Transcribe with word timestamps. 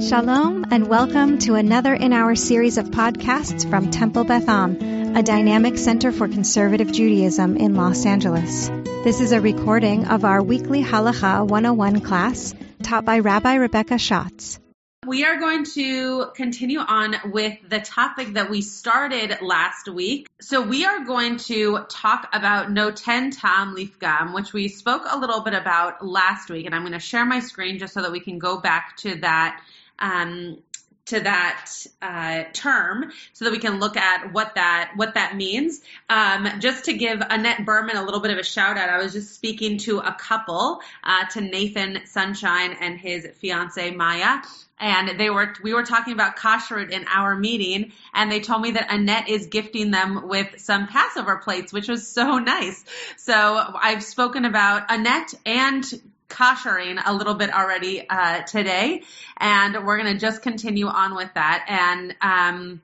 Shalom 0.00 0.66
and 0.70 0.88
welcome 0.88 1.38
to 1.38 1.54
another 1.54 1.94
in 1.94 2.12
our 2.12 2.34
series 2.34 2.76
of 2.76 2.86
podcasts 2.88 3.68
from 3.68 3.90
Temple 3.90 4.24
Beth 4.24 4.46
Am, 4.46 5.16
a 5.16 5.22
dynamic 5.22 5.78
center 5.78 6.12
for 6.12 6.28
conservative 6.28 6.92
Judaism 6.92 7.56
in 7.56 7.74
Los 7.74 8.04
Angeles. 8.04 8.68
This 9.04 9.20
is 9.20 9.32
a 9.32 9.40
recording 9.40 10.06
of 10.06 10.26
our 10.26 10.42
weekly 10.42 10.84
Halacha 10.84 11.46
101 11.46 12.02
class 12.02 12.54
taught 12.82 13.06
by 13.06 13.20
Rabbi 13.20 13.54
Rebecca 13.54 13.96
Schatz. 13.96 14.60
We 15.06 15.24
are 15.24 15.38
going 15.38 15.64
to 15.74 16.26
continue 16.34 16.80
on 16.80 17.14
with 17.26 17.56
the 17.66 17.80
topic 17.80 18.34
that 18.34 18.50
we 18.50 18.60
started 18.60 19.38
last 19.40 19.88
week. 19.88 20.26
So 20.40 20.60
we 20.60 20.84
are 20.84 21.04
going 21.04 21.38
to 21.38 21.86
talk 21.88 22.28
about 22.32 22.70
No 22.70 22.90
Noten 22.90 23.30
Tam 23.40 23.74
Lifgam, 23.74 24.34
which 24.34 24.52
we 24.52 24.68
spoke 24.68 25.04
a 25.08 25.16
little 25.18 25.40
bit 25.40 25.54
about 25.54 26.04
last 26.04 26.50
week, 26.50 26.66
and 26.66 26.74
I'm 26.74 26.82
going 26.82 26.92
to 26.92 26.98
share 26.98 27.24
my 27.24 27.40
screen 27.40 27.78
just 27.78 27.94
so 27.94 28.02
that 28.02 28.12
we 28.12 28.20
can 28.20 28.38
go 28.38 28.58
back 28.58 28.96
to 28.98 29.14
that 29.20 29.62
um, 29.98 30.58
to 31.06 31.20
that 31.20 31.70
uh, 32.02 32.44
term 32.52 33.12
so 33.32 33.44
that 33.44 33.52
we 33.52 33.58
can 33.58 33.78
look 33.78 33.96
at 33.96 34.32
what 34.32 34.56
that 34.56 34.92
what 34.96 35.14
that 35.14 35.36
means. 35.36 35.80
Um, 36.10 36.48
just 36.60 36.86
to 36.86 36.92
give 36.92 37.22
Annette 37.30 37.64
Berman 37.64 37.96
a 37.96 38.02
little 38.04 38.20
bit 38.20 38.32
of 38.32 38.38
a 38.38 38.44
shout 38.44 38.76
out, 38.76 38.90
I 38.90 38.98
was 38.98 39.12
just 39.12 39.34
speaking 39.34 39.78
to 39.78 40.00
a 40.00 40.12
couple, 40.12 40.80
uh, 41.04 41.24
to 41.32 41.40
Nathan 41.40 42.00
Sunshine 42.06 42.76
and 42.80 42.98
his 42.98 43.26
fiance 43.36 43.92
Maya, 43.92 44.42
and 44.78 45.18
they 45.18 45.30
were 45.30 45.54
we 45.62 45.72
were 45.74 45.84
talking 45.84 46.12
about 46.12 46.36
kashrut 46.36 46.90
in 46.90 47.04
our 47.08 47.36
meeting, 47.36 47.92
and 48.12 48.30
they 48.30 48.40
told 48.40 48.62
me 48.62 48.72
that 48.72 48.92
Annette 48.92 49.28
is 49.28 49.46
gifting 49.46 49.92
them 49.92 50.26
with 50.28 50.60
some 50.60 50.88
Passover 50.88 51.36
plates, 51.36 51.72
which 51.72 51.88
was 51.88 52.08
so 52.08 52.38
nice. 52.38 52.84
So 53.16 53.34
I've 53.34 54.02
spoken 54.02 54.44
about 54.44 54.90
Annette 54.90 55.34
and 55.44 55.84
koshering 56.28 57.00
a 57.04 57.12
little 57.14 57.34
bit 57.34 57.52
already 57.52 58.08
uh, 58.08 58.42
today, 58.42 59.02
and 59.36 59.86
we're 59.86 59.98
going 59.98 60.12
to 60.12 60.18
just 60.18 60.42
continue 60.42 60.86
on 60.86 61.14
with 61.14 61.30
that. 61.34 61.64
And 61.68 62.14
um, 62.20 62.82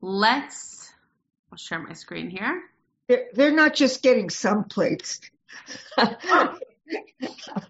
let's 0.00 0.70
I'll 1.50 1.58
share 1.58 1.80
my 1.80 1.94
screen 1.94 2.30
here. 2.30 2.62
They're, 3.08 3.26
they're 3.32 3.50
not 3.50 3.74
just 3.74 4.02
getting 4.02 4.30
some 4.30 4.64
plates. 4.64 5.20
they're 5.96 6.56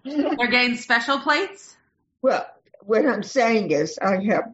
getting 0.03 0.77
special 0.77 1.19
plates. 1.19 1.75
Well, 2.21 2.45
what 2.81 3.05
I'm 3.05 3.23
saying 3.23 3.71
is, 3.71 3.97
I 3.97 4.23
have. 4.29 4.53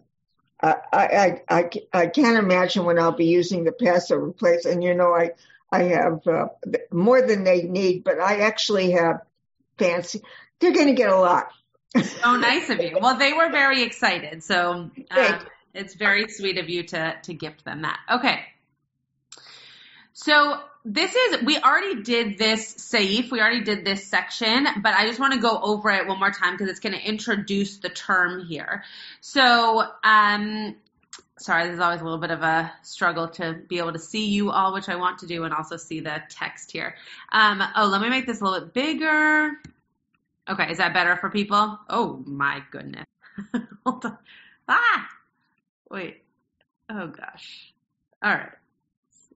I, 0.60 0.76
I 0.92 1.42
I 1.50 1.70
I 1.94 2.08
can't 2.08 2.40
imagine 2.40 2.84
when 2.84 2.98
I'll 2.98 3.12
be 3.12 3.28
using 3.28 3.64
the 3.64 3.72
Passover 3.72 4.32
plates, 4.32 4.66
and 4.66 4.84
you 4.84 4.96
know 4.96 5.14
I 5.14 5.32
I 5.72 5.84
have 5.84 6.26
uh, 6.26 6.48
more 6.92 7.22
than 7.22 7.44
they 7.44 7.64
need, 7.64 8.04
but 8.04 8.20
I 8.20 8.40
actually 8.40 8.92
have 8.92 9.22
fancy. 9.78 10.22
They're 10.60 10.74
going 10.74 10.88
to 10.88 10.94
get 10.94 11.10
a 11.10 11.16
lot. 11.16 11.50
oh, 12.24 12.38
nice 12.38 12.70
of 12.70 12.80
you. 12.80 12.98
Well, 13.00 13.18
they 13.18 13.34
were 13.34 13.50
very 13.50 13.84
excited, 13.84 14.44
so 14.44 14.90
uh, 15.10 15.40
it's 15.74 15.96
very 15.96 16.28
sweet 16.30 16.58
of 16.58 16.70
you 16.70 16.84
to 16.84 17.16
to 17.24 17.34
gift 17.34 17.64
them 17.64 17.84
that. 17.84 18.00
Okay. 18.10 18.40
So 20.14 20.60
this 20.84 21.14
is 21.14 21.44
we 21.44 21.58
already 21.58 22.02
did 22.02 22.38
this 22.38 22.74
saif, 22.76 23.30
we 23.30 23.40
already 23.40 23.64
did 23.64 23.86
this 23.86 24.08
section, 24.08 24.66
but 24.82 24.94
I 24.94 25.06
just 25.06 25.20
want 25.20 25.34
to 25.34 25.40
go 25.40 25.60
over 25.62 25.90
it 25.92 26.08
one 26.08 26.18
more 26.18 26.32
time 26.32 26.54
because 26.54 26.70
it's 26.70 26.80
going 26.80 26.96
to 26.96 27.06
introduce 27.06 27.78
the 27.78 27.90
term 27.90 28.46
here. 28.46 28.84
So, 29.20 29.84
um, 30.04 30.76
sorry, 31.38 31.66
this 31.66 31.76
is 31.76 31.80
always 31.80 32.02
a 32.02 32.04
little 32.04 32.20
bit 32.20 32.32
of 32.32 32.42
a 32.42 32.72
struggle 32.84 33.28
to 33.30 33.54
be 33.68 33.80
able 33.80 33.94
to 33.94 34.00
see 34.00 34.28
you 34.28 34.52
all, 34.52 34.74
which 34.74 34.90
I 34.90 34.96
want 34.96 35.20
to 35.20 35.28
do, 35.28 35.44
and 35.44 35.54
also 35.54 35.78
see 35.78 36.00
the 36.00 36.22
text 36.30 36.72
here. 36.72 36.96
Um, 37.32 37.62
oh, 37.76 37.88
let 37.88 38.02
me 38.02 38.10
make 38.10 38.26
this 38.26 38.42
a 38.42 38.44
little 38.44 38.62
bit 38.62 38.74
bigger. 38.74 39.52
Okay, 40.50 40.72
is 40.72 40.78
that 40.78 40.94
better 40.94 41.18
for 41.18 41.30
people? 41.30 41.78
Oh 41.90 42.24
my 42.26 42.64
goodness. 42.72 43.06
Hold 43.86 44.06
on. 44.06 44.18
Ah! 44.68 45.10
Wait. 45.90 46.24
Oh 46.90 47.08
gosh. 47.08 47.74
All 48.24 48.34
right. 48.34 48.52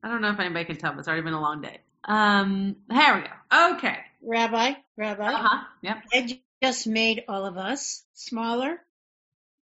I 0.04 0.10
don't 0.10 0.22
know 0.22 0.32
if 0.32 0.40
anybody 0.40 0.66
can 0.66 0.78
tell, 0.78 0.94
but 0.94 1.00
it's 1.00 1.08
already 1.08 1.24
been 1.24 1.34
a 1.34 1.42
long 1.42 1.62
day. 1.62 1.80
Um, 2.06 2.78
here 2.90 3.16
we 3.16 3.22
go. 3.22 3.76
Okay. 3.76 3.98
Rabbi, 4.24 4.74
Rabbi. 4.98 5.34
Uh-huh. 5.34 5.64
Yep. 5.82 5.98
I 6.14 6.40
just 6.64 6.88
made 6.88 7.24
all 7.28 7.46
of 7.46 7.58
us 7.58 8.04
smaller. 8.14 8.80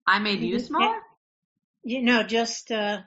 I 0.07 0.21
made 0.21 0.41
you 0.41 0.59
smaller? 0.59 1.01
You 1.89 2.03
know, 2.03 2.23
just 2.23 2.71
uh, 2.71 3.01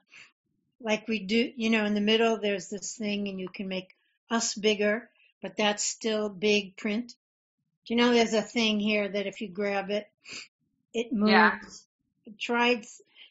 like 0.82 1.08
we 1.08 1.20
do, 1.20 1.52
you 1.56 1.70
know, 1.70 1.86
in 1.86 1.94
the 1.94 2.02
middle, 2.02 2.40
there's 2.40 2.70
this 2.70 2.96
thing 2.96 3.28
and 3.28 3.40
you 3.40 3.48
can 3.48 3.68
make 3.68 3.96
us 4.30 4.56
bigger, 4.56 5.10
but 5.42 5.56
that's 5.58 5.84
still 5.84 6.30
big 6.30 6.78
print. 6.78 7.10
Do 7.86 7.94
you 7.94 7.96
know 7.96 8.12
there's 8.12 8.34
a 8.34 8.42
thing 8.42 8.80
here 8.80 9.08
that 9.08 9.28
if 9.28 9.42
you 9.42 9.50
grab 9.50 9.90
it, 9.90 10.10
it 10.94 11.14
moves? 11.14 11.32
Yeah. 11.32 11.60
Tried 12.40 12.86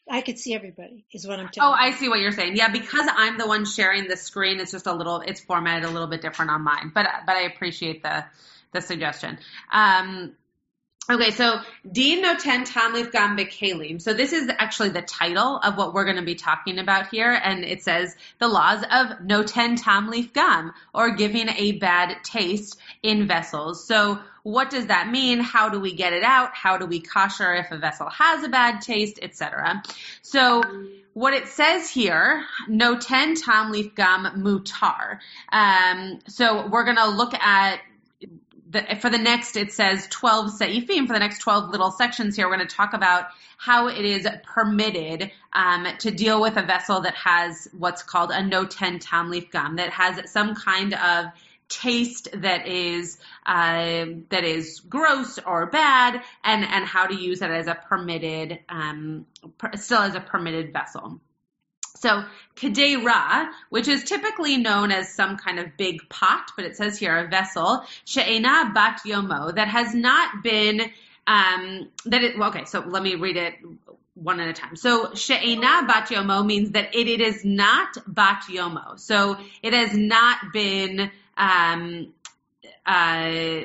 I 0.09 0.21
could 0.21 0.39
see 0.39 0.53
everybody 0.53 1.05
is 1.13 1.27
what 1.27 1.39
I'm 1.39 1.49
telling. 1.49 1.73
Oh, 1.73 1.75
I 1.77 1.91
see 1.91 2.09
what 2.09 2.19
you're 2.19 2.31
saying. 2.31 2.55
Yeah, 2.55 2.69
because 2.69 3.07
I'm 3.09 3.37
the 3.37 3.47
one 3.47 3.65
sharing 3.65 4.07
the 4.07 4.17
screen, 4.17 4.59
it's 4.59 4.71
just 4.71 4.87
a 4.87 4.93
little, 4.93 5.21
it's 5.21 5.39
formatted 5.39 5.85
a 5.85 5.89
little 5.91 6.07
bit 6.07 6.21
different 6.21 6.51
on 6.51 6.63
mine. 6.63 6.91
But 6.93 7.07
but 7.25 7.35
I 7.35 7.41
appreciate 7.41 8.03
the 8.03 8.25
the 8.73 8.81
suggestion. 8.81 9.37
Um, 9.71 10.33
Okay, 11.11 11.31
so 11.31 11.59
Din 11.91 12.23
Noten 12.23 12.63
Tam 12.63 12.93
Lifgam 12.95 13.37
Bekalim. 13.37 14.01
So 14.01 14.13
this 14.13 14.31
is 14.31 14.49
actually 14.59 14.91
the 14.91 15.01
title 15.01 15.57
of 15.57 15.75
what 15.75 15.93
we're 15.93 16.05
going 16.05 16.15
to 16.15 16.21
be 16.21 16.35
talking 16.35 16.79
about 16.79 17.09
here, 17.09 17.33
and 17.33 17.65
it 17.65 17.83
says 17.83 18.15
the 18.39 18.47
laws 18.47 18.81
of 18.83 19.19
Noten 19.19 19.75
Tam 19.75 20.09
Lifgam, 20.09 20.71
or 20.93 21.17
giving 21.17 21.49
a 21.49 21.73
bad 21.73 22.23
taste 22.23 22.79
in 23.03 23.27
vessels. 23.27 23.85
So 23.85 24.19
what 24.43 24.69
does 24.69 24.85
that 24.85 25.11
mean? 25.11 25.41
How 25.41 25.67
do 25.67 25.81
we 25.81 25.95
get 25.95 26.13
it 26.13 26.23
out? 26.23 26.51
How 26.53 26.77
do 26.77 26.85
we 26.85 27.01
kosher 27.01 27.55
if 27.55 27.71
a 27.71 27.77
vessel 27.77 28.07
has 28.07 28.45
a 28.45 28.49
bad 28.49 28.79
taste, 28.79 29.19
etc. 29.21 29.83
So 30.21 30.63
what 31.13 31.33
it 31.33 31.49
says 31.49 31.89
here, 31.89 32.45
Noten 32.69 33.35
Tam 33.43 33.73
Lifgam 33.73 34.37
Mutar. 34.37 35.19
Um, 35.51 36.19
so 36.29 36.67
we're 36.67 36.85
going 36.85 36.95
to 36.95 37.09
look 37.09 37.33
at 37.33 37.81
the, 38.71 38.95
for 38.99 39.09
the 39.09 39.17
next, 39.17 39.57
it 39.57 39.73
says 39.73 40.07
12 40.09 40.59
saifim. 40.59 41.07
For 41.07 41.13
the 41.13 41.19
next 41.19 41.39
12 41.39 41.69
little 41.69 41.91
sections 41.91 42.35
here, 42.35 42.47
we're 42.47 42.55
going 42.55 42.67
to 42.67 42.75
talk 42.75 42.93
about 42.93 43.25
how 43.57 43.87
it 43.87 44.05
is 44.05 44.27
permitted 44.43 45.31
um, 45.53 45.87
to 45.99 46.11
deal 46.11 46.41
with 46.41 46.57
a 46.57 46.63
vessel 46.63 47.01
that 47.01 47.15
has 47.15 47.67
what's 47.77 48.01
called 48.03 48.31
a 48.31 48.41
noten 48.41 48.99
tam 49.01 49.29
lifgam, 49.29 49.77
that 49.77 49.89
has 49.89 50.31
some 50.31 50.55
kind 50.55 50.93
of 50.93 51.25
taste 51.67 52.29
that 52.33 52.67
is 52.67 53.17
uh, 53.45 54.05
that 54.29 54.43
is 54.43 54.79
gross 54.81 55.37
or 55.39 55.67
bad, 55.67 56.21
and 56.43 56.63
and 56.63 56.85
how 56.85 57.07
to 57.07 57.15
use 57.15 57.41
it 57.41 57.49
as 57.49 57.67
a 57.67 57.75
permitted, 57.75 58.59
um, 58.69 59.25
per, 59.57 59.71
still 59.75 60.01
as 60.01 60.15
a 60.15 60.21
permitted 60.21 60.71
vessel. 60.71 61.19
So 62.01 62.23
kadera, 62.55 63.51
which 63.69 63.87
is 63.87 64.03
typically 64.03 64.57
known 64.57 64.91
as 64.91 65.13
some 65.13 65.37
kind 65.37 65.59
of 65.59 65.77
big 65.77 66.09
pot, 66.09 66.51
but 66.55 66.65
it 66.65 66.75
says 66.75 66.97
here 66.97 67.15
a 67.15 67.27
vessel, 67.27 67.83
she'ena 68.05 68.71
bat 68.73 69.01
yomo, 69.05 69.53
that 69.53 69.67
has 69.67 69.93
not 69.93 70.41
been, 70.41 70.81
um, 71.27 71.89
that 72.05 72.23
it, 72.23 72.39
okay, 72.39 72.65
so 72.65 72.79
let 72.79 73.03
me 73.03 73.15
read 73.15 73.37
it 73.37 73.53
one 74.15 74.39
at 74.39 74.49
a 74.49 74.53
time. 74.53 74.75
So 74.75 75.13
she'ena 75.13 75.85
bat 75.87 76.07
yomo 76.09 76.43
means 76.43 76.71
that 76.71 76.95
it, 76.95 77.07
it 77.07 77.21
is 77.21 77.45
not 77.45 77.95
bat 78.07 78.45
yomo. 78.49 78.99
So 78.99 79.37
it 79.61 79.73
has 79.73 79.95
not 79.95 80.37
been, 80.51 81.11
um, 81.37 82.13
uh, 82.83 83.61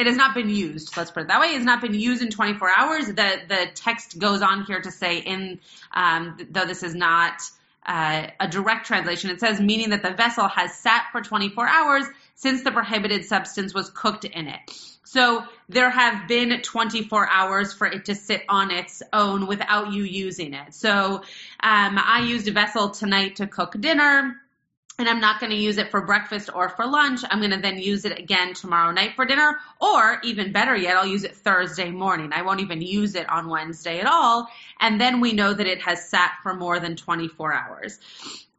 it 0.00 0.06
has 0.06 0.16
not 0.16 0.34
been 0.34 0.48
used. 0.48 0.96
Let's 0.96 1.10
put 1.10 1.24
it 1.24 1.28
that 1.28 1.40
way. 1.40 1.48
It 1.48 1.56
has 1.56 1.64
not 1.64 1.82
been 1.82 1.94
used 1.94 2.22
in 2.22 2.30
24 2.30 2.70
hours. 2.70 3.06
The 3.06 3.42
the 3.48 3.66
text 3.74 4.18
goes 4.18 4.40
on 4.40 4.64
here 4.64 4.80
to 4.80 4.90
say 4.90 5.18
in 5.18 5.60
um, 5.92 6.38
though 6.50 6.64
this 6.64 6.82
is 6.82 6.94
not 6.94 7.42
uh, 7.84 8.28
a 8.40 8.48
direct 8.48 8.86
translation, 8.86 9.30
it 9.30 9.40
says 9.40 9.60
meaning 9.60 9.90
that 9.90 10.02
the 10.02 10.12
vessel 10.12 10.48
has 10.48 10.74
sat 10.74 11.06
for 11.12 11.20
24 11.20 11.68
hours 11.68 12.06
since 12.34 12.62
the 12.62 12.70
prohibited 12.70 13.24
substance 13.26 13.74
was 13.74 13.90
cooked 13.90 14.24
in 14.24 14.48
it. 14.48 14.60
So 15.04 15.44
there 15.68 15.90
have 15.90 16.28
been 16.28 16.62
24 16.62 17.28
hours 17.28 17.74
for 17.74 17.86
it 17.86 18.04
to 18.06 18.14
sit 18.14 18.42
on 18.48 18.70
its 18.70 19.02
own 19.12 19.46
without 19.46 19.92
you 19.92 20.04
using 20.04 20.54
it. 20.54 20.72
So 20.72 21.16
um, 21.60 21.98
I 21.98 22.24
used 22.26 22.48
a 22.48 22.52
vessel 22.52 22.90
tonight 22.90 23.36
to 23.36 23.46
cook 23.46 23.78
dinner 23.80 24.36
and 25.00 25.08
I'm 25.08 25.20
not 25.20 25.40
going 25.40 25.50
to 25.50 25.56
use 25.56 25.78
it 25.78 25.90
for 25.90 26.02
breakfast 26.02 26.50
or 26.54 26.68
for 26.68 26.86
lunch. 26.86 27.20
I'm 27.28 27.40
going 27.40 27.50
to 27.50 27.56
then 27.56 27.78
use 27.78 28.04
it 28.04 28.18
again 28.18 28.54
tomorrow 28.54 28.92
night 28.92 29.14
for 29.16 29.24
dinner, 29.24 29.58
or 29.80 30.20
even 30.22 30.52
better 30.52 30.76
yet, 30.76 30.96
I'll 30.96 31.06
use 31.06 31.24
it 31.24 31.34
Thursday 31.34 31.90
morning. 31.90 32.32
I 32.32 32.42
won't 32.42 32.60
even 32.60 32.82
use 32.82 33.14
it 33.14 33.28
on 33.28 33.48
Wednesday 33.48 34.00
at 34.00 34.06
all. 34.06 34.48
And 34.78 35.00
then 35.00 35.20
we 35.20 35.32
know 35.32 35.52
that 35.54 35.66
it 35.66 35.80
has 35.82 36.08
sat 36.08 36.32
for 36.42 36.54
more 36.54 36.78
than 36.78 36.96
24 36.96 37.52
hours 37.52 37.98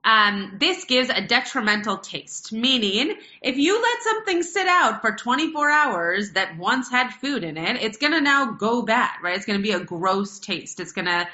um, 0.04 0.58
this 0.60 0.86
gives 0.86 1.10
a 1.10 1.22
detrimental 1.22 1.98
taste, 1.98 2.52
meaning 2.52 3.16
if 3.42 3.58
you 3.58 3.80
let 3.80 4.02
something 4.02 4.42
sit 4.42 4.68
out 4.68 5.02
for 5.02 5.12
24 5.12 5.70
hours 5.70 6.32
that 6.32 6.58
once 6.58 6.90
had 6.90 7.12
food 7.12 7.44
in 7.44 7.56
it, 7.58 7.82
it's 7.82 7.98
going 7.98 8.14
to 8.14 8.22
now 8.22 8.54
go 8.54 8.82
bad, 8.82 9.12
right? 9.22 9.36
It's 9.36 9.46
going 9.46 9.60
to 9.60 9.64
be 9.64 9.74
a 9.74 9.80
gross 9.80 10.40
taste. 10.40 10.80
It's 10.80 10.92
going 10.92 11.06
to, 11.06 11.28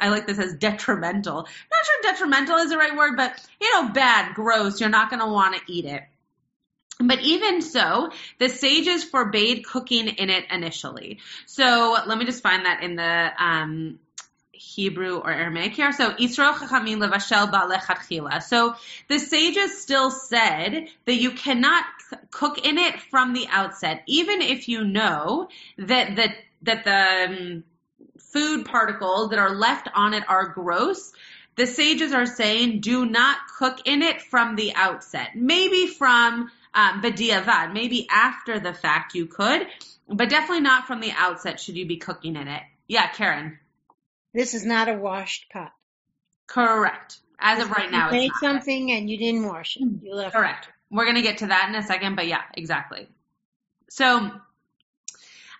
I 0.00 0.08
like 0.08 0.26
this 0.26 0.38
as 0.38 0.54
detrimental. 0.54 1.36
Not 1.36 1.84
sure 1.84 2.12
detrimental 2.12 2.56
is 2.56 2.70
the 2.70 2.78
right 2.78 2.96
word, 2.96 3.16
but 3.16 3.38
you 3.60 3.70
know, 3.74 3.90
bad, 3.90 4.34
gross. 4.34 4.80
You're 4.80 4.88
not 4.88 5.10
going 5.10 5.20
to 5.20 5.28
want 5.28 5.56
to 5.56 5.72
eat 5.72 5.84
it. 5.84 6.02
But 6.98 7.20
even 7.20 7.60
so, 7.60 8.10
the 8.38 8.48
sages 8.48 9.04
forbade 9.04 9.66
cooking 9.66 10.08
in 10.08 10.30
it 10.30 10.46
initially. 10.50 11.18
So 11.44 11.94
let 12.06 12.16
me 12.16 12.24
just 12.24 12.42
find 12.42 12.64
that 12.64 12.82
in 12.82 12.96
the 12.96 13.30
um, 13.38 13.98
Hebrew 14.58 15.18
or 15.18 15.30
Aramaic 15.30 15.74
here. 15.74 15.92
So 15.92 16.14
Israel 16.18 16.52
Chachamim 16.52 16.98
Levashel 16.98 17.50
Ba 17.50 18.40
So 18.40 18.74
the 19.08 19.18
sages 19.18 19.80
still 19.80 20.10
said 20.10 20.88
that 21.04 21.14
you 21.14 21.32
cannot 21.32 21.84
cook 22.30 22.66
in 22.66 22.78
it 22.78 23.00
from 23.00 23.32
the 23.32 23.46
outset, 23.48 24.02
even 24.06 24.42
if 24.42 24.68
you 24.68 24.84
know 24.84 25.48
that 25.78 26.16
that 26.16 26.36
that 26.62 26.84
the 26.84 27.34
um, 27.34 27.64
food 28.18 28.64
particles 28.64 29.30
that 29.30 29.38
are 29.38 29.54
left 29.54 29.88
on 29.94 30.14
it 30.14 30.24
are 30.28 30.48
gross. 30.48 31.12
The 31.56 31.66
sages 31.66 32.12
are 32.12 32.26
saying 32.26 32.80
do 32.80 33.06
not 33.06 33.38
cook 33.58 33.80
in 33.86 34.02
it 34.02 34.20
from 34.20 34.56
the 34.56 34.74
outset. 34.74 35.30
Maybe 35.34 35.86
from 35.86 36.50
um, 36.74 37.00
b'diavad, 37.00 37.72
maybe 37.72 38.06
after 38.10 38.60
the 38.60 38.74
fact 38.74 39.14
you 39.14 39.26
could, 39.26 39.66
but 40.06 40.28
definitely 40.28 40.60
not 40.60 40.86
from 40.86 41.00
the 41.00 41.12
outset 41.16 41.58
should 41.58 41.76
you 41.76 41.86
be 41.86 41.96
cooking 41.96 42.36
in 42.36 42.46
it. 42.46 42.62
Yeah, 42.86 43.08
Karen. 43.08 43.58
This 44.36 44.52
is 44.52 44.66
not 44.66 44.90
a 44.90 44.92
washed 44.92 45.46
pot. 45.50 45.72
Correct. 46.46 47.20
As 47.38 47.62
of 47.62 47.70
right 47.70 47.90
now, 47.90 48.10
you 48.10 48.12
made 48.12 48.32
something 48.38 48.92
and 48.92 49.08
you 49.08 49.16
didn't 49.16 49.46
wash 49.46 49.78
it. 49.78 49.88
You 50.02 50.14
left 50.14 50.34
Correct. 50.34 50.68
We're 50.90 51.04
going 51.04 51.16
to 51.16 51.22
get 51.22 51.38
to 51.38 51.46
that 51.46 51.70
in 51.70 51.74
a 51.74 51.82
second, 51.82 52.16
but 52.16 52.26
yeah, 52.26 52.42
exactly. 52.52 53.08
So, 53.88 54.30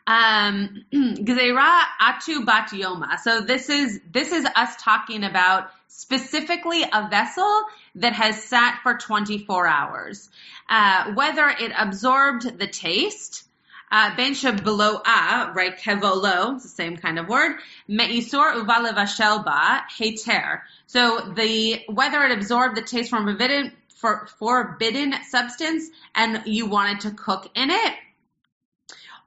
um, 0.06 0.84
Gzeira 0.92 1.80
atu 2.02 2.44
bat 2.44 2.68
yoma. 2.72 3.18
So 3.18 3.40
this 3.40 3.70
is 3.70 3.98
this 4.12 4.30
is 4.30 4.44
us 4.44 4.76
talking 4.78 5.24
about 5.24 5.70
specifically 5.88 6.82
a 6.82 7.08
vessel 7.08 7.62
that 7.94 8.12
has 8.12 8.42
sat 8.42 8.80
for 8.82 8.98
24 8.98 9.66
hours. 9.66 10.28
Uh, 10.68 11.14
whether 11.14 11.48
it 11.48 11.72
absorbed 11.78 12.58
the 12.58 12.66
taste, 12.66 13.45
uh, 13.90 14.16
ben 14.16 14.34
beloa, 14.34 15.52
right, 15.54 15.78
kevolo, 15.78 16.54
it's 16.54 16.64
the 16.64 16.68
same 16.68 16.96
kind 16.96 17.18
of 17.18 17.28
word, 17.28 17.56
me'isor 17.88 18.54
uvalevashel 18.54 19.44
ba, 19.44 19.84
heter. 19.96 20.60
So 20.86 21.32
the, 21.36 21.82
whether 21.88 22.22
it 22.24 22.32
absorbed 22.32 22.76
the 22.76 22.82
taste 22.82 23.10
from 23.10 23.26
forbidden, 23.26 23.72
for, 23.94 24.26
forbidden 24.38 25.14
substance 25.28 25.88
and 26.14 26.42
you 26.46 26.66
wanted 26.66 27.00
to 27.00 27.10
cook 27.12 27.50
in 27.54 27.70
it, 27.70 27.94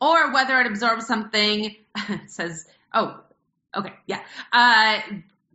or 0.01 0.33
whether 0.33 0.59
it 0.59 0.67
absorbs 0.67 1.07
something, 1.07 1.75
says, 2.27 2.65
oh, 2.93 3.19
okay, 3.75 3.93
yeah, 4.07 4.21
uh, 4.51 4.99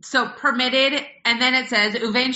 so 0.01 0.27
permitted, 0.27 1.03
and 1.25 1.41
then 1.41 1.55
it 1.55 1.67
says 1.67 1.95
uvein 1.95 2.29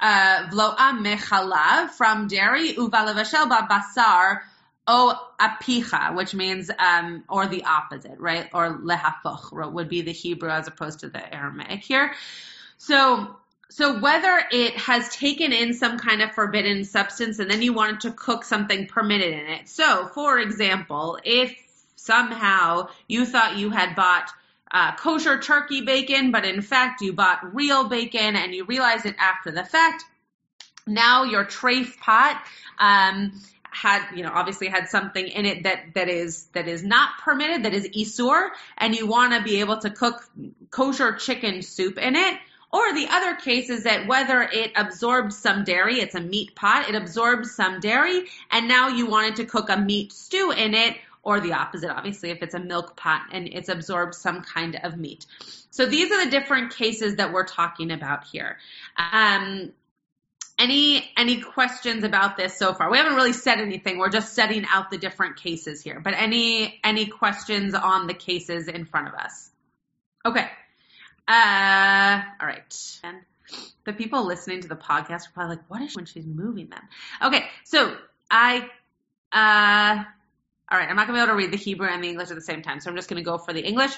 uh, 0.00 0.48
vloa 0.50 0.76
mechalav 0.76 1.90
from 1.90 2.26
dairy 2.26 2.72
uvalavashel 2.72 3.48
basar 3.68 4.40
o 4.86 5.14
apicha, 5.40 6.14
which 6.16 6.34
means 6.34 6.70
um, 6.78 7.24
or 7.28 7.46
the 7.46 7.64
opposite, 7.64 8.18
right? 8.18 8.48
Or 8.52 8.78
lehafoch 8.78 9.72
would 9.72 9.88
be 9.88 10.02
the 10.02 10.12
Hebrew 10.12 10.50
as 10.50 10.66
opposed 10.66 11.00
to 11.00 11.08
the 11.08 11.34
Aramaic 11.34 11.82
here. 11.82 12.14
So 12.78 13.36
so 13.70 13.98
whether 14.00 14.38
it 14.50 14.76
has 14.76 15.08
taken 15.16 15.50
in 15.52 15.72
some 15.72 15.98
kind 15.98 16.20
of 16.20 16.32
forbidden 16.32 16.84
substance 16.84 17.38
and 17.38 17.50
then 17.50 17.62
you 17.62 17.72
wanted 17.72 18.00
to 18.00 18.10
cook 18.10 18.44
something 18.44 18.86
permitted 18.86 19.32
in 19.32 19.46
it. 19.46 19.66
So, 19.66 20.08
for 20.08 20.38
example, 20.38 21.18
if 21.24 21.56
somehow 21.96 22.88
you 23.08 23.24
thought 23.24 23.56
you 23.56 23.70
had 23.70 23.96
bought 23.96 24.30
uh, 24.70 24.94
kosher 24.96 25.38
turkey 25.38 25.80
bacon, 25.82 26.32
but 26.32 26.44
in 26.44 26.60
fact 26.60 27.00
you 27.00 27.14
bought 27.14 27.54
real 27.54 27.88
bacon 27.88 28.36
and 28.36 28.54
you 28.54 28.64
realize 28.66 29.06
it 29.06 29.16
after 29.18 29.50
the 29.50 29.64
fact. 29.64 30.04
Now 30.86 31.24
your 31.24 31.44
treif 31.44 31.96
pot 31.98 32.42
um, 32.78 33.32
had, 33.72 34.06
you 34.14 34.22
know, 34.22 34.30
obviously 34.32 34.68
had 34.68 34.88
something 34.88 35.26
in 35.26 35.46
it 35.46 35.62
that 35.64 35.94
that 35.94 36.08
is 36.08 36.44
that 36.52 36.68
is 36.68 36.82
not 36.82 37.18
permitted, 37.22 37.64
that 37.64 37.74
is 37.74 37.88
isur, 37.88 38.50
and 38.78 38.94
you 38.94 39.06
want 39.06 39.32
to 39.32 39.42
be 39.42 39.60
able 39.60 39.78
to 39.78 39.90
cook 39.90 40.28
kosher 40.70 41.14
chicken 41.14 41.62
soup 41.62 41.98
in 41.98 42.16
it. 42.16 42.38
Or 42.72 42.94
the 42.94 43.06
other 43.10 43.34
case 43.34 43.68
is 43.68 43.84
that 43.84 44.06
whether 44.06 44.40
it 44.40 44.72
absorbs 44.76 45.36
some 45.36 45.64
dairy, 45.64 46.00
it's 46.00 46.14
a 46.14 46.20
meat 46.20 46.54
pot, 46.54 46.88
it 46.88 46.94
absorbs 46.94 47.54
some 47.54 47.80
dairy, 47.80 48.28
and 48.50 48.66
now 48.66 48.88
you 48.88 49.06
wanted 49.06 49.36
to 49.36 49.44
cook 49.44 49.68
a 49.68 49.76
meat 49.76 50.10
stew 50.10 50.52
in 50.52 50.72
it, 50.72 50.96
or 51.22 51.40
the 51.40 51.52
opposite, 51.52 51.90
obviously, 51.90 52.30
if 52.30 52.42
it's 52.42 52.54
a 52.54 52.58
milk 52.58 52.96
pot 52.96 53.22
and 53.32 53.46
it's 53.46 53.68
absorbed 53.68 54.14
some 54.14 54.42
kind 54.42 54.80
of 54.82 54.96
meat. 54.96 55.26
So 55.70 55.86
these 55.86 56.10
are 56.10 56.24
the 56.24 56.30
different 56.30 56.74
cases 56.74 57.16
that 57.16 57.32
we're 57.32 57.46
talking 57.46 57.90
about 57.90 58.24
here. 58.24 58.58
Um, 58.96 59.72
any 60.58 61.10
any 61.16 61.40
questions 61.40 62.04
about 62.04 62.36
this 62.36 62.56
so 62.56 62.74
far? 62.74 62.90
We 62.90 62.98
haven't 62.98 63.14
really 63.14 63.32
said 63.32 63.58
anything. 63.58 63.98
We're 63.98 64.10
just 64.10 64.34
setting 64.34 64.64
out 64.70 64.90
the 64.90 64.98
different 64.98 65.36
cases 65.36 65.82
here. 65.82 66.00
But 66.00 66.14
any 66.14 66.80
any 66.84 67.06
questions 67.06 67.74
on 67.74 68.06
the 68.06 68.14
cases 68.14 68.68
in 68.68 68.84
front 68.84 69.08
of 69.08 69.14
us? 69.14 69.50
Okay. 70.24 70.46
Uh, 71.28 72.22
all 72.40 72.46
right. 72.46 73.00
And 73.04 73.18
the 73.84 73.92
people 73.92 74.26
listening 74.26 74.60
to 74.62 74.68
the 74.68 74.76
podcast 74.76 75.28
are 75.28 75.32
probably 75.34 75.56
like, 75.56 75.70
"What 75.70 75.82
is 75.82 75.90
she 75.92 75.96
when 75.96 76.06
she's 76.06 76.26
moving 76.26 76.68
them?" 76.68 76.82
Okay, 77.22 77.44
so 77.64 77.96
I 78.30 78.68
uh 79.32 80.04
all 80.70 80.78
right, 80.78 80.88
I'm 80.88 80.96
not 80.96 81.06
going 81.06 81.18
to 81.18 81.26
be 81.26 81.30
able 81.30 81.34
to 81.34 81.36
read 81.36 81.52
the 81.52 81.62
Hebrew 81.62 81.86
and 81.86 82.02
the 82.02 82.08
English 82.08 82.30
at 82.30 82.34
the 82.34 82.40
same 82.40 82.62
time, 82.62 82.80
so 82.80 82.88
I'm 82.88 82.96
just 82.96 83.10
going 83.10 83.22
to 83.22 83.30
go 83.30 83.36
for 83.36 83.52
the 83.52 83.60
English. 83.60 83.92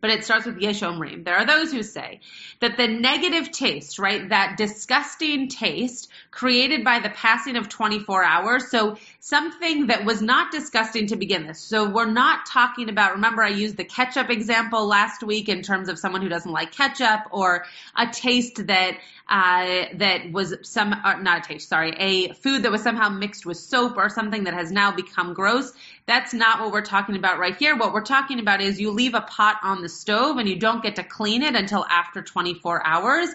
But 0.00 0.10
it 0.10 0.24
starts 0.24 0.46
with 0.46 0.60
Yeshomrim. 0.60 1.24
There 1.24 1.36
are 1.36 1.46
those 1.46 1.72
who 1.72 1.82
say 1.82 2.20
that 2.60 2.76
the 2.76 2.86
negative 2.86 3.50
taste, 3.50 3.98
right, 3.98 4.28
that 4.28 4.56
disgusting 4.56 5.48
taste 5.48 6.08
created 6.30 6.84
by 6.84 7.00
the 7.00 7.10
passing 7.10 7.56
of 7.56 7.68
24 7.68 8.22
hours, 8.22 8.70
so 8.70 8.96
something 9.18 9.88
that 9.88 10.04
was 10.04 10.22
not 10.22 10.52
disgusting 10.52 11.08
to 11.08 11.16
begin 11.16 11.46
with. 11.48 11.56
So 11.56 11.90
we're 11.90 12.10
not 12.10 12.46
talking 12.46 12.88
about, 12.88 13.14
remember 13.14 13.42
I 13.42 13.48
used 13.48 13.76
the 13.76 13.84
ketchup 13.84 14.30
example 14.30 14.86
last 14.86 15.22
week 15.22 15.48
in 15.48 15.62
terms 15.62 15.88
of 15.88 15.98
someone 15.98 16.22
who 16.22 16.28
doesn't 16.28 16.52
like 16.52 16.72
ketchup 16.72 17.22
or 17.32 17.64
a 17.96 18.06
taste 18.06 18.66
that 18.68 18.98
uh, 19.28 19.84
that 19.94 20.32
was 20.32 20.54
some, 20.62 20.92
uh, 20.92 21.16
not 21.16 21.44
a 21.44 21.48
taste, 21.48 21.68
sorry, 21.68 21.92
a 21.98 22.32
food 22.32 22.62
that 22.62 22.72
was 22.72 22.82
somehow 22.82 23.10
mixed 23.10 23.44
with 23.44 23.58
soap 23.58 23.98
or 23.98 24.08
something 24.08 24.44
that 24.44 24.54
has 24.54 24.72
now 24.72 24.90
become 24.90 25.34
gross. 25.34 25.70
That's 26.08 26.34
not 26.34 26.60
what 26.60 26.72
we're 26.72 26.80
talking 26.80 27.16
about 27.16 27.38
right 27.38 27.54
here. 27.54 27.76
What 27.76 27.92
we're 27.92 28.02
talking 28.02 28.40
about 28.40 28.60
is 28.60 28.80
you 28.80 28.90
leave 28.90 29.14
a 29.14 29.20
pot 29.20 29.58
on 29.62 29.82
the 29.82 29.88
stove 29.90 30.38
and 30.38 30.48
you 30.48 30.58
don't 30.58 30.82
get 30.82 30.96
to 30.96 31.04
clean 31.04 31.42
it 31.42 31.54
until 31.54 31.84
after 31.84 32.22
24 32.22 32.84
hours 32.84 33.28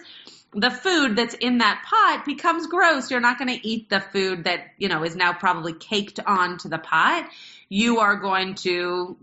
the 0.54 0.70
food 0.70 1.16
that's 1.16 1.34
in 1.34 1.58
that 1.58 1.84
pot 1.88 2.24
becomes 2.24 2.66
gross. 2.66 3.10
You're 3.10 3.20
not 3.20 3.38
going 3.38 3.48
to 3.48 3.66
eat 3.66 3.90
the 3.90 4.00
food 4.00 4.44
that, 4.44 4.60
you 4.78 4.88
know, 4.88 5.02
is 5.02 5.16
now 5.16 5.32
probably 5.32 5.72
caked 5.72 6.20
onto 6.24 6.68
the 6.68 6.78
pot. 6.78 7.28
You 7.68 7.98
are 7.98 8.16
going 8.16 8.54
to, 8.56 9.16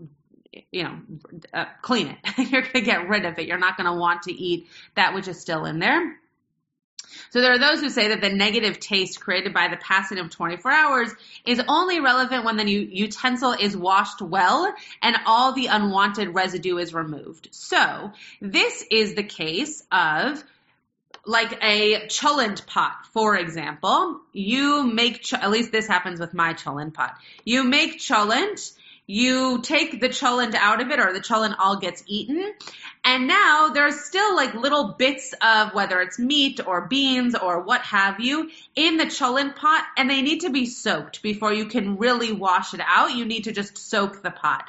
you 0.70 0.82
know, 0.82 0.98
uh, 1.54 1.66
clean 1.80 2.08
it. 2.08 2.38
You're 2.50 2.62
going 2.62 2.72
to 2.74 2.80
get 2.82 3.08
rid 3.08 3.24
of 3.24 3.38
it. 3.38 3.46
You're 3.46 3.58
not 3.58 3.76
going 3.76 3.90
to 3.90 3.98
want 3.98 4.24
to 4.24 4.32
eat 4.32 4.68
that 4.94 5.14
which 5.14 5.26
is 5.26 5.40
still 5.40 5.64
in 5.64 5.78
there. 5.78 6.18
So 7.30 7.40
there 7.40 7.52
are 7.52 7.58
those 7.58 7.80
who 7.80 7.90
say 7.90 8.08
that 8.08 8.20
the 8.20 8.30
negative 8.30 8.80
taste 8.80 9.20
created 9.20 9.54
by 9.54 9.68
the 9.68 9.76
passing 9.76 10.18
of 10.18 10.30
24 10.30 10.70
hours 10.70 11.10
is 11.46 11.62
only 11.68 12.00
relevant 12.00 12.44
when 12.44 12.56
the 12.56 12.70
utensil 12.70 13.52
is 13.52 13.76
washed 13.76 14.20
well 14.20 14.72
and 15.02 15.16
all 15.26 15.52
the 15.52 15.66
unwanted 15.66 16.34
residue 16.34 16.78
is 16.78 16.94
removed. 16.94 17.48
So 17.50 18.12
this 18.40 18.84
is 18.90 19.14
the 19.14 19.22
case 19.22 19.82
of 19.90 20.42
like 21.24 21.58
a 21.62 22.06
cholent 22.08 22.66
pot, 22.66 23.06
for 23.12 23.36
example. 23.36 24.20
You 24.32 24.84
make, 24.84 25.22
ch- 25.22 25.34
at 25.34 25.50
least 25.50 25.70
this 25.70 25.86
happens 25.86 26.18
with 26.18 26.34
my 26.34 26.54
cholent 26.54 26.94
pot. 26.94 27.16
You 27.44 27.64
make 27.64 27.98
cholent 27.98 28.72
you 29.06 29.60
take 29.62 30.00
the 30.00 30.08
cholent 30.08 30.54
out 30.54 30.80
of 30.80 30.90
it 30.90 31.00
or 31.00 31.12
the 31.12 31.20
cholent 31.20 31.56
all 31.58 31.76
gets 31.76 32.02
eaten. 32.06 32.52
And 33.04 33.26
now 33.26 33.68
there's 33.68 34.00
still 34.00 34.36
like 34.36 34.54
little 34.54 34.94
bits 34.96 35.34
of 35.42 35.74
whether 35.74 36.00
it's 36.00 36.18
meat 36.18 36.60
or 36.64 36.86
beans 36.86 37.34
or 37.34 37.62
what 37.62 37.80
have 37.82 38.20
you 38.20 38.50
in 38.76 38.96
the 38.96 39.06
cholent 39.06 39.56
pot 39.56 39.84
and 39.96 40.08
they 40.08 40.22
need 40.22 40.40
to 40.42 40.50
be 40.50 40.66
soaked 40.66 41.22
before 41.22 41.52
you 41.52 41.66
can 41.66 41.96
really 41.96 42.32
wash 42.32 42.74
it 42.74 42.80
out. 42.86 43.12
You 43.12 43.24
need 43.24 43.44
to 43.44 43.52
just 43.52 43.76
soak 43.76 44.22
the 44.22 44.30
pot. 44.30 44.64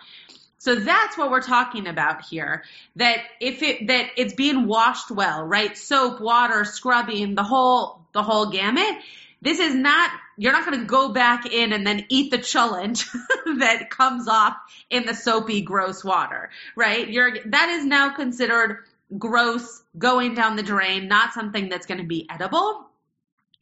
So 0.58 0.75
that's 0.75 1.18
what 1.18 1.30
we're 1.30 1.42
talking 1.42 1.88
about 1.88 2.24
here. 2.25 2.63
That 2.96 3.20
if 3.40 3.62
it, 3.62 3.88
that 3.88 4.12
it's 4.18 4.34
being 4.34 4.66
washed 4.66 5.12
well, 5.12 5.44
right? 5.44 5.78
Soap, 5.78 6.22
water, 6.22 6.63
scrubbing, 6.63 7.36
the 7.36 7.44
whole, 7.44 8.00
the 8.13 8.24
whole 8.24 8.48
gamut 8.48 8.96
this 9.44 9.60
is 9.60 9.76
not, 9.76 10.10
you're 10.38 10.54
not 10.54 10.66
going 10.66 10.80
to 10.80 10.86
go 10.86 11.10
back 11.10 11.46
in 11.46 11.74
and 11.74 11.86
then 11.86 12.06
eat 12.08 12.32
the 12.32 12.38
cholent 12.38 13.06
that 13.60 13.90
comes 13.90 14.28
off 14.28 14.56
in 14.90 15.06
the 15.06 15.14
soapy, 15.14 15.62
gross 15.62 16.04
water, 16.04 16.50
right? 16.78 17.10
You're, 17.10 17.38
that 17.48 17.70
is 17.70 17.86
now 17.86 18.16
considered 18.16 18.86
gross, 19.18 19.84
going 19.98 20.34
down 20.34 20.56
the 20.56 20.64
drain, 20.64 21.10
not 21.10 21.34
something 21.34 21.68
that's 21.68 21.86
going 21.86 22.00
to 22.00 22.08
be 22.08 22.26
edible. 22.30 22.88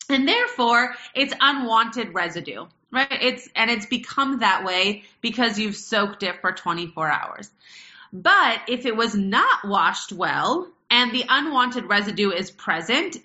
And 0.08 0.28
therefore, 0.28 0.94
it's 1.16 1.34
unwanted 1.42 2.14
residue, 2.14 2.68
right? 2.92 3.18
It's, 3.20 3.50
and 3.56 3.72
it's 3.72 3.88
become 3.88 4.40
that 4.40 4.64
way 4.64 5.04
because 5.20 5.58
you've 5.58 5.76
soaked 5.76 6.22
it 6.22 6.42
for 6.42 6.52
24 6.52 7.10
hours. 7.12 7.50
But 8.14 8.62
if 8.68 8.86
it 8.86 8.96
was 8.96 9.16
not 9.16 9.66
washed 9.66 10.12
well, 10.12 10.68
and 10.92 11.12
the 11.14 11.24
unwanted 11.28 11.86
residue 11.86 12.32
is 12.32 12.52
present. 12.52 13.18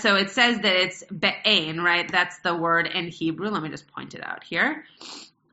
So 0.00 0.16
it 0.16 0.30
says 0.30 0.58
that 0.58 0.76
it's 0.76 1.04
be'ain, 1.04 1.80
right? 1.80 2.10
That's 2.10 2.38
the 2.40 2.54
word 2.54 2.88
in 2.88 3.06
Hebrew. 3.06 3.48
Let 3.48 3.62
me 3.62 3.68
just 3.68 3.86
point 3.86 4.14
it 4.14 4.26
out 4.26 4.42
here. 4.42 4.84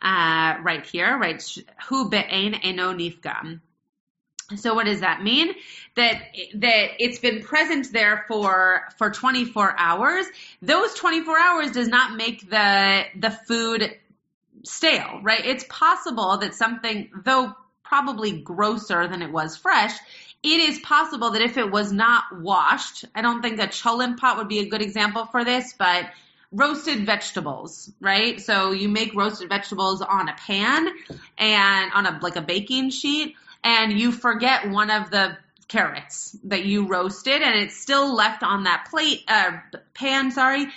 Uh, 0.01 0.55
right 0.63 0.85
here, 0.85 1.17
right? 1.17 1.41
Hu 1.87 2.09
be'ain 2.09 2.55
eno. 2.55 2.97
So 4.55 4.73
what 4.73 4.87
does 4.87 5.01
that 5.01 5.23
mean? 5.23 5.53
That 5.95 6.21
that 6.55 6.89
it's 6.99 7.19
been 7.19 7.43
present 7.43 7.93
there 7.93 8.25
for 8.27 8.87
for 8.97 9.11
24 9.11 9.75
hours. 9.77 10.25
Those 10.61 10.93
24 10.95 11.39
hours 11.39 11.71
does 11.71 11.87
not 11.87 12.17
make 12.17 12.49
the 12.49 13.03
the 13.15 13.31
food 13.31 13.95
stale, 14.63 15.19
right? 15.21 15.45
It's 15.45 15.65
possible 15.69 16.37
that 16.37 16.55
something, 16.55 17.09
though 17.23 17.53
probably 17.83 18.41
grosser 18.41 19.07
than 19.07 19.21
it 19.21 19.31
was 19.31 19.55
fresh, 19.55 19.93
it 20.43 20.59
is 20.59 20.79
possible 20.79 21.31
that 21.31 21.41
if 21.41 21.57
it 21.57 21.71
was 21.71 21.91
not 21.91 22.25
washed, 22.39 23.05
I 23.15 23.21
don't 23.21 23.41
think 23.41 23.59
a 23.59 23.67
cholent 23.67 24.17
pot 24.17 24.37
would 24.37 24.49
be 24.49 24.59
a 24.59 24.67
good 24.67 24.81
example 24.81 25.25
for 25.25 25.45
this, 25.45 25.73
but 25.77 26.05
roasted 26.51 27.05
vegetables, 27.05 27.91
right? 27.99 28.39
So 28.41 28.71
you 28.71 28.89
make 28.89 29.15
roasted 29.15 29.49
vegetables 29.49 30.01
on 30.01 30.27
a 30.27 30.35
pan 30.35 30.87
and 31.37 31.91
on 31.93 32.05
a 32.05 32.19
like 32.21 32.35
a 32.35 32.41
baking 32.41 32.91
sheet 32.91 33.35
and 33.63 33.97
you 33.97 34.11
forget 34.11 34.69
one 34.69 34.91
of 34.91 35.09
the 35.09 35.37
carrots 35.67 36.37
that 36.43 36.65
you 36.65 36.87
roasted 36.87 37.41
and 37.41 37.55
it's 37.59 37.75
still 37.75 38.13
left 38.13 38.43
on 38.43 38.65
that 38.65 38.87
plate 38.89 39.23
uh, 39.27 39.53
pan, 39.93 40.31
sorry, 40.31 40.67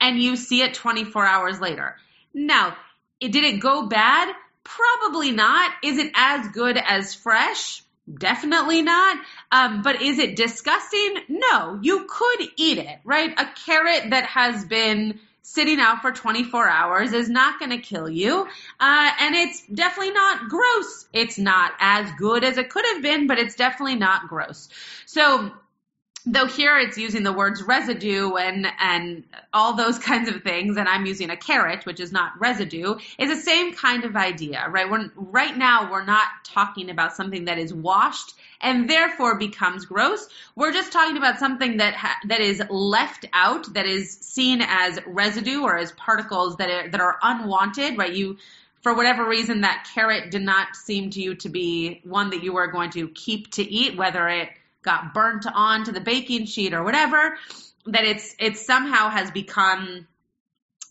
and 0.00 0.18
you 0.18 0.36
see 0.36 0.62
it 0.62 0.74
24 0.74 1.24
hours 1.24 1.58
later. 1.58 1.96
Now, 2.34 2.76
it 3.18 3.32
did 3.32 3.44
it 3.44 3.60
go 3.60 3.86
bad? 3.86 4.32
Probably 4.62 5.32
not. 5.32 5.72
Is 5.82 5.98
it 5.98 6.12
as 6.14 6.48
good 6.48 6.76
as 6.76 7.14
fresh? 7.14 7.82
Definitely 8.12 8.82
not. 8.82 9.18
Um, 9.50 9.82
but 9.82 10.00
is 10.00 10.18
it 10.18 10.36
disgusting? 10.36 11.16
No. 11.28 11.78
You 11.82 12.06
could 12.08 12.48
eat 12.56 12.78
it, 12.78 12.98
right? 13.04 13.32
A 13.38 13.46
carrot 13.66 14.10
that 14.10 14.26
has 14.26 14.64
been 14.64 15.18
sitting 15.42 15.78
out 15.78 16.02
for 16.02 16.12
24 16.12 16.68
hours 16.68 17.12
is 17.12 17.28
not 17.28 17.58
going 17.58 17.70
to 17.70 17.78
kill 17.78 18.08
you. 18.08 18.46
Uh, 18.80 19.10
and 19.20 19.34
it's 19.34 19.64
definitely 19.66 20.12
not 20.12 20.48
gross. 20.48 21.06
It's 21.12 21.38
not 21.38 21.72
as 21.80 22.10
good 22.18 22.44
as 22.44 22.58
it 22.58 22.68
could 22.68 22.84
have 22.84 23.02
been, 23.02 23.26
but 23.26 23.38
it's 23.38 23.54
definitely 23.54 23.94
not 23.96 24.28
gross. 24.28 24.68
So 25.06 25.52
though 26.26 26.46
here 26.46 26.78
it's 26.78 26.98
using 26.98 27.22
the 27.22 27.32
words 27.32 27.62
residue 27.62 28.34
and 28.34 28.66
and 28.80 29.24
all 29.54 29.74
those 29.74 29.98
kinds 30.10 30.28
of 30.28 30.42
things 30.42 30.76
and 30.76 30.88
i'm 30.88 31.06
using 31.06 31.30
a 31.30 31.36
carrot 31.36 31.86
which 31.86 32.00
is 32.00 32.12
not 32.12 32.32
residue 32.38 32.96
is 33.18 33.30
the 33.30 33.42
same 33.42 33.72
kind 33.72 34.04
of 34.04 34.16
idea 34.16 34.66
right? 34.70 34.90
We're, 34.90 35.10
right 35.16 35.56
now 35.56 35.90
we're 35.90 36.04
not 36.04 36.26
talking 36.44 36.90
about 36.90 37.14
something 37.14 37.46
that 37.46 37.58
is 37.58 37.72
washed 37.72 38.34
and 38.60 38.88
therefore 38.88 39.38
becomes 39.38 39.84
gross. 39.84 40.28
We're 40.54 40.72
just 40.72 40.92
talking 40.92 41.16
about 41.16 41.38
something 41.38 41.78
that 41.78 41.94
ha- 41.94 42.18
that 42.26 42.40
is 42.40 42.62
left 42.70 43.26
out 43.32 43.72
that 43.74 43.86
is 43.86 44.10
seen 44.10 44.62
as 44.62 44.98
residue 45.06 45.62
or 45.62 45.76
as 45.76 45.92
particles 45.92 46.56
that 46.56 46.70
are, 46.70 46.88
that 46.90 47.00
are 47.00 47.18
unwanted 47.22 47.98
right? 47.98 48.12
You 48.12 48.38
for 48.82 48.94
whatever 48.94 49.28
reason 49.28 49.62
that 49.62 49.88
carrot 49.94 50.30
did 50.30 50.42
not 50.42 50.76
seem 50.76 51.10
to 51.10 51.20
you 51.20 51.34
to 51.36 51.48
be 51.48 52.00
one 52.04 52.30
that 52.30 52.42
you 52.42 52.52
were 52.52 52.68
going 52.68 52.90
to 52.90 53.08
keep 53.08 53.50
to 53.52 53.62
eat 53.62 53.96
whether 53.96 54.28
it 54.28 54.48
got 54.86 55.12
burnt 55.12 55.44
onto 55.52 55.92
the 55.92 56.00
baking 56.00 56.46
sheet 56.46 56.72
or 56.72 56.82
whatever, 56.82 57.36
that 57.84 58.04
it's 58.04 58.34
it 58.38 58.56
somehow 58.56 59.10
has 59.10 59.30
become 59.30 60.06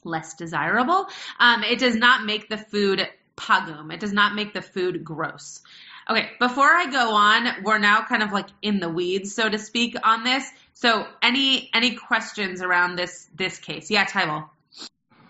less 0.03 0.35
desirable. 0.35 1.07
Um, 1.39 1.63
it 1.63 1.79
does 1.79 1.95
not 1.95 2.23
make 2.25 2.47
the 2.47 2.57
food 2.57 3.07
pagum. 3.35 3.91
It 3.91 3.99
does 3.99 4.13
not 4.13 4.35
make 4.35 4.53
the 4.53 4.61
food 4.61 5.03
gross. 5.03 5.61
Okay, 6.07 6.29
before 6.39 6.67
I 6.67 6.85
go 6.91 7.15
on, 7.15 7.63
we're 7.63 7.79
now 7.79 8.05
kind 8.05 8.21
of 8.21 8.31
like 8.31 8.47
in 8.61 8.79
the 8.79 8.89
weeds, 8.89 9.33
so 9.33 9.49
to 9.49 9.57
speak, 9.57 9.95
on 10.03 10.23
this. 10.23 10.47
So, 10.75 11.07
any 11.23 11.71
any 11.73 11.95
questions 11.95 12.61
around 12.61 12.95
this 12.95 13.27
this 13.35 13.57
case? 13.57 13.89
Yeah, 13.89 14.05
Tybal. 14.05 14.47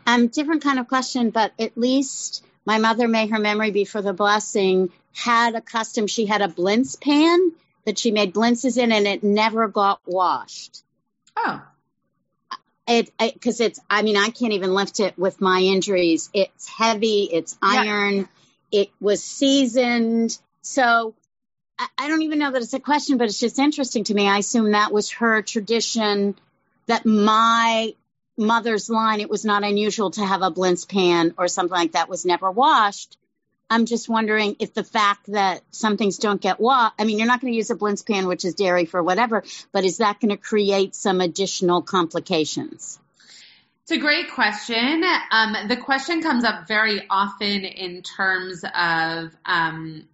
Um, 0.05 0.27
different 0.27 0.63
kind 0.63 0.79
of 0.79 0.87
question, 0.87 1.29
but 1.29 1.53
at 1.57 1.77
least 1.77 2.43
my 2.65 2.79
mother, 2.79 3.07
may 3.07 3.27
her 3.27 3.39
memory 3.39 3.71
be 3.71 3.85
for 3.85 4.01
the 4.01 4.13
blessing, 4.13 4.91
had 5.13 5.55
a 5.55 5.61
custom. 5.61 6.07
She 6.07 6.25
had 6.25 6.41
a 6.41 6.47
blintz 6.47 6.99
pan, 6.99 7.51
that 7.85 7.99
she 7.99 8.11
made 8.11 8.33
blintzes 8.33 8.77
in 8.77 8.91
and 8.91 9.07
it 9.07 9.23
never 9.23 9.67
got 9.67 10.01
washed. 10.05 10.83
Oh. 11.35 11.61
It 12.87 13.11
because 13.17 13.61
it's 13.61 13.79
I 13.89 14.03
mean 14.03 14.15
I 14.15 14.29
can't 14.29 14.53
even 14.53 14.73
lift 14.73 14.99
it 14.99 15.17
with 15.17 15.41
my 15.41 15.59
injuries. 15.59 16.29
It's 16.33 16.67
heavy, 16.67 17.23
it's 17.31 17.57
iron, 17.61 18.29
yeah. 18.71 18.81
it 18.81 18.89
was 18.99 19.23
seasoned. 19.23 20.37
So 20.61 21.15
I, 21.79 21.87
I 21.97 22.07
don't 22.07 22.21
even 22.21 22.39
know 22.39 22.51
that 22.51 22.61
it's 22.61 22.73
a 22.73 22.79
question, 22.79 23.17
but 23.17 23.27
it's 23.27 23.39
just 23.39 23.57
interesting 23.57 24.03
to 24.05 24.13
me. 24.13 24.27
I 24.27 24.39
assume 24.39 24.71
that 24.71 24.91
was 24.91 25.09
her 25.13 25.41
tradition 25.41 26.35
that 26.85 27.05
my 27.05 27.95
mother's 28.37 28.89
line, 28.89 29.21
it 29.21 29.29
was 29.29 29.45
not 29.45 29.63
unusual 29.63 30.11
to 30.11 30.25
have 30.25 30.41
a 30.41 30.51
blintz 30.51 30.87
pan 30.87 31.33
or 31.37 31.47
something 31.47 31.75
like 31.75 31.93
that 31.93 32.09
was 32.09 32.25
never 32.25 32.51
washed. 32.51 33.17
I'm 33.69 33.85
just 33.85 34.07
wondering 34.07 34.57
if 34.59 34.73
the 34.73 34.83
fact 34.83 35.31
that 35.31 35.63
some 35.71 35.97
things 35.97 36.17
don't 36.17 36.39
get 36.39 36.59
washed, 36.59 36.95
I 36.99 37.03
mean, 37.03 37.17
you're 37.17 37.27
not 37.27 37.41
going 37.41 37.51
to 37.51 37.57
use 37.57 37.71
a 37.71 37.75
blintz 37.75 38.05
pan, 38.05 38.27
which 38.27 38.45
is 38.45 38.53
dairy 38.53 38.85
for 38.85 39.01
whatever, 39.01 39.43
but 39.71 39.85
is 39.85 39.97
that 39.97 40.19
going 40.19 40.29
to 40.29 40.37
create 40.37 40.93
some 40.93 41.19
additional 41.19 41.81
complications? 41.81 42.99
It's 43.83 43.91
a 43.91 43.97
great 43.97 44.31
question. 44.31 45.03
Um, 45.31 45.67
the 45.67 45.77
question 45.77 46.21
comes 46.21 46.43
up 46.43 46.67
very 46.67 47.03
often 47.09 47.65
in 47.65 48.01
terms 48.01 48.63
of, 48.63 49.35
um, 49.45 50.07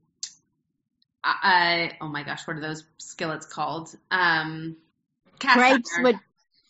I, 1.24 1.92
oh 2.02 2.08
my 2.08 2.24
gosh, 2.24 2.48
what 2.48 2.58
are 2.58 2.62
those 2.62 2.84
skillets 2.98 3.46
called? 3.46 3.96
Um, 4.10 4.78
Crepes 5.40 5.92
would. 6.00 6.16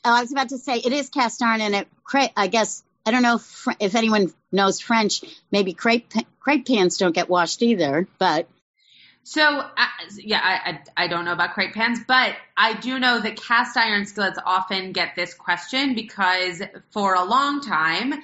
Oh, 0.03 0.15
I 0.15 0.21
was 0.21 0.31
about 0.31 0.49
to 0.49 0.57
say 0.57 0.77
it 0.77 0.91
is 0.91 1.09
cast 1.09 1.41
iron, 1.41 1.61
and 1.61 1.75
it. 1.75 1.87
I 2.35 2.47
guess 2.47 2.83
I 3.05 3.11
don't 3.11 3.23
know 3.23 3.35
if, 3.35 3.67
if 3.79 3.95
anyone 3.95 4.33
knows 4.51 4.79
French. 4.79 5.23
Maybe 5.51 5.73
crepe 5.73 6.11
crepe 6.39 6.67
pans 6.67 6.97
don't 6.97 7.13
get 7.13 7.29
washed 7.29 7.61
either, 7.61 8.07
but. 8.17 8.47
So 9.23 9.43
uh, 9.43 9.85
yeah, 10.17 10.41
I, 10.43 10.71
I, 10.71 11.05
I 11.05 11.07
don't 11.07 11.25
know 11.25 11.33
about 11.33 11.53
crepe 11.53 11.75
pans, 11.75 11.99
but 12.07 12.35
I 12.57 12.73
do 12.73 12.97
know 12.97 13.19
that 13.19 13.39
cast 13.39 13.77
iron 13.77 14.07
skillets 14.07 14.39
often 14.43 14.93
get 14.93 15.15
this 15.15 15.35
question 15.35 15.93
because 15.93 16.61
for 16.89 17.13
a 17.13 17.23
long 17.23 17.61
time, 17.61 18.15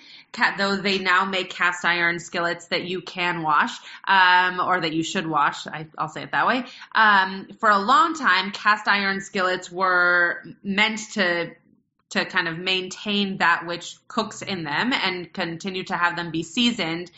though 0.58 0.76
they 0.76 0.98
now 0.98 1.26
make 1.26 1.52
cast 1.52 1.86
iron 1.86 2.20
skillets 2.20 2.68
that 2.68 2.86
you 2.86 3.02
can 3.02 3.44
wash 3.44 3.78
um, 4.06 4.60
or 4.60 4.82
that 4.82 4.94
you 4.94 5.04
should 5.04 5.28
wash, 5.28 5.68
I, 5.68 5.88
will 6.00 6.08
say 6.08 6.24
it 6.24 6.32
that 6.32 6.48
way. 6.48 6.66
Um, 6.96 7.48
for 7.60 7.70
a 7.70 7.80
long 7.80 8.16
time, 8.16 8.52
cast 8.52 8.88
iron 8.88 9.22
skillets 9.22 9.72
were 9.72 10.44
meant 10.64 11.00
to 11.14 11.52
to 12.10 12.26
kind 12.26 12.48
of 12.48 12.58
maintain 12.58 13.38
that 13.38 13.66
which 13.66 13.98
cooks 14.08 14.42
in 14.42 14.64
them 14.64 14.94
and 14.94 15.32
continue 15.34 15.84
to 15.84 15.98
have 15.98 16.16
them 16.16 16.32
be 16.32 16.44
seasoned. 16.44 17.12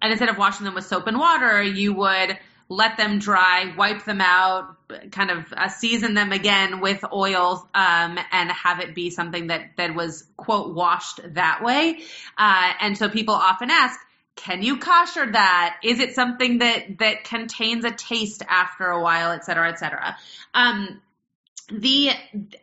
And 0.00 0.10
instead 0.10 0.28
of 0.28 0.38
washing 0.38 0.64
them 0.64 0.74
with 0.74 0.86
soap 0.86 1.06
and 1.06 1.18
water, 1.18 1.62
you 1.62 1.94
would 1.94 2.38
let 2.68 2.96
them 2.96 3.18
dry, 3.18 3.74
wipe 3.76 4.04
them 4.04 4.20
out, 4.20 4.76
kind 5.10 5.30
of 5.30 5.52
uh, 5.52 5.68
season 5.68 6.14
them 6.14 6.32
again 6.32 6.80
with 6.80 7.04
oil, 7.12 7.68
um, 7.74 8.18
and 8.32 8.50
have 8.50 8.80
it 8.80 8.94
be 8.94 9.10
something 9.10 9.48
that 9.48 9.76
that 9.76 9.94
was 9.94 10.24
quote 10.36 10.74
washed 10.74 11.20
that 11.34 11.62
way. 11.62 12.00
Uh, 12.38 12.72
and 12.80 12.96
so 12.96 13.08
people 13.08 13.34
often 13.34 13.70
ask, 13.70 13.98
can 14.36 14.62
you 14.62 14.78
kosher 14.78 15.30
that? 15.32 15.76
Is 15.84 16.00
it 16.00 16.14
something 16.14 16.58
that 16.58 16.98
that 16.98 17.24
contains 17.24 17.84
a 17.84 17.90
taste 17.90 18.42
after 18.48 18.86
a 18.86 19.02
while, 19.02 19.32
et 19.32 19.44
cetera, 19.44 19.68
et 19.68 19.78
cetera? 19.78 20.16
Um, 20.54 21.02
the 21.70 22.10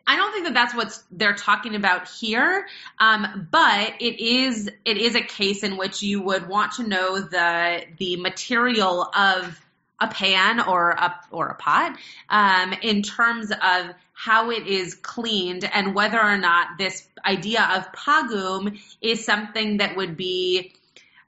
I 0.06 0.16
don't 0.16 0.32
think 0.32 0.44
that 0.46 0.54
that's 0.54 0.74
what 0.74 0.98
they're 1.10 1.34
talking 1.34 1.74
about 1.74 2.08
here, 2.08 2.66
um, 2.98 3.48
but 3.50 3.94
it 4.00 4.20
is 4.20 4.70
it 4.84 4.96
is 4.96 5.14
a 5.14 5.22
case 5.22 5.62
in 5.62 5.76
which 5.76 6.02
you 6.02 6.22
would 6.22 6.48
want 6.48 6.72
to 6.72 6.86
know 6.86 7.20
the 7.20 7.84
the 7.98 8.16
material 8.16 9.02
of 9.14 9.60
a 10.00 10.08
pan 10.08 10.60
or 10.60 10.90
a 10.90 11.14
or 11.30 11.48
a 11.48 11.54
pot 11.54 11.96
um, 12.28 12.72
in 12.82 13.02
terms 13.02 13.50
of 13.50 13.94
how 14.12 14.50
it 14.50 14.66
is 14.66 14.94
cleaned 14.94 15.64
and 15.64 15.94
whether 15.94 16.20
or 16.20 16.36
not 16.36 16.78
this 16.78 17.06
idea 17.24 17.62
of 17.74 17.90
pagum 17.92 18.78
is 19.00 19.24
something 19.24 19.78
that 19.78 19.96
would 19.96 20.16
be 20.16 20.74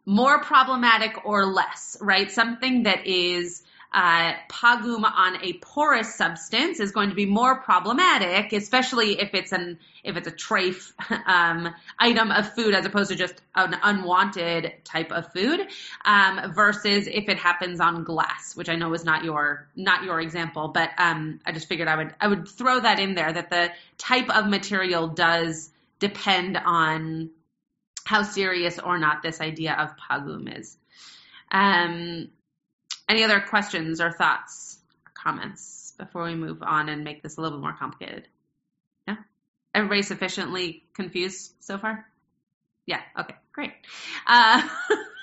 more 0.04 0.40
problematic 0.40 1.24
or 1.24 1.46
less, 1.46 1.96
right? 2.00 2.30
Something 2.30 2.82
that 2.84 3.06
is 3.06 3.62
uh, 3.92 4.32
pagum 4.48 5.04
on 5.04 5.42
a 5.42 5.52
porous 5.54 6.14
substance 6.14 6.80
is 6.80 6.92
going 6.92 7.10
to 7.10 7.14
be 7.14 7.26
more 7.26 7.60
problematic, 7.60 8.52
especially 8.52 9.20
if 9.20 9.34
it's 9.34 9.52
an 9.52 9.78
if 10.02 10.16
it's 10.16 10.26
a 10.26 10.32
trafe 10.32 10.92
um, 11.26 11.72
item 11.98 12.30
of 12.30 12.54
food 12.54 12.74
as 12.74 12.86
opposed 12.86 13.10
to 13.10 13.16
just 13.16 13.34
an 13.54 13.76
unwanted 13.82 14.72
type 14.84 15.12
of 15.12 15.32
food, 15.32 15.60
um, 16.04 16.52
versus 16.54 17.06
if 17.06 17.28
it 17.28 17.36
happens 17.36 17.80
on 17.80 18.04
glass, 18.04 18.56
which 18.56 18.68
I 18.68 18.76
know 18.76 18.92
is 18.94 19.04
not 19.04 19.24
your 19.24 19.68
not 19.76 20.04
your 20.04 20.20
example, 20.20 20.68
but 20.68 20.90
um, 20.98 21.40
I 21.44 21.52
just 21.52 21.68
figured 21.68 21.88
I 21.88 21.96
would 21.96 22.14
I 22.20 22.28
would 22.28 22.48
throw 22.48 22.80
that 22.80 22.98
in 22.98 23.14
there 23.14 23.32
that 23.32 23.50
the 23.50 23.70
type 23.98 24.30
of 24.30 24.48
material 24.48 25.08
does 25.08 25.70
depend 25.98 26.56
on 26.56 27.30
how 28.04 28.22
serious 28.22 28.78
or 28.78 28.98
not 28.98 29.22
this 29.22 29.40
idea 29.40 29.74
of 29.74 29.90
pagum 29.96 30.48
is. 30.58 30.76
Um, 31.50 32.28
any 33.12 33.24
other 33.24 33.40
questions 33.40 34.00
or 34.00 34.10
thoughts? 34.10 34.78
or 35.04 35.12
comments 35.14 35.92
before 35.98 36.24
we 36.24 36.34
move 36.34 36.62
on 36.62 36.88
and 36.88 37.04
make 37.04 37.22
this 37.22 37.36
a 37.36 37.40
little 37.42 37.58
bit 37.58 37.62
more 37.62 37.76
complicated? 37.78 38.26
No? 39.06 39.16
Everybody 39.74 40.00
sufficiently 40.00 40.82
confused 40.94 41.52
so 41.60 41.76
far? 41.76 42.06
Yeah, 42.86 43.00
okay, 43.20 43.34
great. 43.52 43.72
Uh, 44.26 44.66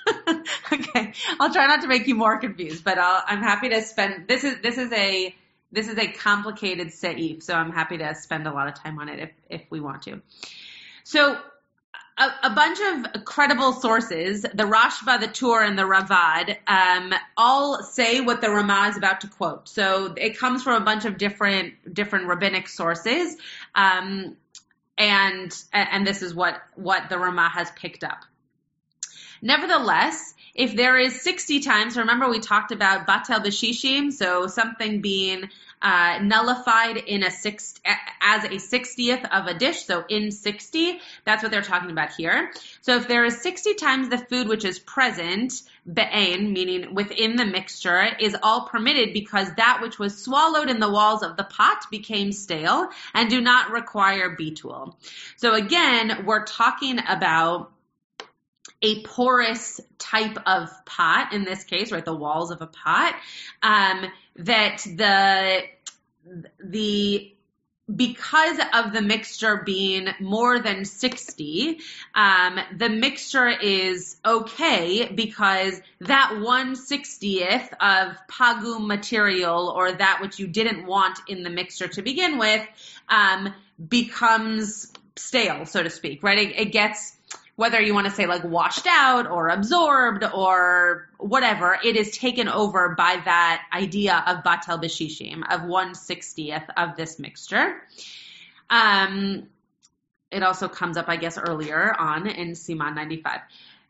okay, 0.72 1.12
I'll 1.40 1.52
try 1.52 1.66
not 1.66 1.82
to 1.82 1.88
make 1.88 2.06
you 2.06 2.14
more 2.14 2.38
confused, 2.38 2.84
but 2.84 2.96
i 2.96 3.24
am 3.26 3.42
happy 3.42 3.68
to 3.70 3.82
spend. 3.82 4.28
This 4.28 4.44
is 4.44 4.60
this 4.62 4.78
is 4.78 4.92
a 4.92 5.34
this 5.72 5.88
is 5.88 5.98
a 5.98 6.06
complicated 6.06 6.88
seif, 6.88 7.42
so 7.42 7.54
I'm 7.54 7.72
happy 7.72 7.98
to 7.98 8.14
spend 8.14 8.46
a 8.46 8.52
lot 8.52 8.68
of 8.68 8.74
time 8.74 8.98
on 9.00 9.08
it 9.08 9.18
if 9.18 9.30
if 9.50 9.62
we 9.68 9.80
want 9.80 10.02
to. 10.02 10.22
So 11.02 11.40
a, 12.18 12.30
a, 12.44 12.50
bunch 12.50 12.78
of 12.80 13.24
credible 13.24 13.72
sources, 13.72 14.42
the 14.42 14.64
Rashba, 14.64 15.20
the 15.20 15.28
Tur, 15.28 15.62
and 15.62 15.78
the 15.78 15.82
Ravad, 15.82 16.56
um, 16.66 17.14
all 17.36 17.82
say 17.82 18.20
what 18.20 18.40
the 18.40 18.50
Ramah 18.50 18.88
is 18.90 18.96
about 18.96 19.22
to 19.22 19.28
quote. 19.28 19.68
So 19.68 20.14
it 20.16 20.38
comes 20.38 20.62
from 20.62 20.80
a 20.80 20.84
bunch 20.84 21.04
of 21.04 21.18
different 21.18 21.94
different 21.94 22.26
rabbinic 22.26 22.68
sources, 22.68 23.36
um, 23.74 24.36
and 24.98 25.64
and 25.72 26.06
this 26.06 26.22
is 26.22 26.34
what 26.34 26.60
what 26.74 27.08
the 27.08 27.18
Ramah 27.18 27.50
has 27.50 27.70
picked 27.72 28.04
up. 28.04 28.24
Nevertheless, 29.42 30.34
if 30.54 30.74
there 30.74 30.98
is 30.98 31.20
60 31.22 31.60
times, 31.60 31.96
remember 31.96 32.28
we 32.28 32.40
talked 32.40 32.72
about 32.72 33.06
batel 33.06 33.44
b'shishim, 33.44 34.12
so 34.12 34.46
something 34.46 35.00
being 35.00 35.48
uh, 35.82 36.18
nullified 36.22 36.98
in 36.98 37.22
a 37.22 37.30
six 37.30 37.74
as 38.20 38.44
a 38.44 38.48
60th 38.48 39.24
of 39.30 39.46
a 39.46 39.54
dish, 39.54 39.84
so 39.84 40.04
in 40.08 40.30
60, 40.30 41.00
that's 41.24 41.42
what 41.42 41.50
they're 41.50 41.62
talking 41.62 41.90
about 41.90 42.10
here. 42.12 42.50
So 42.82 42.96
if 42.96 43.08
there 43.08 43.24
is 43.24 43.40
60 43.40 43.74
times 43.74 44.08
the 44.08 44.18
food 44.18 44.48
which 44.48 44.64
is 44.64 44.78
present, 44.78 45.62
be'ain, 45.90 46.52
meaning 46.52 46.94
within 46.94 47.36
the 47.36 47.46
mixture, 47.46 48.08
is 48.20 48.36
all 48.42 48.68
permitted 48.68 49.14
because 49.14 49.48
that 49.56 49.78
which 49.80 49.98
was 49.98 50.22
swallowed 50.22 50.68
in 50.68 50.80
the 50.80 50.90
walls 50.90 51.22
of 51.22 51.36
the 51.36 51.44
pot 51.44 51.78
became 51.90 52.32
stale 52.32 52.88
and 53.14 53.30
do 53.30 53.40
not 53.40 53.70
require 53.70 54.36
bitul. 54.36 54.94
So 55.36 55.54
again, 55.54 56.24
we're 56.26 56.44
talking 56.44 57.00
about 57.08 57.72
a 58.82 59.02
porous 59.02 59.80
type 59.98 60.38
of 60.46 60.70
pot 60.84 61.32
in 61.32 61.44
this 61.44 61.64
case, 61.64 61.92
right? 61.92 62.04
The 62.04 62.14
walls 62.14 62.50
of 62.50 62.62
a 62.62 62.66
pot, 62.66 63.14
um, 63.62 64.06
that 64.36 64.78
the, 64.84 65.62
the, 66.64 67.34
because 67.94 68.58
of 68.72 68.92
the 68.92 69.02
mixture 69.02 69.62
being 69.66 70.08
more 70.20 70.60
than 70.60 70.84
60, 70.84 71.80
um, 72.14 72.58
the 72.76 72.88
mixture 72.88 73.48
is 73.48 74.16
okay 74.24 75.12
because 75.12 75.80
that 76.00 76.30
160th 76.34 77.72
of 77.80 78.16
pagum 78.28 78.86
material 78.86 79.72
or 79.76 79.92
that 79.92 80.18
which 80.22 80.38
you 80.38 80.46
didn't 80.46 80.86
want 80.86 81.18
in 81.28 81.42
the 81.42 81.50
mixture 81.50 81.88
to 81.88 82.02
begin 82.02 82.38
with 82.38 82.66
um, 83.08 83.52
becomes 83.88 84.92
stale, 85.16 85.66
so 85.66 85.82
to 85.82 85.90
speak, 85.90 86.22
right? 86.22 86.38
It, 86.38 86.58
it 86.58 86.72
gets 86.72 87.16
whether 87.60 87.78
you 87.78 87.92
want 87.92 88.06
to 88.06 88.10
say 88.10 88.24
like 88.24 88.42
washed 88.42 88.86
out 88.86 89.26
or 89.26 89.50
absorbed 89.50 90.24
or 90.24 91.10
whatever, 91.18 91.78
it 91.84 91.94
is 91.94 92.16
taken 92.16 92.48
over 92.48 92.94
by 92.96 93.20
that 93.22 93.62
idea 93.70 94.24
of 94.26 94.38
batel 94.38 94.82
b'shishim, 94.82 95.42
of 95.46 95.60
160th 95.68 96.64
of 96.74 96.96
this 96.96 97.18
mixture. 97.18 97.82
Um, 98.70 99.46
it 100.30 100.42
also 100.42 100.68
comes 100.68 100.96
up, 100.96 101.10
I 101.10 101.16
guess, 101.16 101.36
earlier 101.36 101.94
on 101.98 102.26
in 102.28 102.52
Siman 102.52 102.94
95. 102.94 103.40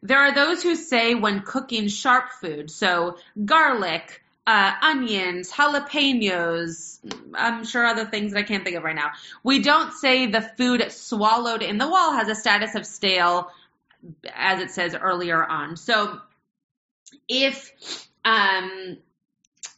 There 0.02 0.18
are 0.18 0.34
those 0.34 0.64
who 0.64 0.74
say 0.74 1.14
when 1.14 1.42
cooking 1.42 1.86
sharp 1.86 2.30
food, 2.40 2.72
so 2.72 3.18
garlic, 3.44 4.20
uh, 4.48 4.72
onions, 4.82 5.52
jalapenos, 5.52 6.98
I'm 7.34 7.64
sure 7.64 7.86
other 7.86 8.04
things 8.04 8.32
that 8.32 8.40
I 8.40 8.42
can't 8.42 8.64
think 8.64 8.76
of 8.76 8.82
right 8.82 8.96
now. 8.96 9.12
We 9.44 9.60
don't 9.60 9.92
say 9.92 10.26
the 10.26 10.40
food 10.40 10.90
swallowed 10.90 11.62
in 11.62 11.78
the 11.78 11.88
wall 11.88 12.14
has 12.14 12.26
a 12.26 12.34
status 12.34 12.74
of 12.74 12.84
stale 12.84 13.52
as 14.34 14.60
it 14.60 14.70
says 14.70 14.94
earlier 14.94 15.44
on. 15.44 15.76
So 15.76 16.20
if 17.28 18.08
um, 18.24 18.98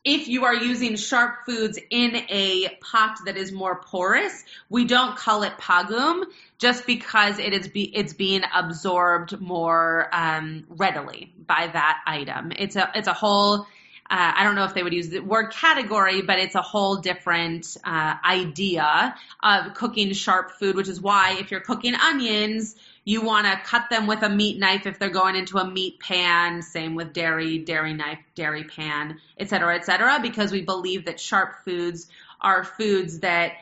if 0.04 0.26
you 0.26 0.44
are 0.44 0.54
using 0.54 0.96
sharp 0.96 1.44
foods 1.46 1.78
in 1.90 2.16
a 2.28 2.68
pot 2.80 3.18
that 3.24 3.36
is 3.36 3.52
more 3.52 3.76
porous, 3.76 4.44
we 4.68 4.84
don't 4.84 5.16
call 5.16 5.44
it 5.44 5.52
pagum 5.58 6.24
just 6.58 6.86
because 6.86 7.38
it 7.38 7.52
is 7.52 7.68
be, 7.68 7.82
it's 7.82 8.12
being 8.12 8.42
absorbed 8.52 9.40
more 9.40 10.08
um, 10.12 10.64
readily 10.68 11.32
by 11.46 11.68
that 11.72 12.00
item. 12.06 12.52
It's 12.56 12.76
a 12.76 12.90
it's 12.94 13.08
a 13.08 13.14
whole. 13.14 13.66
Uh, 14.10 14.32
I 14.36 14.44
don't 14.44 14.54
know 14.54 14.64
if 14.64 14.74
they 14.74 14.82
would 14.82 14.92
use 14.92 15.08
the 15.08 15.20
word 15.20 15.52
category, 15.52 16.20
but 16.22 16.38
it's 16.38 16.54
a 16.54 16.62
whole 16.62 16.96
different 16.96 17.76
uh, 17.82 18.16
idea 18.24 19.14
of 19.42 19.74
cooking 19.74 20.12
sharp 20.12 20.52
food, 20.52 20.76
which 20.76 20.88
is 20.88 21.00
why 21.00 21.36
if 21.38 21.50
you're 21.50 21.60
cooking 21.60 21.94
onions, 21.94 22.76
you 23.04 23.22
want 23.22 23.46
to 23.46 23.58
cut 23.64 23.88
them 23.90 24.06
with 24.06 24.22
a 24.22 24.28
meat 24.28 24.58
knife 24.58 24.86
if 24.86 24.98
they're 24.98 25.08
going 25.08 25.34
into 25.34 25.58
a 25.58 25.66
meat 25.68 25.98
pan. 25.98 26.62
Same 26.62 26.94
with 26.94 27.12
dairy, 27.12 27.58
dairy 27.58 27.94
knife, 27.94 28.18
dairy 28.34 28.64
pan, 28.64 29.18
et 29.38 29.48
cetera, 29.48 29.74
et 29.76 29.84
cetera, 29.86 30.20
because 30.20 30.52
we 30.52 30.62
believe 30.62 31.06
that 31.06 31.18
sharp 31.18 31.64
foods 31.64 32.08
are 32.40 32.64
foods 32.64 33.20
that 33.20 33.52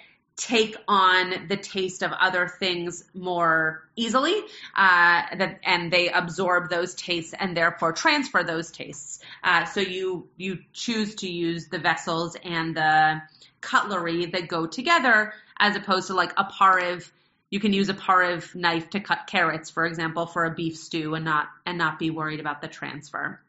take 0.41 0.75
on 0.89 1.47
the 1.49 1.57
taste 1.57 2.03
of 2.03 2.13
other 2.13 2.49
things 2.49 3.05
more 3.13 3.87
easily, 3.95 4.35
uh, 4.75 5.23
that, 5.37 5.61
and 5.63 5.93
they 5.93 6.09
absorb 6.09 6.71
those 6.71 6.95
tastes 6.95 7.35
and 7.39 7.55
therefore 7.55 7.93
transfer 7.93 8.43
those 8.43 8.71
tastes. 8.71 9.21
Uh, 9.45 9.67
so 9.67 9.81
you 9.81 10.29
you 10.37 10.59
choose 10.73 11.15
to 11.17 11.31
use 11.31 11.69
the 11.69 11.79
vessels 11.79 12.37
and 12.43 12.75
the 12.75 13.21
cutlery 13.61 14.27
that 14.27 14.49
go 14.49 14.67
together, 14.67 15.35
as 15.59 15.77
opposed 15.77 16.07
to 16.07 16.15
like 16.15 16.33
a 16.39 16.45
pareve 16.45 17.13
you 17.51 17.59
can 17.59 17.73
use 17.73 17.89
a 17.89 17.95
pareve 17.95 18.55
knife 18.55 18.91
to 18.91 19.01
cut 19.01 19.27
carrots, 19.27 19.71
for 19.71 19.85
example, 19.85 20.27
for 20.27 20.45
a 20.45 20.55
beef 20.55 20.77
stew 20.77 21.15
and 21.15 21.25
not 21.25 21.49
and 21.67 21.77
not 21.77 21.99
be 21.99 22.11
worried 22.11 22.41
about 22.41 22.63
the 22.63 22.69
transfer. 22.69 23.41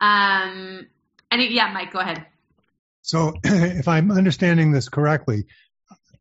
Um, 0.00 0.86
and 1.30 1.42
yeah, 1.42 1.72
Mike, 1.72 1.92
go 1.92 2.00
ahead. 2.00 2.26
So, 3.02 3.34
if 3.44 3.88
I'm 3.88 4.10
understanding 4.10 4.72
this 4.72 4.88
correctly, 4.88 5.46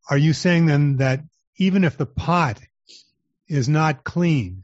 are 0.10 0.18
you 0.18 0.34
saying 0.34 0.66
then 0.66 0.98
that 0.98 1.22
even 1.58 1.84
if 1.84 1.98
the 1.98 2.06
pot 2.06 2.60
is 3.48 3.68
not 3.70 4.04
clean, 4.04 4.64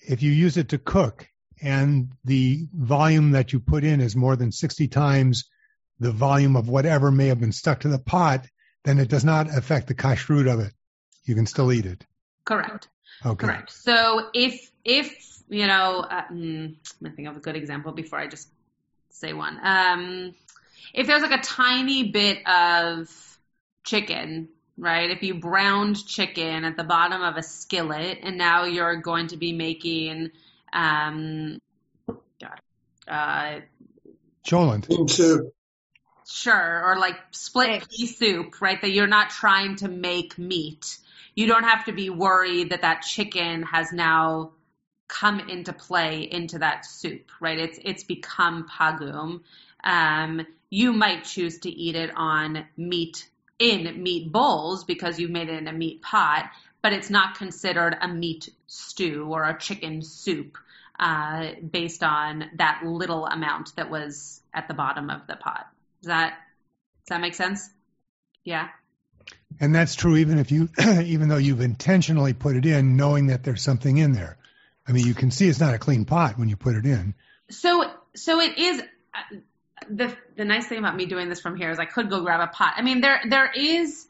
if 0.00 0.22
you 0.22 0.30
use 0.30 0.56
it 0.56 0.70
to 0.70 0.78
cook 0.78 1.28
and 1.60 2.12
the 2.24 2.66
volume 2.72 3.32
that 3.32 3.52
you 3.52 3.60
put 3.60 3.84
in 3.84 4.00
is 4.00 4.14
more 4.14 4.36
than 4.36 4.52
60 4.52 4.88
times 4.88 5.48
the 6.00 6.12
volume 6.12 6.54
of 6.54 6.68
whatever 6.68 7.10
may 7.10 7.26
have 7.26 7.40
been 7.40 7.52
stuck 7.52 7.80
to 7.80 7.88
the 7.88 7.98
pot, 7.98 8.46
then 8.84 8.98
it 8.98 9.08
does 9.08 9.24
not 9.24 9.48
affect 9.48 9.88
the 9.88 9.94
kashrut 9.94 10.52
of 10.52 10.60
it 10.60 10.72
you 11.28 11.34
can 11.34 11.46
still 11.46 11.70
eat 11.70 11.86
it. 11.86 12.04
Correct. 12.44 12.88
Okay. 13.24 13.46
Correct. 13.46 13.70
So 13.70 14.30
if 14.32 14.72
if 14.84 15.42
you 15.48 15.66
know, 15.66 16.00
uh, 16.00 16.24
mm, 16.32 16.74
I'm 17.04 17.12
think 17.12 17.28
of 17.28 17.36
a 17.36 17.40
good 17.40 17.56
example 17.56 17.92
before 17.92 18.18
I 18.18 18.26
just 18.26 18.48
say 19.10 19.32
one. 19.34 19.58
Um, 19.62 20.34
if 20.94 21.06
there's 21.06 21.22
like 21.22 21.38
a 21.38 21.42
tiny 21.42 22.10
bit 22.10 22.46
of 22.46 23.08
chicken, 23.84 24.48
right? 24.76 25.10
If 25.10 25.22
you 25.22 25.34
browned 25.34 26.06
chicken 26.06 26.64
at 26.64 26.76
the 26.76 26.84
bottom 26.84 27.22
of 27.22 27.36
a 27.36 27.42
skillet, 27.42 28.20
and 28.22 28.38
now 28.38 28.64
you're 28.64 28.96
going 28.96 29.28
to 29.28 29.36
be 29.36 29.52
making, 29.52 30.30
um, 30.72 31.58
God, 32.06 32.60
uh, 33.06 33.60
Cholent. 34.46 35.10
soup. 35.10 35.52
Sure, 36.30 36.82
or 36.84 36.98
like 36.98 37.16
split 37.30 37.88
pea 37.88 38.06
soup, 38.06 38.60
right? 38.60 38.80
That 38.80 38.90
you're 38.90 39.06
not 39.06 39.30
trying 39.30 39.76
to 39.76 39.88
make 39.88 40.38
meat 40.38 40.98
you 41.38 41.46
don't 41.46 41.62
have 41.62 41.84
to 41.84 41.92
be 41.92 42.10
worried 42.10 42.70
that 42.70 42.82
that 42.82 43.02
chicken 43.02 43.62
has 43.62 43.92
now 43.92 44.50
come 45.06 45.38
into 45.38 45.72
play 45.72 46.22
into 46.22 46.58
that 46.58 46.84
soup, 46.84 47.30
right? 47.40 47.60
It's 47.60 47.78
it's 47.84 48.02
become 48.02 48.66
pagum. 48.68 49.42
Um, 49.84 50.44
you 50.70 50.92
might 50.92 51.24
choose 51.24 51.58
to 51.60 51.70
eat 51.70 51.96
it 51.96 52.10
on 52.14 52.66
meat 52.76 53.28
in 53.58 54.02
meat 54.02 54.30
bowls 54.30 54.84
because 54.84 55.18
you've 55.18 55.30
made 55.30 55.48
it 55.48 55.58
in 55.58 55.68
a 55.68 55.72
meat 55.72 56.02
pot, 56.02 56.50
but 56.82 56.92
it's 56.92 57.10
not 57.10 57.36
considered 57.36 57.96
a 58.00 58.08
meat 58.08 58.48
stew 58.66 59.26
or 59.30 59.44
a 59.44 59.58
chicken 59.58 60.02
soup 60.02 60.56
uh, 60.98 61.52
based 61.70 62.02
on 62.02 62.44
that 62.56 62.82
little 62.84 63.26
amount 63.26 63.74
that 63.76 63.90
was 63.90 64.40
at 64.54 64.68
the 64.68 64.74
bottom 64.74 65.10
of 65.10 65.26
the 65.26 65.36
pot. 65.36 65.66
Does 66.02 66.08
that 66.08 66.34
does 67.08 67.16
that 67.16 67.20
make 67.20 67.34
sense? 67.34 67.68
Yeah. 68.44 68.68
And 69.60 69.74
that's 69.74 69.94
true 69.94 70.16
even 70.16 70.38
if 70.38 70.52
you, 70.52 70.68
even 70.78 71.28
though 71.28 71.36
you've 71.38 71.60
intentionally 71.60 72.34
put 72.34 72.56
it 72.56 72.66
in, 72.66 72.96
knowing 72.96 73.28
that 73.28 73.42
there's 73.42 73.62
something 73.62 73.96
in 73.96 74.12
there. 74.12 74.36
I 74.86 74.92
mean, 74.92 75.06
you 75.06 75.14
can 75.14 75.30
see 75.30 75.48
it's 75.48 75.60
not 75.60 75.74
a 75.74 75.78
clean 75.78 76.04
pot 76.04 76.38
when 76.38 76.48
you 76.48 76.56
put 76.56 76.76
it 76.76 76.86
in. 76.86 77.14
So, 77.50 77.90
so 78.14 78.40
it 78.40 78.58
is. 78.58 78.82
The 79.88 80.16
the 80.36 80.44
nice 80.44 80.66
thing 80.66 80.78
about 80.78 80.96
me 80.96 81.06
doing 81.06 81.28
this 81.28 81.40
from 81.40 81.56
here 81.56 81.70
is 81.70 81.78
I 81.78 81.84
could 81.84 82.10
go 82.10 82.22
grab 82.22 82.40
a 82.40 82.46
pot. 82.46 82.74
I 82.76 82.82
mean, 82.82 83.00
there 83.00 83.20
there 83.28 83.50
is 83.50 84.06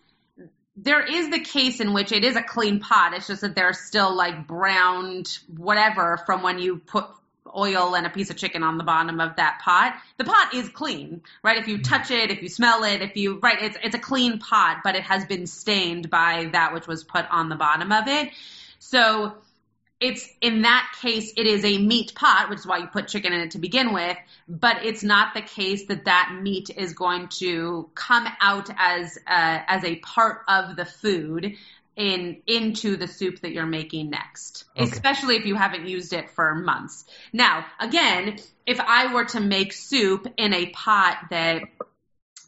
there 0.76 1.04
is 1.04 1.30
the 1.30 1.40
case 1.40 1.80
in 1.80 1.92
which 1.92 2.12
it 2.12 2.24
is 2.24 2.36
a 2.36 2.42
clean 2.42 2.80
pot. 2.80 3.14
It's 3.14 3.26
just 3.26 3.40
that 3.40 3.54
there's 3.54 3.78
still 3.80 4.14
like 4.14 4.46
browned 4.46 5.38
whatever 5.56 6.18
from 6.24 6.42
when 6.42 6.58
you 6.58 6.78
put 6.78 7.06
oil 7.54 7.94
and 7.94 8.06
a 8.06 8.10
piece 8.10 8.30
of 8.30 8.36
chicken 8.36 8.62
on 8.62 8.78
the 8.78 8.84
bottom 8.84 9.20
of 9.20 9.36
that 9.36 9.60
pot, 9.64 9.94
the 10.16 10.24
pot 10.24 10.54
is 10.54 10.68
clean, 10.68 11.22
right? 11.42 11.58
If 11.58 11.68
you 11.68 11.82
touch 11.82 12.10
it, 12.10 12.30
if 12.30 12.42
you 12.42 12.48
smell 12.48 12.84
it, 12.84 13.02
if 13.02 13.16
you 13.16 13.38
right, 13.38 13.60
it's 13.60 13.76
it's 13.82 13.94
a 13.94 13.98
clean 13.98 14.38
pot, 14.38 14.78
but 14.84 14.94
it 14.94 15.02
has 15.02 15.24
been 15.24 15.46
stained 15.46 16.10
by 16.10 16.50
that 16.52 16.74
which 16.74 16.86
was 16.86 17.04
put 17.04 17.28
on 17.30 17.48
the 17.48 17.56
bottom 17.56 17.92
of 17.92 18.06
it. 18.06 18.30
So 18.78 19.34
it's 20.00 20.28
in 20.40 20.62
that 20.62 20.92
case 21.00 21.32
it 21.36 21.46
is 21.46 21.64
a 21.64 21.78
meat 21.78 22.14
pot 22.14 22.48
which 22.48 22.60
is 22.60 22.66
why 22.66 22.78
you 22.78 22.86
put 22.86 23.08
chicken 23.08 23.32
in 23.32 23.40
it 23.40 23.50
to 23.52 23.58
begin 23.58 23.92
with 23.92 24.16
but 24.48 24.84
it's 24.84 25.02
not 25.02 25.34
the 25.34 25.42
case 25.42 25.86
that 25.86 26.04
that 26.04 26.38
meat 26.40 26.70
is 26.70 26.92
going 26.92 27.28
to 27.28 27.88
come 27.94 28.26
out 28.40 28.70
as 28.76 29.18
uh, 29.26 29.58
as 29.66 29.84
a 29.84 29.96
part 29.96 30.42
of 30.48 30.76
the 30.76 30.84
food 30.84 31.54
in 31.96 32.40
into 32.46 32.96
the 32.96 33.08
soup 33.08 33.40
that 33.40 33.52
you're 33.52 33.66
making 33.66 34.10
next 34.10 34.64
okay. 34.76 34.88
especially 34.88 35.36
if 35.36 35.46
you 35.46 35.56
haven't 35.56 35.86
used 35.86 36.12
it 36.12 36.30
for 36.30 36.54
months 36.54 37.04
now 37.32 37.64
again 37.80 38.38
if 38.66 38.78
i 38.80 39.12
were 39.12 39.24
to 39.24 39.40
make 39.40 39.72
soup 39.72 40.26
in 40.36 40.54
a 40.54 40.66
pot 40.66 41.18
that 41.30 41.62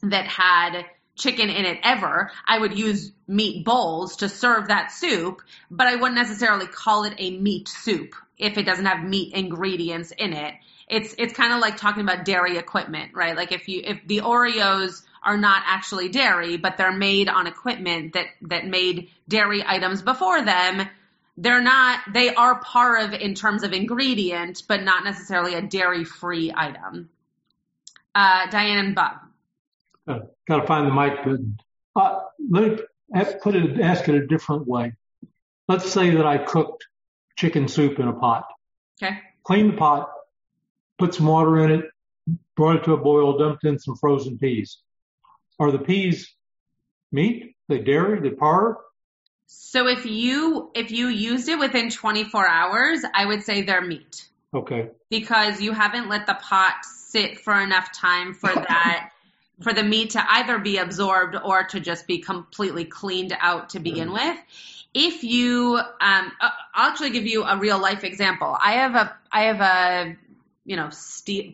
that 0.03 0.25
had 0.25 0.85
chicken 1.21 1.49
in 1.49 1.65
it 1.65 1.79
ever. 1.83 2.31
I 2.47 2.57
would 2.57 2.77
use 2.77 3.11
meat 3.27 3.63
bowls 3.63 4.17
to 4.17 4.29
serve 4.29 4.67
that 4.67 4.91
soup, 4.91 5.41
but 5.69 5.87
I 5.87 5.95
wouldn't 5.95 6.15
necessarily 6.15 6.67
call 6.67 7.03
it 7.05 7.13
a 7.17 7.37
meat 7.37 7.67
soup 7.67 8.15
if 8.37 8.57
it 8.57 8.63
doesn't 8.63 8.85
have 8.85 9.03
meat 9.07 9.33
ingredients 9.33 10.11
in 10.11 10.33
it. 10.33 10.55
It's 10.87 11.15
it's 11.17 11.33
kind 11.33 11.53
of 11.53 11.59
like 11.59 11.77
talking 11.77 12.03
about 12.03 12.25
dairy 12.25 12.57
equipment, 12.57 13.11
right? 13.13 13.35
Like 13.37 13.51
if 13.51 13.69
you 13.69 13.81
if 13.85 14.05
the 14.05 14.21
Oreos 14.21 15.03
are 15.23 15.37
not 15.37 15.63
actually 15.65 16.09
dairy, 16.09 16.57
but 16.57 16.77
they're 16.77 16.91
made 16.91 17.29
on 17.29 17.47
equipment 17.47 18.13
that 18.13 18.25
that 18.43 18.65
made 18.65 19.09
dairy 19.27 19.63
items 19.65 20.01
before 20.01 20.43
them, 20.43 20.87
they're 21.37 21.61
not 21.61 21.99
they 22.13 22.33
are 22.33 22.59
part 22.59 23.03
of 23.03 23.13
in 23.13 23.35
terms 23.35 23.63
of 23.63 23.71
ingredient, 23.71 24.63
but 24.67 24.83
not 24.83 25.03
necessarily 25.03 25.53
a 25.53 25.61
dairy 25.61 26.03
free 26.03 26.51
item. 26.53 27.09
Uh, 28.13 28.49
Diane 28.49 28.79
and 28.79 28.95
Bob. 28.95 29.30
Uh, 30.11 30.19
Got 30.47 30.61
to 30.61 30.67
find 30.67 30.87
the 30.87 30.93
mic 30.93 31.23
button. 31.23 31.57
Uh, 31.95 32.19
let 32.49 32.63
me 32.63 32.77
put 33.41 33.55
it, 33.55 33.79
ask 33.79 34.07
it 34.09 34.15
a 34.15 34.25
different 34.25 34.67
way. 34.67 34.93
Let's 35.67 35.91
say 35.91 36.15
that 36.15 36.25
I 36.25 36.37
cooked 36.37 36.85
chicken 37.37 37.67
soup 37.67 37.99
in 37.99 38.07
a 38.07 38.13
pot. 38.13 38.45
Okay. 39.01 39.17
Cleaned 39.43 39.73
the 39.73 39.77
pot, 39.77 40.11
put 40.99 41.13
some 41.13 41.27
water 41.27 41.63
in 41.63 41.71
it, 41.71 41.85
brought 42.55 42.77
it 42.77 42.83
to 42.85 42.93
a 42.93 42.97
boil, 42.97 43.37
dumped 43.37 43.63
in 43.63 43.79
some 43.79 43.95
frozen 43.95 44.37
peas. 44.37 44.79
Are 45.59 45.71
the 45.71 45.79
peas 45.79 46.33
meat? 47.11 47.55
They 47.69 47.79
dairy? 47.79 48.19
They 48.19 48.35
par? 48.35 48.77
So 49.47 49.87
if 49.87 50.05
you 50.05 50.71
if 50.75 50.91
you 50.91 51.07
used 51.07 51.49
it 51.49 51.59
within 51.59 51.89
24 51.89 52.47
hours, 52.47 53.03
I 53.13 53.25
would 53.25 53.43
say 53.43 53.61
they're 53.61 53.81
meat. 53.81 54.27
Okay. 54.53 54.89
Because 55.09 55.61
you 55.61 55.71
haven't 55.71 56.09
let 56.09 56.25
the 56.25 56.35
pot 56.35 56.73
sit 56.83 57.39
for 57.39 57.59
enough 57.59 57.91
time 57.93 58.33
for 58.33 58.53
that 58.53 59.11
for 59.61 59.73
the 59.73 59.83
meat 59.83 60.11
to 60.11 60.23
either 60.27 60.59
be 60.59 60.77
absorbed 60.77 61.35
or 61.35 61.63
to 61.65 61.79
just 61.79 62.07
be 62.07 62.19
completely 62.19 62.85
cleaned 62.85 63.35
out 63.39 63.69
to 63.69 63.79
begin 63.79 64.09
mm. 64.09 64.13
with. 64.13 64.37
If 64.93 65.23
you, 65.23 65.77
um, 65.77 66.31
uh, 66.41 66.49
I'll 66.73 66.89
actually 66.89 67.11
give 67.11 67.25
you 67.25 67.43
a 67.43 67.57
real 67.57 67.79
life 67.79 68.03
example. 68.03 68.57
I 68.61 68.73
have 68.73 68.95
a, 68.95 69.17
I 69.31 69.43
have 69.43 69.61
a, 69.61 70.17
you 70.65 70.75
know, 70.75 70.89
steel, 70.89 71.53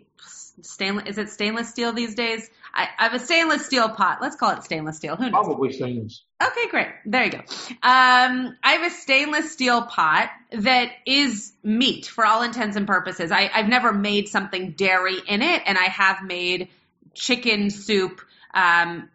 stainless, 0.61 1.07
is 1.07 1.17
it 1.17 1.29
stainless 1.29 1.69
steel 1.69 1.93
these 1.93 2.15
days? 2.15 2.49
I, 2.73 2.89
I 2.97 3.03
have 3.03 3.13
a 3.13 3.19
stainless 3.19 3.65
steel 3.65 3.89
pot. 3.89 4.19
Let's 4.21 4.35
call 4.35 4.51
it 4.51 4.63
stainless 4.63 4.97
steel. 4.97 5.15
Who 5.15 5.29
knows? 5.29 5.45
Probably 5.45 5.71
stainless. 5.71 6.23
Okay, 6.43 6.67
great. 6.69 6.87
There 7.05 7.25
you 7.25 7.31
go. 7.31 7.39
Um, 7.39 8.57
I 8.63 8.73
have 8.73 8.91
a 8.91 8.95
stainless 8.95 9.51
steel 9.51 9.81
pot 9.83 10.29
that 10.51 10.91
is 11.05 11.53
meat 11.63 12.05
for 12.05 12.25
all 12.25 12.43
intents 12.43 12.75
and 12.75 12.87
purposes. 12.87 13.31
I, 13.31 13.49
I've 13.53 13.67
never 13.67 13.91
made 13.93 14.29
something 14.29 14.71
dairy 14.71 15.17
in 15.27 15.41
it, 15.41 15.61
and 15.65 15.77
I 15.77 15.85
have 15.85 16.23
made 16.23 16.69
chicken 17.17 17.69
soup 17.69 18.21
um, 18.53 19.09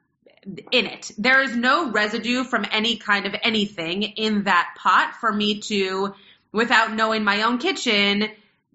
in 0.71 0.87
it. 0.87 1.11
There 1.19 1.43
is 1.43 1.57
no 1.57 1.91
residue 1.91 2.45
from 2.45 2.67
any 2.71 2.97
kind 2.97 3.27
of 3.27 3.35
anything 3.43 4.03
in 4.03 4.45
that 4.45 4.75
pot 4.77 5.15
for 5.21 5.33
me 5.33 5.61
to, 5.61 6.15
without 6.53 6.93
knowing 6.93 7.25
my 7.25 7.43
own 7.43 7.59
kitchen, 7.59 8.29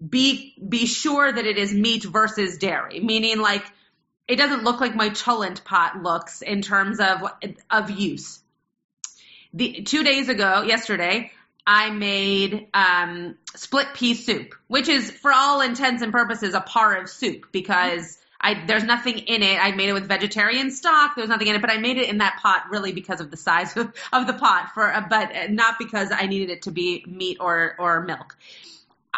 be 0.06 0.54
be 0.66 0.86
sure 0.86 1.30
that 1.30 1.44
it 1.44 1.58
is 1.58 1.72
meat 1.72 2.04
versus 2.04 2.58
dairy. 2.58 3.00
Meaning, 3.00 3.38
like 3.38 3.64
it 4.26 4.36
doesn't 4.36 4.64
look 4.64 4.80
like 4.80 4.94
my 4.94 5.10
cholent 5.10 5.64
pot 5.64 6.02
looks 6.02 6.42
in 6.42 6.62
terms 6.62 7.00
of 7.00 7.22
of 7.70 7.90
use. 7.90 8.40
The 9.54 9.82
two 9.82 10.04
days 10.04 10.28
ago, 10.28 10.62
yesterday, 10.62 11.32
I 11.66 11.90
made 11.90 12.68
um, 12.72 13.36
split 13.56 13.88
pea 13.94 14.14
soup, 14.14 14.54
which 14.68 14.88
is 14.88 15.10
for 15.10 15.32
all 15.32 15.60
intents 15.60 16.02
and 16.02 16.12
purposes 16.12 16.54
a 16.54 16.60
pareve 16.60 17.08
soup 17.08 17.46
because 17.52 18.18
I 18.40 18.64
there's 18.66 18.84
nothing 18.84 19.18
in 19.18 19.42
it. 19.42 19.58
I 19.62 19.72
made 19.72 19.88
it 19.88 19.92
with 19.92 20.06
vegetarian 20.06 20.70
stock. 20.70 21.16
There's 21.16 21.28
nothing 21.28 21.48
in 21.48 21.56
it, 21.56 21.60
but 21.60 21.70
I 21.70 21.78
made 21.78 21.98
it 21.98 22.08
in 22.08 22.18
that 22.18 22.38
pot 22.40 22.64
really 22.70 22.92
because 22.92 23.20
of 23.20 23.30
the 23.30 23.36
size 23.36 23.76
of, 23.76 23.92
of 24.12 24.26
the 24.26 24.34
pot 24.34 24.70
for, 24.74 24.92
but 25.10 25.50
not 25.50 25.76
because 25.78 26.10
I 26.12 26.26
needed 26.26 26.50
it 26.50 26.62
to 26.62 26.70
be 26.70 27.04
meat 27.06 27.38
or 27.40 27.74
or 27.78 28.02
milk. 28.02 28.36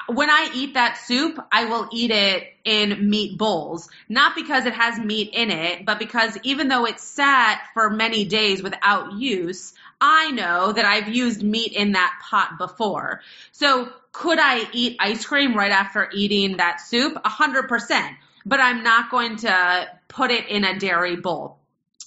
When 0.07 0.31
I 0.31 0.51
eat 0.55 0.75
that 0.75 0.97
soup, 0.97 1.39
I 1.53 1.67
will 1.67 1.89
eat 1.93 2.11
it 2.11 2.45
in 2.65 3.11
meat 3.11 3.37
bowls, 3.37 3.89
not 4.09 4.35
because 4.35 4.65
it 4.65 4.73
has 4.73 4.99
meat 4.99 5.31
in 5.35 5.51
it, 5.51 5.85
but 5.85 5.99
because 5.99 6.39
even 6.43 6.69
though 6.69 6.87
it 6.87 6.99
sat 7.01 7.61
for 7.75 7.91
many 7.91 8.25
days 8.25 8.63
without 8.63 9.13
use, 9.15 9.75
I 10.01 10.31
know 10.31 10.73
that 10.73 10.85
I've 10.85 11.09
used 11.09 11.43
meat 11.43 11.73
in 11.73 11.93
that 11.93 12.19
pot 12.23 12.57
before. 12.57 13.21
So 13.53 13.93
could 14.13 14.39
I 14.39 14.67
eat 14.73 14.97
ice 15.01 15.25
cream 15.27 15.55
right 15.55 15.73
after 15.73 16.09
eating 16.15 16.57
that 16.57 16.81
soup? 16.81 17.19
A 17.25 17.29
hundred 17.29 17.69
percent 17.69 18.17
but 18.45 18.61
I'm 18.61 18.83
not 18.83 19.11
going 19.11 19.37
to 19.39 19.89
put 20.09 20.31
it 20.31 20.49
in 20.49 20.65
a 20.65 20.79
dairy 20.79 21.17
bowl. 21.17 21.59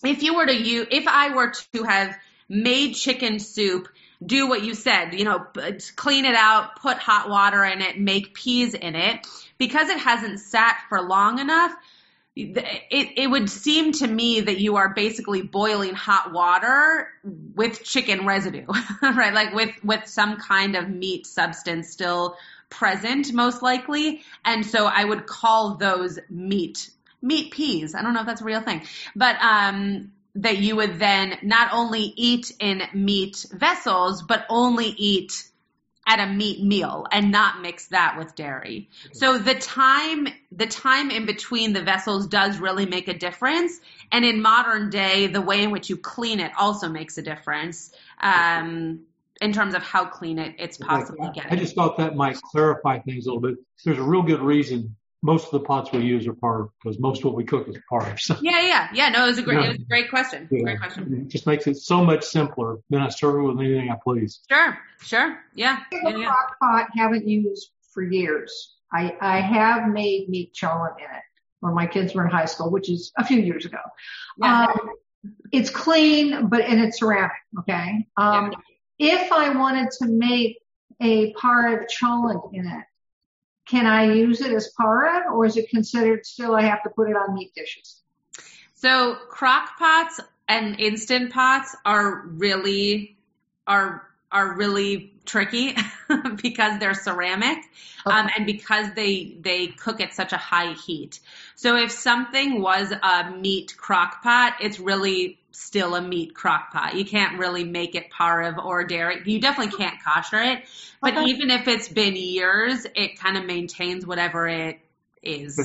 If 0.04 0.24
you 0.24 0.36
were 0.36 0.46
to 0.46 0.56
use, 0.56 0.88
if 0.92 1.08
I 1.08 1.34
were 1.34 1.54
to 1.74 1.84
have 1.84 2.16
made 2.50 2.94
chicken 2.94 3.40
soup, 3.40 3.88
do 4.26 4.48
what 4.48 4.64
you 4.64 4.74
said, 4.74 5.14
you 5.14 5.26
know, 5.26 5.46
clean 5.96 6.26
it 6.26 6.36
out, 6.36 6.82
put 6.82 6.98
hot 6.98 7.30
water 7.30 7.64
in 7.64 7.82
it, 7.82 8.00
make 8.00 8.34
peas 8.34 8.74
in 8.74 8.96
it, 8.96 9.26
because 9.58 9.90
it 9.90 9.98
hasn't 9.98 10.40
sat 10.40 10.78
for 10.90 11.02
long 11.02 11.40
enough, 11.40 11.74
it, 12.36 13.14
it 13.16 13.30
would 13.30 13.50
seem 13.50 13.92
to 13.92 14.08
me 14.08 14.42
that 14.42 14.60
you 14.60 14.78
are 14.78 14.94
basically 14.94 15.44
boiling 15.44 15.94
hot 15.94 16.34
water 16.34 17.08
with 17.24 17.84
chicken 17.84 18.26
residue, 18.26 18.66
right? 19.02 19.34
Like 19.34 19.54
with, 19.54 19.72
with 19.84 20.08
some 20.08 20.38
kind 20.38 20.76
of 20.76 20.90
meat 20.90 21.28
substance 21.28 21.90
still 21.90 22.36
present 22.70 23.34
most 23.34 23.62
likely. 23.62 24.22
And 24.44 24.66
so 24.66 24.86
I 24.86 25.04
would 25.04 25.28
call 25.28 25.76
those 25.76 26.20
meat, 26.30 26.90
meat 27.22 27.52
peas. 27.52 27.96
I 27.96 28.02
don't 28.02 28.14
know 28.14 28.22
if 28.22 28.26
that's 28.26 28.42
a 28.42 28.46
real 28.46 28.62
thing, 28.62 28.84
but, 29.16 29.36
um, 29.42 30.12
that 30.36 30.58
you 30.58 30.76
would 30.76 30.98
then 30.98 31.38
not 31.44 31.72
only 31.74 32.14
eat 32.16 32.52
in 32.60 32.82
meat 32.94 33.46
vessels, 33.52 34.24
but 34.24 34.46
only 34.50 34.88
eat 34.88 35.48
at 36.06 36.20
a 36.20 36.28
meat 36.28 36.62
meal 36.62 37.06
and 37.12 37.32
not 37.32 37.62
mix 37.62 37.88
that 37.88 38.18
with 38.18 38.36
dairy. 38.36 38.90
So 39.14 39.38
the 39.38 39.56
time, 39.56 40.28
the 40.52 40.68
time 40.68 41.12
in 41.12 41.26
between 41.26 41.72
the 41.72 41.82
vessels 41.82 42.28
does 42.28 42.58
really 42.58 42.86
make 42.86 43.08
a 43.08 43.14
difference. 43.14 43.80
And 44.12 44.26
in 44.26 44.42
modern 44.42 44.90
day, 44.90 45.28
the 45.28 45.40
way 45.40 45.64
in 45.64 45.72
which 45.72 45.90
you 45.90 45.96
clean 45.96 46.42
it 46.42 46.52
also 46.58 46.90
makes 46.90 47.18
a 47.18 47.22
difference. 47.22 47.94
Um, 48.20 49.06
in 49.42 49.54
terms 49.54 49.76
of 49.76 49.84
how 49.84 50.06
clean 50.06 50.40
it, 50.40 50.56
it's 50.60 50.78
possibly 50.78 51.30
getting. 51.34 51.52
I 51.52 51.56
just 51.56 51.76
thought 51.76 51.98
that 51.98 52.16
might 52.16 52.36
clarify 52.42 53.00
things 53.00 53.26
a 53.26 53.30
little 53.30 53.42
bit. 53.42 53.56
There's 53.84 53.98
a 53.98 54.04
real 54.04 54.24
good 54.24 54.42
reason 54.42 54.96
most 55.24 55.46
of 55.46 55.52
the 55.52 55.62
pots 55.62 55.92
we 55.92 56.02
use 56.02 56.28
are 56.28 56.34
par 56.34 56.70
because 56.84 57.00
most 57.00 57.20
of 57.20 57.26
what 57.26 57.36
we 57.36 57.46
cook 57.46 57.68
is 57.70 57.78
par. 57.90 58.16
So. 58.18 58.36
Yeah, 58.42 58.62
yeah, 58.62 58.90
yeah. 58.94 59.10
No, 59.10 59.24
it 59.24 59.30
was 59.30 59.38
a 59.38 59.42
great, 59.42 59.62
yeah. 59.62 59.66
it 59.68 59.70
was 59.70 59.82
a 59.82 59.86
great 59.86 60.10
question. 60.10 60.48
Yeah. 60.52 60.64
Great 60.64 60.80
question. 60.80 61.22
It 61.26 61.30
just 61.30 61.48
makes 61.48 61.66
it 61.66 61.78
so 61.78 62.04
much 62.04 62.26
simpler. 62.26 62.78
Then 62.90 63.02
I 63.02 63.08
serve 63.10 63.36
it 63.36 63.42
with 63.44 63.60
anything 63.60 63.90
I 63.90 63.96
please. 64.04 64.42
Sure, 64.50 64.78
sure. 65.02 65.40
Yeah. 65.56 65.80
yeah, 65.92 66.10
yeah. 66.10 66.26
crock 66.26 66.60
pot 66.60 66.88
haven't 66.96 67.28
used 67.28 67.72
for 67.94 68.04
years. 68.04 68.76
I, 68.92 69.16
I 69.22 69.40
have 69.40 69.88
made 69.88 70.30
meat 70.30 70.54
cholent 70.54 70.98
in 71.00 71.06
it 71.06 71.24
when 71.62 71.74
my 71.74 71.88
kids 71.88 72.14
were 72.14 72.26
in 72.26 72.32
high 72.32 72.46
school, 72.46 72.70
which 72.70 72.90
is 72.90 73.14
a 73.18 73.26
few 73.26 73.40
years 73.40 73.66
ago. 73.66 73.80
Yeah. 74.38 74.66
Um, 74.66 74.90
it's 75.54 75.70
clean, 75.70 76.48
but 76.48 76.62
and 76.62 76.82
it's 76.82 77.00
ceramic. 77.00 77.32
Okay. 77.60 78.08
Um, 78.18 78.52
yeah 78.52 78.60
if 79.00 79.32
I 79.32 79.56
wanted 79.56 79.92
to 80.00 80.08
make 80.08 80.60
a 81.02 81.34
pareve 81.34 81.88
cholent 81.88 82.54
in 82.54 82.66
it, 82.66 82.86
can 83.68 83.86
I 83.86 84.14
use 84.14 84.42
it 84.42 84.52
as 84.52 84.72
pareve 84.78 85.24
or 85.32 85.46
is 85.46 85.58
it 85.58 85.70
considered 85.70 86.26
still 86.26 86.56
I 86.56 86.64
have 86.64 86.84
to 86.84 86.90
put 86.90 87.10
it 87.10 87.16
on 87.16 87.34
meat 87.34 87.54
dishes? 87.56 88.02
So 88.76 89.16
crock 89.30 89.78
pots 89.78 90.20
and 90.48 90.80
instant 90.80 91.32
pots 91.32 91.76
are 91.86 92.24
really 92.28 93.18
are 93.66 94.08
are 94.32 94.56
really 94.56 95.14
tricky 95.26 95.78
because 96.42 96.80
they're 96.80 96.96
ceramic 96.96 97.60
okay. 98.06 98.18
um, 98.18 98.30
and 98.36 98.46
because 98.46 98.88
they 98.96 99.38
they 99.40 99.68
cook 99.68 100.02
at 100.02 100.14
such 100.14 100.34
a 100.34 100.38
high 100.38 100.74
heat. 100.74 101.20
So 101.56 101.78
if 101.78 101.92
something 101.92 102.62
was 102.62 102.92
a 102.92 103.32
meat 103.32 103.76
crock 103.78 104.22
pot, 104.22 104.56
it's 104.60 104.80
really 104.80 105.40
still 105.54 105.96
a 105.96 106.02
meat 106.02 106.34
crock 106.34 106.72
pot. 106.72 106.96
You 106.96 107.06
can't 107.06 107.40
really 107.40 107.64
make 107.64 107.96
it 107.96 108.10
pareve 108.10 108.58
or 108.58 108.84
dairy. 108.84 109.22
You 109.26 109.40
definitely 109.40 109.78
can't 109.78 109.98
kosher 110.04 110.42
it. 110.42 110.64
But 111.02 111.14
Okay. 111.18 111.26
even 111.26 111.52
if 111.52 111.68
it's 111.68 111.88
been 111.88 112.16
years, 112.16 112.86
it 112.96 113.20
kind 113.20 113.38
of 113.38 113.46
maintains 113.46 114.06
whatever 114.06 114.48
it 114.48 114.80
is. 115.22 115.60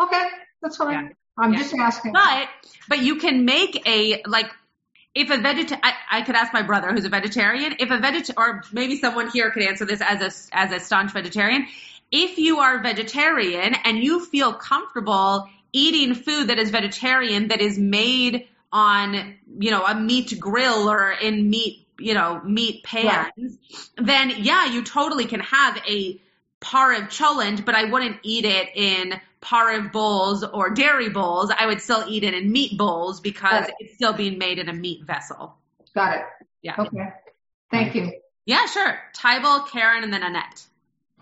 Okay, 0.00 0.28
that's 0.60 0.76
fine. 0.76 0.90
Yeah. 0.90 1.08
I'm 1.38 1.52
Yeah. 1.52 1.58
just 1.60 1.74
asking. 1.74 2.12
But 2.12 2.48
but 2.88 3.00
you 3.00 3.16
can 3.16 3.44
make 3.44 3.86
a 3.88 4.22
like 4.26 4.50
if 5.14 5.30
a 5.30 5.36
veget 5.36 5.78
I, 5.82 5.94
I 6.10 6.22
could 6.22 6.34
ask 6.34 6.52
my 6.52 6.62
brother 6.62 6.92
who's 6.92 7.04
a 7.04 7.08
vegetarian 7.08 7.76
if 7.78 7.90
a 7.90 7.98
veget 7.98 8.30
or 8.36 8.62
maybe 8.72 8.98
someone 8.98 9.30
here 9.30 9.50
could 9.50 9.62
answer 9.62 9.84
this 9.84 10.00
as 10.00 10.20
a 10.52 10.56
as 10.56 10.72
a 10.72 10.80
staunch 10.80 11.12
vegetarian 11.12 11.66
if 12.10 12.38
you 12.38 12.58
are 12.58 12.82
vegetarian 12.82 13.74
and 13.84 13.98
you 13.98 14.24
feel 14.24 14.52
comfortable 14.52 15.48
eating 15.72 16.14
food 16.14 16.48
that 16.48 16.58
is 16.58 16.70
vegetarian 16.70 17.48
that 17.48 17.60
is 17.60 17.78
made 17.78 18.46
on 18.74 19.36
you 19.58 19.70
know 19.70 19.84
a 19.86 19.94
meat 19.94 20.38
grill 20.38 20.90
or 20.90 21.12
in 21.12 21.48
meat 21.48 21.86
you 21.98 22.12
know 22.12 22.42
meat 22.44 22.82
pans 22.82 23.56
then 23.96 24.32
yeah 24.38 24.66
you 24.66 24.82
totally 24.82 25.24
can 25.26 25.38
have 25.40 25.80
a 25.88 26.20
pareve 26.60 27.08
cholent 27.08 27.64
but 27.64 27.74
I 27.76 27.84
wouldn't 27.84 28.16
eat 28.24 28.44
it 28.44 28.68
in 28.74 29.14
pareve 29.40 29.92
bowls 29.92 30.42
or 30.42 30.70
dairy 30.70 31.10
bowls. 31.10 31.52
I 31.56 31.66
would 31.66 31.82
still 31.82 32.04
eat 32.08 32.24
it 32.24 32.32
in 32.34 32.50
meat 32.50 32.78
bowls 32.78 33.20
because 33.20 33.64
Right. 33.64 33.72
it's 33.78 33.94
still 33.94 34.14
being 34.14 34.38
made 34.38 34.58
in 34.58 34.70
a 34.70 34.72
meat 34.72 35.04
vessel. 35.04 35.54
Got 35.94 36.16
it. 36.16 36.24
Yeah. 36.62 36.76
Okay. 36.78 37.12
Thank 37.70 37.94
you. 37.94 38.10
Yeah, 38.46 38.64
sure. 38.64 38.98
Tybal, 39.14 39.68
Karen, 39.68 40.02
and 40.02 40.12
then 40.12 40.22
Annette. 40.22 40.66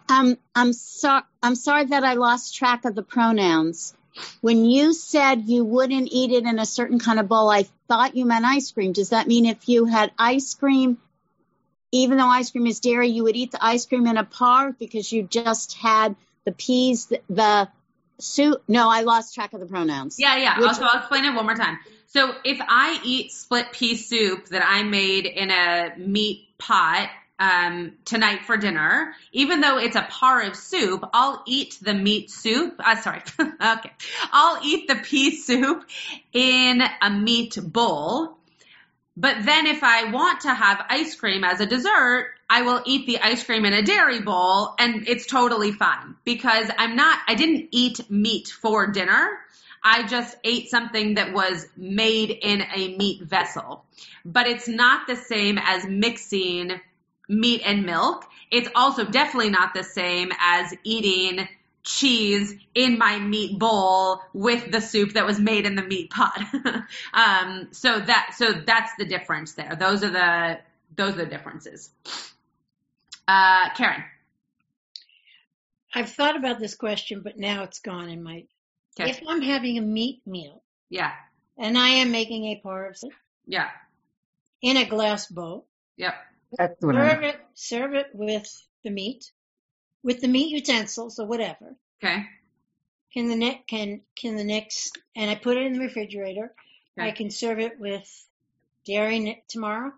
Um, 0.09 0.39
I'm 0.55 0.73
sorry. 0.73 1.25
I'm 1.43 1.57
sorry 1.57 1.87
that 1.87 2.05
I 2.05 2.15
lost 2.15 2.55
track 2.55 2.85
of 2.85 2.95
the 2.95 3.03
pronouns. 3.03 3.93
When 4.41 4.65
you 4.65 4.93
said 4.93 5.43
you 5.47 5.65
wouldn't 5.65 6.09
eat 6.11 6.33
it 6.33 6.45
in 6.45 6.59
a 6.59 6.67
certain 6.67 6.99
kind 6.99 7.19
of 7.21 7.29
bowl, 7.29 7.51
I 7.51 7.65
thought 7.89 8.17
you 8.17 8.25
meant 8.27 8.45
ice 8.45 8.71
cream. 8.73 8.93
Does 8.93 9.11
that 9.11 9.27
mean 9.27 9.47
if 9.47 9.69
you 9.69 9.85
had 9.87 10.13
ice 10.19 10.55
cream, 10.55 10.99
even 11.93 12.19
though 12.19 12.27
ice 12.27 12.51
cream 12.51 12.67
is 12.67 12.81
dairy, 12.81 13.09
you 13.09 13.25
would 13.25 13.37
eat 13.37 13.53
the 13.53 13.65
ice 13.65 13.87
cream 13.87 14.07
in 14.07 14.17
a 14.17 14.25
par 14.25 14.73
because 14.79 15.11
you 15.13 15.23
just 15.23 15.75
had 15.75 16.17
the 16.45 16.53
peas, 16.53 17.07
the, 17.07 17.21
the 17.31 17.69
soup? 18.19 18.63
No, 18.69 18.91
I 18.91 19.03
lost 19.03 19.35
track 19.35 19.53
of 19.53 19.61
the 19.61 19.67
pronouns. 19.67 20.17
Yeah, 20.19 20.37
yeah. 20.37 20.59
Which- 20.59 20.69
Also, 20.69 20.85
I'll 20.85 20.99
explain 21.01 21.25
it 21.25 21.35
one 21.35 21.47
more 21.47 21.55
time. 21.55 21.79
So 22.07 22.35
if 22.45 22.59
I 22.61 23.01
eat 23.05 23.33
split 23.33 23.73
pea 23.73 23.97
soup 23.97 24.47
that 24.49 24.63
I 24.67 24.83
made 24.83 25.25
in 25.25 25.51
a 25.51 25.95
meat 25.97 26.47
pot 26.59 27.09
um, 27.43 27.95
tonight 28.05 28.45
for 28.47 28.57
dinner, 28.57 29.15
even 29.33 29.61
though 29.61 29.79
it's 29.79 29.97
a 29.97 30.07
pareve 30.09 30.55
soup, 30.55 31.05
I'll 31.13 31.43
eat 31.45 31.77
the 31.83 31.93
meat 31.93 32.31
soup. 32.31 32.77
Uh, 32.79 32.95
sorry. 32.95 33.21
okay. 33.41 33.93
I'll 34.31 34.65
eat 34.65 34.87
the 34.87 34.95
pea 34.95 35.35
soup 35.37 35.85
in 36.33 36.81
a 37.01 37.11
meat 37.11 37.59
bowl. 37.61 38.39
But 39.17 39.45
then 39.45 39.67
if 39.67 39.83
I 39.83 40.13
want 40.13 40.43
to 40.43 40.55
have 40.55 40.87
ice 40.89 41.17
cream 41.17 41.43
as 41.43 41.61
a 41.61 41.67
dessert, 41.67 42.29
I 42.49 42.63
will 42.63 42.81
eat 42.87 43.07
the 43.07 43.19
ice 43.19 43.43
cream 43.43 43.65
in 43.65 43.73
a 43.73 43.83
dairy 43.83 44.21
bowl 44.21 44.75
and 44.79 45.09
it's 45.09 45.27
totally 45.27 45.73
fine 45.73 46.15
because 46.25 46.71
I'm 46.79 46.95
not, 46.95 47.19
I 47.27 47.35
didn't 47.35 47.69
eat 47.73 48.09
meat 48.09 48.49
for 48.49 48.87
dinner. 48.87 49.31
I 49.83 50.07
just 50.07 50.37
ate 50.45 50.71
something 50.71 51.15
that 51.15 51.33
was 51.33 51.67
made 51.77 52.31
in 52.31 52.63
a 52.63 52.97
meat 52.97 53.23
vessel. 53.23 53.85
But 54.25 54.47
it's 54.47 54.69
not 54.69 55.09
the 55.09 55.17
same 55.17 55.59
as 55.59 55.85
mixing 55.85 56.81
meat 57.29 57.63
and 57.65 57.85
milk. 57.87 58.25
It's 58.51 58.69
also 58.75 59.05
definitely 59.05 59.51
not 59.51 59.75
the 59.75 59.85
same 59.85 60.31
as 60.39 60.75
eating 60.85 61.49
cheese 61.85 62.55
in 62.75 62.97
my 62.99 63.19
meat 63.19 63.59
bowl 63.59 64.21
with 64.33 64.71
the 64.71 64.81
soup 64.81 65.15
that 65.15 65.27
was 65.27 65.39
made 65.41 65.67
in 65.67 65.75
the 65.75 65.83
meat 65.83 66.11
pot. 66.11 66.41
um, 67.15 67.69
so 67.73 67.99
that 67.99 68.35
so 68.37 68.53
that's 68.53 68.93
the 68.99 69.05
difference 69.05 69.53
there. 69.55 69.77
Those 69.79 70.05
are 70.05 70.11
the 70.11 70.59
those 70.97 71.15
are 71.15 71.25
the 71.25 71.27
differences. 71.27 71.91
Uh, 73.27 73.71
Karen. 73.75 74.05
I've 75.95 76.11
thought 76.11 76.37
about 76.37 76.59
this 76.59 76.75
question, 76.75 77.21
but 77.23 77.39
now 77.39 77.65
it's 77.65 77.81
gone 77.81 78.09
in 78.09 78.23
my. 78.23 78.45
Okay. 78.99 79.11
If 79.11 79.21
I'm 79.27 79.43
having 79.43 79.79
a 79.79 79.83
meat 79.83 80.23
meal 80.27 80.63
Yeah. 80.91 81.13
and 81.59 81.79
I 81.79 81.89
am 81.89 82.11
making 82.11 82.45
a 82.47 82.61
soup 82.95 83.13
Yeah. 83.47 83.71
in 84.61 84.77
a 84.77 84.85
glass 84.85 85.27
bowl, 85.27 85.67
Yep. 85.97 86.15
That's 86.59 86.81
what 86.81 86.95
serve 86.95 87.19
I'm, 87.19 87.25
it, 87.25 87.37
serve 87.55 87.95
it 87.95 88.07
with 88.13 88.63
the 88.85 88.91
meat, 88.91 89.31
with 90.03 90.21
the 90.21 90.29
meat 90.29 90.51
utensils 90.51 91.19
or 91.19 91.27
whatever. 91.27 91.77
Okay. 92.03 92.25
Can 93.13 93.29
the 93.29 93.37
next 93.37 93.67
can 93.69 94.01
can 94.17 94.37
the 94.37 94.45
next 94.45 94.99
and 95.15 95.31
I 95.31 95.35
put 95.35 95.57
it 95.57 95.67
in 95.67 95.75
the 95.75 95.81
refrigerator. 95.81 96.53
Okay. 96.99 97.09
I 97.09 97.11
can 97.13 97.31
serve 97.31 97.59
it 97.61 97.79
with 97.79 98.09
dairy 98.87 99.43
tomorrow 99.49 99.93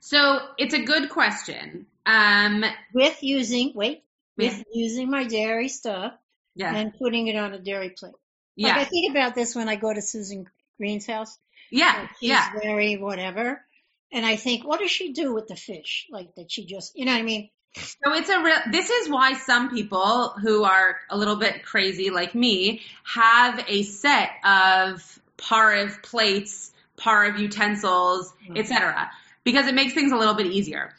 So 0.00 0.40
it's 0.58 0.74
a 0.74 0.82
good 0.82 1.10
question. 1.10 1.86
Um, 2.06 2.64
with 2.92 3.22
using 3.22 3.72
wait 3.74 4.02
with 4.36 4.56
Yeah. 4.56 4.62
using 4.72 5.10
my 5.10 5.24
dairy 5.24 5.68
stuff 5.68 6.14
yeah. 6.54 6.74
and 6.74 6.92
putting 6.98 7.28
it 7.28 7.36
on 7.36 7.52
a 7.54 7.58
dairy 7.58 7.90
plate. 7.90 8.14
Like 8.56 8.76
I 8.76 8.84
think 8.84 9.10
about 9.10 9.34
this 9.34 9.54
when 9.54 9.68
I 9.68 9.76
go 9.76 9.92
to 9.92 10.02
Susan 10.02 10.46
Green's 10.78 11.06
house. 11.06 11.38
Yeah. 11.70 12.00
Like, 12.00 12.10
she's 12.20 12.28
Yeah. 12.30 12.52
very 12.62 12.96
whatever. 12.96 13.64
And 14.14 14.24
I 14.24 14.36
think, 14.36 14.64
what 14.64 14.78
does 14.78 14.92
she 14.92 15.12
do 15.12 15.34
with 15.34 15.48
the 15.48 15.56
fish? 15.56 16.06
Like 16.08 16.36
that 16.36 16.50
she 16.50 16.64
just, 16.64 16.96
you 16.96 17.04
know 17.04 17.12
what 17.12 17.18
I 17.18 17.22
mean? 17.22 17.50
So 17.76 18.14
it's 18.14 18.28
a 18.28 18.40
real, 18.40 18.56
this 18.70 18.88
is 18.88 19.10
why 19.10 19.34
some 19.34 19.70
people 19.70 20.28
who 20.40 20.62
are 20.62 20.98
a 21.10 21.18
little 21.18 21.34
bit 21.34 21.64
crazy 21.64 22.10
like 22.10 22.32
me 22.32 22.82
have 23.02 23.64
a 23.66 23.82
set 23.82 24.30
of 24.44 25.20
pareve 25.36 25.98
plates, 26.02 26.72
pareve 26.96 27.40
utensils, 27.40 28.32
Mhm. 28.48 28.56
etc. 28.60 29.10
because 29.42 29.66
it 29.66 29.74
makes 29.74 29.92
things 29.94 30.12
a 30.12 30.16
little 30.16 30.34
bit 30.34 30.46
easier. 30.46 30.94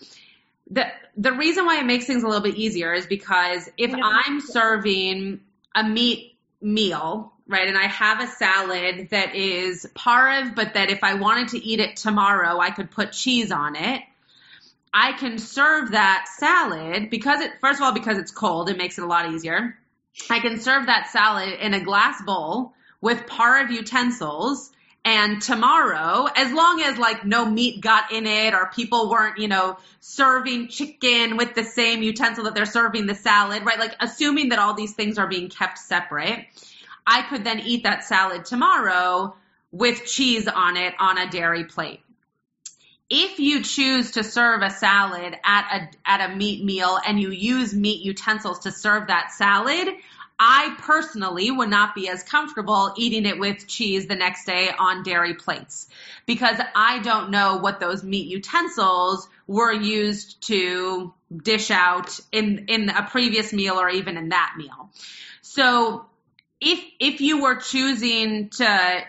The, 0.70 0.88
the 1.16 1.32
reason 1.32 1.66
why 1.66 1.80
it 1.80 1.86
makes 1.86 2.06
things 2.06 2.24
a 2.24 2.28
little 2.28 2.44
bit 2.44 2.56
easier 2.56 2.94
is 2.94 3.06
because 3.06 3.70
if 3.78 3.94
I'm 3.94 4.42
serving 4.42 5.40
a 5.74 5.84
meat 5.88 6.36
meal, 6.62 7.32
right, 7.48 7.68
and 7.68 7.78
I 7.78 7.88
have 7.88 8.22
a 8.22 8.28
salad 8.28 9.10
that 9.12 9.36
is 9.36 9.88
pareve, 9.96 10.56
but 10.56 10.74
that 10.74 10.90
if 10.90 11.04
I 11.04 11.16
wanted 11.16 11.50
to 11.50 11.64
eat 11.64 11.80
it 11.80 11.98
tomorrow, 11.98 12.60
I 12.60 12.72
could 12.72 12.92
put 12.92 13.12
cheese 13.12 13.52
on 13.52 13.76
it. 13.76 14.02
I 14.94 15.12
can 15.14 15.38
serve 15.38 15.92
that 15.92 16.28
salad 16.38 17.10
because 17.10 17.42
it, 17.42 17.52
first 17.60 17.80
of 17.80 17.86
all, 17.86 17.92
because 17.92 18.18
it's 18.18 18.32
cold, 18.32 18.70
it 18.70 18.78
makes 18.78 18.98
it 18.98 19.04
a 19.04 19.08
lot 19.08 19.32
easier. 19.32 19.78
I 20.30 20.40
can 20.40 20.60
serve 20.60 20.86
that 20.86 21.10
salad 21.10 21.60
in 21.60 21.74
a 21.74 21.84
glass 21.84 22.22
bowl 22.26 22.74
with 23.02 23.28
pareve 23.28 23.72
utensils. 23.72 24.72
And 25.04 25.42
tomorrow, 25.42 26.28
as 26.34 26.52
long 26.52 26.82
as 26.82 26.98
like 26.98 27.26
no 27.26 27.46
meat 27.46 27.82
got 27.82 28.12
in 28.12 28.26
it 28.26 28.54
or 28.54 28.72
people 28.74 29.10
weren't, 29.10 29.38
you 29.38 29.48
know, 29.48 29.78
serving 30.00 30.70
chicken 30.70 31.38
with 31.38 31.54
the 31.54 31.64
same 31.64 32.02
utensil 32.02 32.46
that 32.46 32.56
they're 32.56 32.66
serving 32.66 33.06
the 33.06 33.14
salad, 33.14 33.66
right? 33.66 33.78
Like 33.78 33.96
assuming 34.00 34.50
that 34.50 34.60
all 34.60 34.74
these 34.74 34.94
things 34.94 35.20
are 35.20 35.28
being 35.28 35.50
kept 35.50 35.78
separate, 35.78 36.46
I 37.06 37.22
could 37.24 37.44
then 37.44 37.60
eat 37.60 37.84
that 37.84 38.04
salad 38.04 38.46
tomorrow 38.46 39.36
with 39.72 40.06
cheese 40.06 40.48
on 40.48 40.78
it 40.78 40.94
on 41.00 41.18
a 41.18 41.30
dairy 41.30 41.66
plate 41.66 42.02
if 43.10 43.40
you 43.40 43.62
choose 43.62 44.12
to 44.12 44.24
serve 44.24 44.62
a 44.62 44.70
salad 44.70 45.36
at 45.44 45.90
a 46.06 46.10
at 46.10 46.32
a 46.32 46.36
meat 46.36 46.64
meal 46.64 47.00
and 47.06 47.20
you 47.20 47.30
use 47.30 47.74
meat 47.74 48.04
utensils 48.04 48.60
to 48.60 48.72
serve 48.72 49.08
that 49.08 49.32
salad, 49.32 49.90
I 50.40 50.76
personally 50.80 51.52
would 51.52 51.70
not 51.70 51.94
be 51.94 52.10
as 52.10 52.24
comfortable 52.24 52.94
eating 52.98 53.26
it 53.26 53.40
with 53.40 53.68
cheese 53.68 54.08
the 54.08 54.16
next 54.16 54.46
day 54.46 54.70
on 54.78 55.04
dairy 55.04 55.36
plates 55.36 55.88
because 56.26 56.60
I 56.76 57.00
don't 57.00 57.30
know 57.30 57.58
what 57.58 57.80
those 57.80 58.04
meat 58.04 58.28
utensils 58.28 59.30
were 59.48 59.72
used 59.72 60.42
to 60.48 61.14
dish 61.44 61.70
out 61.70 62.20
in 62.32 62.66
in 62.70 62.90
a 62.90 63.04
previous 63.04 63.54
meal 63.54 63.76
or 63.76 63.90
even 63.90 64.18
in 64.18 64.30
that 64.30 64.56
meal. 64.58 64.90
So 65.42 66.08
if 66.62 66.84
if 67.00 67.22
you 67.22 67.42
were 67.42 67.56
choosing 67.56 68.50
to 68.50 69.04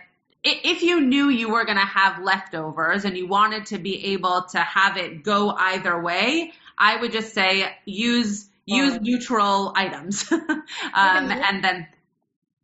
if 0.45 0.83
you 0.83 1.01
knew 1.01 1.29
you 1.29 1.51
were 1.51 1.65
going 1.65 1.79
to 1.79 1.85
have 1.85 2.23
leftovers 2.23 3.05
and 3.05 3.17
you 3.17 3.27
wanted 3.27 3.67
to 3.67 3.79
be 3.79 4.13
able 4.13 4.43
to 4.43 4.59
have 4.59 4.97
it 4.97 5.25
go 5.25 5.51
either 5.51 6.01
way, 6.01 6.53
I 6.79 7.01
would 7.01 7.13
just 7.13 7.35
say 7.35 7.75
use 7.85 8.49
use 8.65 9.01
neutral 9.01 9.73
items, 9.77 10.31
um, 10.33 10.61
and 10.95 11.65
then 11.65 11.87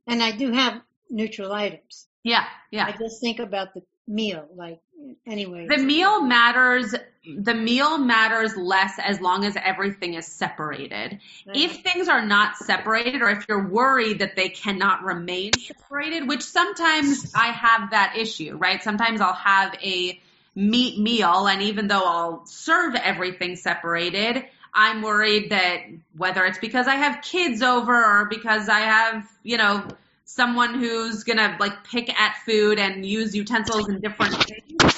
And 0.06 0.22
I 0.22 0.32
do 0.32 0.52
have 0.52 0.82
neutral 1.10 1.52
items. 1.52 2.08
yeah, 2.22 2.44
yeah. 2.70 2.86
I 2.86 2.92
just 2.92 3.20
think 3.20 3.38
about 3.38 3.74
the 3.74 3.82
meal, 4.06 4.48
like 4.54 4.80
anyway. 5.26 5.66
The 5.68 5.78
meal 5.78 6.22
matters. 6.22 6.94
The 7.24 7.54
meal 7.54 7.98
matters 7.98 8.56
less 8.56 8.98
as 8.98 9.20
long 9.20 9.44
as 9.44 9.56
everything 9.56 10.14
is 10.14 10.26
separated. 10.26 11.20
If 11.46 11.82
things 11.82 12.08
are 12.08 12.24
not 12.24 12.56
separated, 12.56 13.22
or 13.22 13.30
if 13.30 13.46
you're 13.48 13.68
worried 13.68 14.18
that 14.18 14.34
they 14.34 14.48
cannot 14.48 15.04
remain 15.04 15.52
separated, 15.52 16.26
which 16.26 16.42
sometimes 16.42 17.32
I 17.34 17.46
have 17.46 17.90
that 17.90 18.16
issue, 18.16 18.56
right? 18.56 18.82
Sometimes 18.82 19.20
I'll 19.20 19.34
have 19.34 19.74
a 19.82 20.20
meat 20.54 20.98
meal, 20.98 21.46
and 21.46 21.62
even 21.62 21.86
though 21.86 22.04
I'll 22.04 22.46
serve 22.46 22.96
everything 22.96 23.56
separated, 23.56 24.44
I'm 24.74 25.02
worried 25.02 25.50
that 25.50 25.82
whether 26.16 26.44
it's 26.44 26.58
because 26.58 26.88
I 26.88 26.94
have 26.96 27.22
kids 27.22 27.62
over 27.62 27.94
or 27.94 28.26
because 28.26 28.68
I 28.68 28.80
have, 28.80 29.30
you 29.42 29.58
know, 29.58 29.86
someone 30.24 30.74
who's 30.74 31.24
gonna 31.24 31.56
like 31.60 31.84
pick 31.84 32.08
at 32.18 32.36
food 32.46 32.78
and 32.78 33.04
use 33.04 33.34
utensils 33.34 33.88
in 33.88 34.00
different 34.00 34.34
things, 34.44 34.91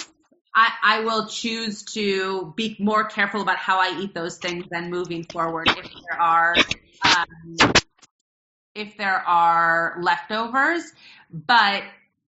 I, 0.55 0.71
I 0.83 1.01
will 1.01 1.27
choose 1.27 1.83
to 1.95 2.53
be 2.57 2.77
more 2.79 3.05
careful 3.05 3.43
about 3.43 3.57
how 3.57 3.81
I 3.81 3.99
eat 4.01 4.15
those 4.15 4.39
things 4.39 4.67
than 4.71 4.91
moving 4.91 5.25
forward 5.25 5.69
if 5.69 5.91
there 6.09 6.21
are 6.21 6.57
um, 7.05 7.73
if 8.75 8.97
there 8.97 9.17
are 9.27 9.99
leftovers. 10.01 10.93
But 11.31 11.83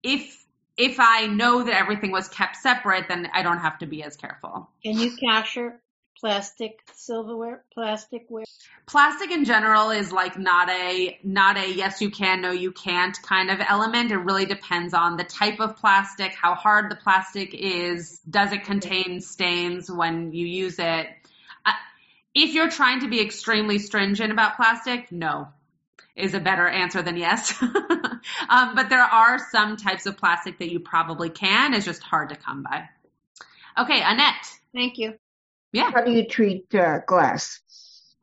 if 0.02 0.44
if 0.76 0.98
I 0.98 1.26
know 1.26 1.62
that 1.62 1.76
everything 1.76 2.10
was 2.10 2.28
kept 2.28 2.56
separate, 2.56 3.08
then 3.08 3.28
I 3.32 3.42
don't 3.42 3.58
have 3.58 3.78
to 3.78 3.86
be 3.86 4.02
as 4.02 4.16
careful. 4.16 4.68
Can 4.82 4.98
you 4.98 5.16
kasher 5.16 5.74
plastic 6.24 6.80
silverware, 6.94 7.62
plasticware? 7.76 8.44
Plastic 8.86 9.30
in 9.30 9.44
general 9.44 9.90
is 9.90 10.10
like 10.10 10.38
not 10.38 10.70
a 10.70 11.18
not 11.22 11.58
a 11.58 11.70
yes 11.70 12.00
you 12.00 12.10
can 12.10 12.40
no 12.40 12.50
you 12.50 12.72
can't 12.72 13.20
kind 13.22 13.50
of 13.50 13.60
element. 13.60 14.10
It 14.10 14.16
really 14.16 14.46
depends 14.46 14.94
on 14.94 15.18
the 15.18 15.24
type 15.24 15.60
of 15.60 15.76
plastic, 15.76 16.32
how 16.32 16.54
hard 16.54 16.90
the 16.90 16.96
plastic 16.96 17.52
is, 17.52 18.20
does 18.20 18.54
it 18.54 18.64
contain 18.64 19.20
stains 19.20 19.90
when 19.90 20.32
you 20.32 20.46
use 20.46 20.78
it. 20.78 21.08
Uh, 21.66 21.72
if 22.34 22.54
you're 22.54 22.70
trying 22.70 23.00
to 23.00 23.10
be 23.10 23.20
extremely 23.20 23.78
stringent 23.78 24.32
about 24.32 24.56
plastic, 24.56 25.12
no 25.12 25.48
is 26.16 26.32
a 26.32 26.40
better 26.40 26.66
answer 26.66 27.02
than 27.02 27.18
yes. 27.18 27.54
um, 27.62 28.74
but 28.74 28.88
there 28.88 29.02
are 29.02 29.38
some 29.50 29.76
types 29.76 30.06
of 30.06 30.16
plastic 30.16 30.58
that 30.58 30.72
you 30.72 30.80
probably 30.80 31.28
can. 31.28 31.74
It's 31.74 31.84
just 31.84 32.02
hard 32.02 32.30
to 32.30 32.36
come 32.36 32.62
by. 32.62 32.88
Okay, 33.76 34.00
Annette. 34.02 34.46
Thank 34.72 34.96
you. 34.96 35.18
Yeah. 35.74 35.90
How 35.92 36.02
do 36.02 36.12
you 36.12 36.26
treat 36.26 36.74
uh, 36.74 37.00
glass 37.06 37.60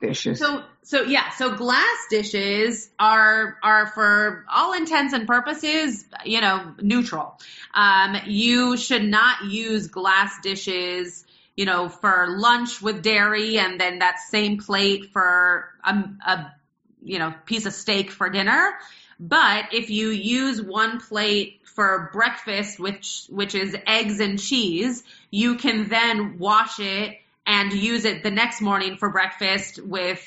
dishes? 0.01 0.39
So, 0.39 0.63
so 0.81 1.03
yeah, 1.03 1.29
so 1.31 1.55
glass 1.55 2.07
dishes 2.09 2.89
are 2.97 3.57
are 3.61 3.87
for 3.87 4.45
all 4.49 4.73
intents 4.73 5.13
and 5.13 5.27
purposes, 5.27 6.05
you 6.25 6.41
know, 6.41 6.73
neutral. 6.81 7.39
Um, 7.73 8.17
you 8.25 8.77
should 8.77 9.03
not 9.03 9.45
use 9.45 9.87
glass 9.87 10.33
dishes 10.41 11.25
you 11.55 11.65
know, 11.65 11.89
for 11.89 12.27
lunch 12.29 12.81
with 12.81 13.03
dairy 13.03 13.59
and 13.59 13.79
then 13.79 13.99
that 13.99 14.19
same 14.19 14.57
plate 14.57 15.11
for 15.11 15.69
a, 15.83 15.93
a 16.25 16.55
you 17.03 17.19
know, 17.19 17.33
piece 17.45 17.65
of 17.65 17.73
steak 17.73 18.11
for 18.11 18.29
dinner. 18.29 18.73
But 19.19 19.73
if 19.73 19.89
you 19.89 20.09
use 20.09 20.61
one 20.61 20.99
plate 20.99 21.61
for 21.65 22.09
breakfast, 22.13 22.79
which, 22.79 23.25
which 23.29 23.53
is 23.53 23.75
eggs 23.85 24.19
and 24.19 24.39
cheese, 24.39 25.03
you 25.29 25.55
can 25.57 25.89
then 25.89 26.39
wash 26.39 26.79
it 26.79 27.17
and 27.45 27.73
use 27.73 28.05
it 28.05 28.23
the 28.23 28.31
next 28.31 28.61
morning 28.61 28.97
for 28.97 29.09
breakfast 29.09 29.83
with, 29.83 30.21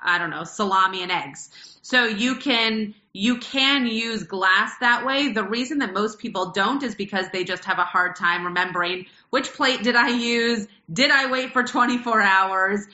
I 0.00 0.18
don't 0.18 0.30
know, 0.30 0.44
salami 0.44 1.02
and 1.02 1.12
eggs. 1.12 1.50
So 1.82 2.04
you 2.04 2.36
can, 2.36 2.94
you 3.12 3.38
can 3.38 3.86
use 3.86 4.24
glass 4.24 4.72
that 4.80 5.06
way. 5.06 5.32
The 5.32 5.44
reason 5.44 5.78
that 5.78 5.92
most 5.92 6.18
people 6.18 6.50
don't 6.50 6.82
is 6.82 6.94
because 6.94 7.26
they 7.32 7.44
just 7.44 7.64
have 7.64 7.78
a 7.78 7.84
hard 7.84 8.16
time 8.16 8.44
remembering 8.44 9.06
which 9.30 9.52
plate 9.52 9.82
did 9.82 9.96
I 9.96 10.08
use? 10.08 10.66
Did 10.92 11.10
I 11.10 11.30
wait 11.30 11.52
for 11.52 11.62
24 11.62 12.20
hours? 12.22 12.86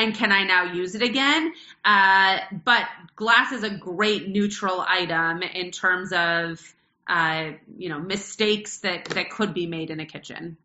and 0.00 0.14
can 0.14 0.32
I 0.32 0.44
now 0.44 0.72
use 0.72 0.94
it 0.94 1.02
again? 1.02 1.52
Uh, 1.84 2.38
but 2.64 2.86
glass 3.16 3.52
is 3.52 3.62
a 3.62 3.70
great 3.70 4.28
neutral 4.28 4.80
item 4.80 5.42
in 5.42 5.70
terms 5.70 6.12
of 6.12 6.60
uh, 7.06 7.50
you 7.76 7.88
know 7.88 7.98
mistakes 7.98 8.78
that 8.78 9.04
that 9.06 9.30
could 9.30 9.52
be 9.52 9.66
made 9.66 9.90
in 9.90 10.00
a 10.00 10.06
kitchen. 10.06 10.56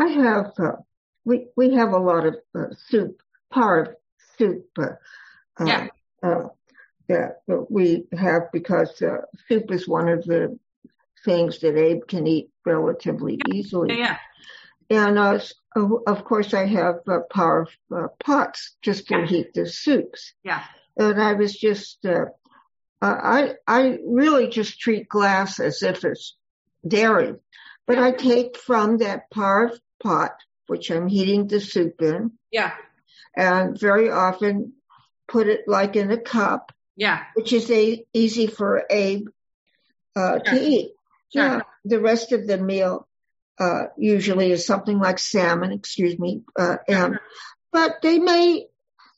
I, 0.00 0.08
have 0.08 0.52
uh, 0.58 0.76
we 1.24 1.46
we 1.56 1.74
have 1.74 1.92
a 1.92 1.98
lot 1.98 2.26
of 2.26 2.36
uh, 2.58 2.74
soup, 2.88 3.22
par 3.50 3.96
soup. 4.38 4.66
Uh, 4.78 5.64
yeah. 5.64 5.88
that 7.08 7.42
we 7.68 8.06
have 8.12 8.52
because 8.52 8.96
soup 9.48 9.70
is 9.70 9.88
one 9.88 10.08
of 10.08 10.24
the 10.24 10.58
things 11.24 11.60
that 11.60 11.76
Abe 11.76 12.06
can 12.06 12.26
eat 12.26 12.50
relatively 12.64 13.38
yeah. 13.46 13.54
easily. 13.54 13.98
Yeah, 13.98 14.16
And 14.88 15.18
uh, 15.18 15.38
of 16.06 16.24
course, 16.24 16.54
I 16.54 16.66
have 16.66 16.96
uh, 17.06 17.20
uh, 17.94 18.08
pots 18.22 18.76
just 18.82 19.08
to 19.08 19.18
yeah. 19.18 19.26
heat 19.26 19.54
the 19.54 19.66
soups. 19.66 20.32
Yeah. 20.42 20.64
And 20.96 21.20
I 21.20 21.34
was 21.34 21.54
just, 21.54 22.04
uh, 22.04 22.26
I 23.02 23.54
I 23.66 23.98
really 24.06 24.48
just 24.48 24.80
treat 24.80 25.08
glass 25.08 25.60
as 25.60 25.82
if 25.82 26.04
it's 26.04 26.36
dairy, 26.86 27.34
but. 27.86 27.98
I 27.98 28.12
take 28.12 28.58
from 28.58 28.98
that 28.98 29.30
par 29.30 29.72
pot, 30.02 30.36
which 30.66 30.90
I'm 30.90 31.08
heating 31.08 31.46
the 31.46 31.60
soup 31.60 32.00
in. 32.02 32.32
Yeah. 32.50 32.72
And 33.36 33.78
very 33.78 34.10
often 34.10 34.74
put 35.28 35.46
it 35.46 35.62
like 35.66 35.96
in 35.96 36.10
a 36.10 36.18
cup. 36.18 36.72
Yeah. 36.96 37.24
Which 37.34 37.52
is 37.52 37.70
a, 37.70 38.04
easy 38.12 38.46
for 38.46 38.84
Abe 38.90 39.28
uh, 40.16 40.38
sure. 40.44 40.54
to 40.54 40.60
eat. 40.60 40.92
Sure. 41.32 41.42
Yeah. 41.42 41.60
The 41.84 42.00
rest 42.00 42.32
of 42.32 42.46
the 42.46 42.58
meal 42.58 43.06
uh, 43.58 43.84
usually 43.96 44.50
is 44.50 44.66
something 44.66 44.98
like 44.98 45.18
salmon, 45.18 45.70
excuse 45.72 46.18
me, 46.18 46.42
uh, 46.58 46.78
and, 46.88 47.18
but 47.70 48.00
they 48.02 48.18
may, 48.18 48.66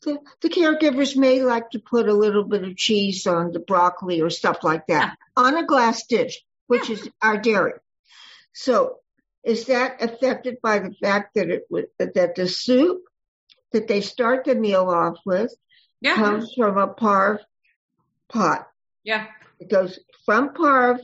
the, 0.02 0.18
the, 0.40 0.48
caregivers 0.48 1.16
may 1.16 1.42
like 1.42 1.70
to 1.70 1.78
put 1.78 2.08
a 2.08 2.12
little 2.12 2.42
bit 2.42 2.64
of 2.64 2.76
cheese 2.76 3.26
on 3.28 3.52
the 3.52 3.60
broccoli 3.60 4.20
or 4.20 4.30
stuff 4.30 4.64
like 4.64 4.86
that 4.88 5.16
yeah. 5.16 5.42
on 5.42 5.56
a 5.56 5.64
glass 5.64 6.06
dish, 6.06 6.42
which 6.66 6.88
yeah. 6.88 6.96
is 6.96 7.08
our 7.22 7.38
dairy. 7.38 7.74
So 8.52 8.98
is 9.44 9.66
that 9.66 10.02
affected 10.02 10.58
by 10.62 10.78
the 10.78 10.92
fact 10.92 11.34
that 11.34 11.50
it 11.50 11.66
that 11.98 12.34
the 12.34 12.48
soup 12.48 13.02
that 13.72 13.88
they 13.88 14.00
start 14.00 14.44
the 14.44 14.54
meal 14.54 14.88
off 14.88 15.18
with 15.24 15.54
yeah. 16.00 16.14
comes 16.14 16.52
from 16.54 16.78
a 16.78 16.88
parve 16.88 17.40
pot? 18.28 18.68
Yeah. 19.02 19.26
It 19.58 19.68
goes 19.68 19.98
from 20.24 20.54
parve 20.54 21.00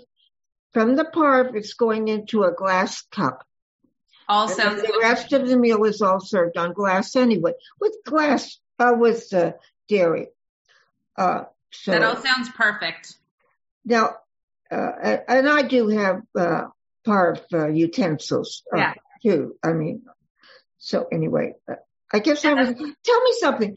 from 0.72 0.96
the 0.96 1.05
parve, 1.05 1.57
it's 1.57 1.74
going 1.74 2.09
into 2.09 2.44
a 2.44 2.53
glass 2.53 3.03
cup. 3.11 3.44
Sounds 4.29 4.83
the 4.83 4.98
rest 5.01 5.33
of 5.33 5.48
the 5.48 5.57
meal 5.57 5.85
is 5.85 6.03
all 6.03 6.20
served 6.20 6.59
on 6.59 6.74
glass 6.74 7.16
anyway, 7.16 7.53
with 7.81 7.96
glass, 8.05 8.59
uh, 8.79 8.92
with 8.96 9.33
uh, 9.33 9.53
dairy. 9.88 10.29
Uh, 11.16 11.44
so 11.72 11.92
that 11.92 12.03
all 12.03 12.16
sounds 12.16 12.51
perfect. 12.51 13.14
Now, 13.87 14.16
uh, 14.70 15.16
and 15.27 15.48
I 15.48 15.62
do 15.62 15.88
have 15.88 16.22
uh, 16.38 16.66
parve 17.09 17.40
uh, 17.53 17.68
utensils 17.68 18.62
uh, 18.73 18.79
yeah. 18.79 18.94
too. 19.23 19.57
I 19.62 19.73
mean, 19.73 20.03
so 20.79 21.07
anyway, 21.11 21.55
uh, 21.68 21.77
I 22.12 22.18
guess 22.18 22.44
I 22.44 22.53
was. 22.53 22.68
Tell 22.68 23.23
me 23.23 23.33
something. 23.40 23.77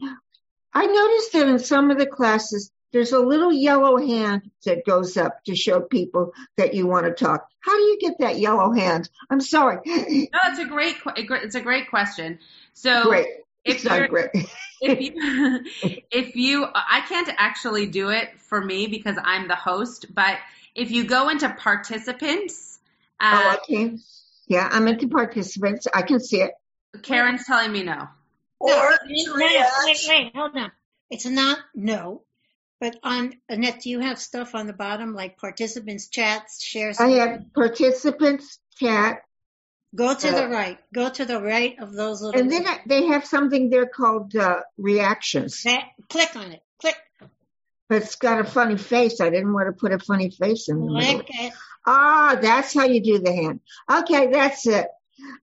I 0.74 0.86
noticed 0.86 1.32
that 1.32 1.48
in 1.48 1.58
some 1.58 1.90
of 1.90 1.98
the 1.98 2.06
classes 2.06 2.70
there's 2.92 3.12
a 3.12 3.18
little 3.18 3.52
yellow 3.52 3.96
hand 3.96 4.50
that 4.66 4.84
goes 4.84 5.16
up 5.16 5.42
to 5.44 5.56
show 5.56 5.80
people 5.80 6.32
that 6.56 6.74
you 6.74 6.86
want 6.86 7.06
to 7.06 7.12
talk. 7.12 7.46
How 7.60 7.74
do 7.76 7.82
you 7.82 7.98
get 7.98 8.18
that 8.18 8.38
yellow 8.38 8.70
hand? 8.72 9.08
I'm 9.30 9.40
sorry. 9.40 9.78
No, 9.86 10.38
it's 10.46 10.58
a 10.58 10.66
great, 10.66 10.96
it's 11.16 11.54
a 11.54 11.60
great 11.60 11.88
question. 11.88 12.38
So 12.74 13.04
great. 13.04 13.26
if 13.64 13.82
great. 13.82 14.30
if 14.82 15.00
you, 15.00 16.02
if 16.10 16.36
you, 16.36 16.66
I 16.66 17.02
can't 17.08 17.30
actually 17.38 17.86
do 17.86 18.10
it 18.10 18.28
for 18.40 18.62
me 18.62 18.88
because 18.88 19.16
I'm 19.22 19.48
the 19.48 19.56
host, 19.56 20.14
but 20.14 20.36
if 20.74 20.90
you 20.90 21.04
go 21.04 21.30
into 21.30 21.48
participants, 21.48 22.71
uh, 23.22 23.56
oh, 23.56 23.58
okay. 23.62 23.96
Yeah, 24.48 24.68
I'm 24.70 24.88
into 24.88 25.08
participants. 25.08 25.86
I 25.92 26.02
can 26.02 26.20
see 26.20 26.42
it. 26.42 26.52
Karen's 27.02 27.46
telling 27.46 27.72
me 27.72 27.84
no. 27.84 28.08
Or 28.58 28.70
no, 28.70 29.34
wait, 29.34 29.98
wait, 30.08 30.32
hold 30.34 30.56
on. 30.56 30.70
It's 31.10 31.26
not 31.26 31.58
no. 31.74 32.22
But 32.80 32.96
on 33.02 33.34
Annette, 33.48 33.82
do 33.82 33.90
you 33.90 34.00
have 34.00 34.18
stuff 34.18 34.54
on 34.54 34.66
the 34.66 34.72
bottom 34.72 35.14
like 35.14 35.38
participants 35.38 36.08
chats, 36.08 36.62
share? 36.62 36.92
I 36.98 37.10
have 37.10 37.52
participants 37.54 38.58
chat. 38.76 39.22
Go 39.94 40.14
to 40.14 40.28
uh, 40.28 40.40
the 40.40 40.48
right. 40.48 40.78
Go 40.92 41.08
to 41.08 41.24
the 41.24 41.40
right 41.40 41.78
of 41.78 41.92
those 41.92 42.22
little. 42.22 42.40
And 42.40 42.50
then 42.50 42.64
they 42.86 43.06
have 43.06 43.24
something 43.24 43.70
there 43.70 43.86
called 43.86 44.34
uh, 44.34 44.62
reactions. 44.78 45.62
That, 45.62 45.84
click 46.08 46.34
on 46.34 46.52
it. 46.52 46.62
Click. 46.80 46.96
But 47.88 48.02
it's 48.02 48.16
got 48.16 48.40
a 48.40 48.44
funny 48.44 48.78
face. 48.78 49.20
I 49.20 49.30
didn't 49.30 49.52
want 49.52 49.68
to 49.68 49.72
put 49.72 49.92
a 49.92 49.98
funny 49.98 50.30
face 50.30 50.68
in 50.68 50.80
the 50.80 50.88
click. 50.88 51.26
It. 51.28 51.52
Ah, 51.86 52.38
that's 52.40 52.74
how 52.74 52.84
you 52.84 53.02
do 53.02 53.18
the 53.18 53.32
hand. 53.32 53.60
Okay, 53.90 54.28
that's 54.28 54.66
it. 54.66 54.86
Okay. 54.86 54.88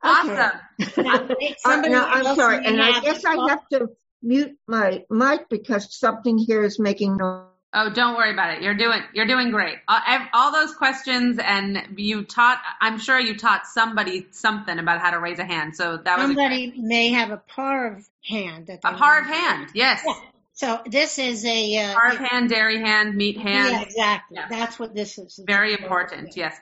Awesome. 0.03 0.59
now, 1.03 1.35
uh, 1.65 1.75
no, 1.81 2.05
I'm 2.05 2.35
sorry, 2.35 2.65
and 2.65 2.81
I 2.81 2.99
guess 3.01 3.23
I 3.25 3.35
have 3.49 3.67
to 3.69 3.89
mute 4.21 4.57
my 4.67 5.03
mic 5.09 5.49
because 5.49 5.93
something 5.97 6.37
here 6.37 6.63
is 6.63 6.79
making 6.79 7.17
noise. 7.17 7.45
Oh, 7.71 7.91
don't 7.91 8.15
worry 8.15 8.33
about 8.33 8.57
it. 8.57 8.63
You're 8.63 8.73
doing 8.73 9.01
you're 9.13 9.27
doing 9.27 9.51
great. 9.51 9.77
All, 9.87 9.99
all, 10.33 10.51
those 10.51 10.73
questions, 10.73 11.37
and 11.37 11.87
you 11.97 12.23
taught. 12.23 12.59
I'm 12.81 12.97
sure 12.97 13.19
you 13.19 13.37
taught 13.37 13.67
somebody 13.67 14.25
something 14.31 14.79
about 14.79 14.99
how 15.01 15.11
to 15.11 15.19
raise 15.19 15.37
a 15.37 15.45
hand. 15.45 15.75
So 15.75 15.97
that 15.97 16.17
was 16.17 16.27
somebody 16.27 16.73
may 16.75 17.09
have 17.09 17.29
a 17.29 17.37
par 17.37 17.93
of 17.93 18.09
hand. 18.25 18.67
That 18.67 18.79
a 18.83 18.87
of 18.87 19.27
hand, 19.27 19.69
yes. 19.75 20.01
Yeah. 20.05 20.13
So 20.59 20.81
this 20.85 21.19
is 21.19 21.45
a 21.45 21.77
uh, 21.77 21.93
parve 21.93 22.17
hand, 22.17 22.49
dairy 22.49 22.81
hand, 22.81 23.15
meat 23.15 23.37
hand. 23.37 23.71
Yeah, 23.71 23.81
exactly. 23.81 24.35
Yeah. 24.35 24.47
That's 24.49 24.77
what 24.77 24.93
this 24.93 25.17
is. 25.17 25.39
Very 25.41 25.71
important. 25.71 26.35
Yes. 26.35 26.53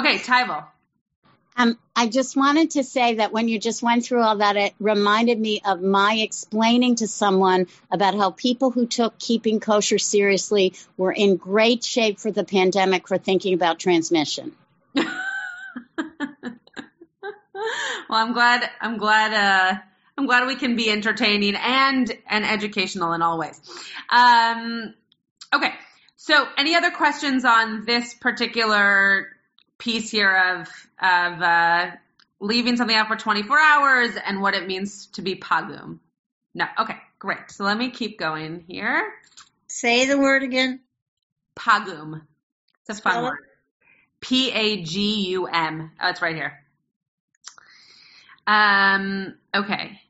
Okay, 0.00 0.16
Tyval. 0.20 0.64
Um, 1.54 1.78
I 1.94 2.06
just 2.06 2.34
wanted 2.34 2.70
to 2.70 2.82
say 2.82 3.16
that 3.16 3.30
when 3.30 3.48
you 3.48 3.58
just 3.58 3.82
went 3.82 4.06
through 4.06 4.22
all 4.22 4.38
that, 4.38 4.56
it 4.56 4.72
reminded 4.80 5.38
me 5.38 5.60
of 5.66 5.82
my 5.82 6.14
explaining 6.14 6.94
to 6.96 7.06
someone 7.06 7.66
about 7.90 8.14
how 8.14 8.30
people 8.30 8.70
who 8.70 8.86
took 8.86 9.18
keeping 9.18 9.60
kosher 9.60 9.98
seriously 9.98 10.72
were 10.96 11.12
in 11.12 11.36
great 11.36 11.84
shape 11.84 12.20
for 12.20 12.30
the 12.32 12.44
pandemic 12.44 13.06
for 13.06 13.18
thinking 13.18 13.52
about 13.52 13.78
transmission. 13.78 14.52
well, 14.94 15.04
I'm 18.08 18.32
glad. 18.32 18.70
I'm 18.80 18.96
glad. 18.96 19.34
Uh, 19.34 19.78
I'm 20.16 20.26
glad 20.26 20.46
we 20.46 20.56
can 20.56 20.76
be 20.76 20.90
entertaining 20.90 21.56
and 21.56 22.12
and 22.28 22.44
educational 22.44 23.12
in 23.12 23.22
all 23.22 23.38
ways. 23.38 23.60
Um, 24.08 24.94
okay. 25.54 25.72
So, 26.16 26.46
any 26.56 26.76
other 26.76 26.90
questions 26.90 27.44
on 27.44 27.84
this 27.84 28.14
particular 28.14 29.28
piece 29.78 30.10
here 30.10 30.30
of 30.30 30.68
of 31.00 31.42
uh, 31.42 31.90
leaving 32.38 32.76
something 32.76 32.96
out 32.96 33.08
for 33.08 33.16
24 33.16 33.58
hours 33.58 34.10
and 34.24 34.40
what 34.40 34.54
it 34.54 34.66
means 34.66 35.06
to 35.06 35.22
be 35.22 35.36
pagum. 35.36 35.98
No, 36.54 36.66
okay, 36.78 36.96
great. 37.18 37.50
So 37.50 37.64
let 37.64 37.78
me 37.78 37.90
keep 37.90 38.18
going 38.18 38.64
here. 38.68 39.12
Say 39.68 40.06
the 40.06 40.18
word 40.18 40.42
again. 40.42 40.80
Pagum. 41.56 42.22
It's 42.86 42.98
a 42.98 43.02
fun 43.02 43.24
word. 43.24 43.38
P 44.20 44.52
A 44.52 44.82
G 44.82 45.30
U 45.30 45.46
M. 45.46 45.92
Oh, 46.00 46.08
it's 46.08 46.20
right 46.20 46.36
here. 46.36 46.61
Um. 48.46 49.34
Okay. 49.54 50.00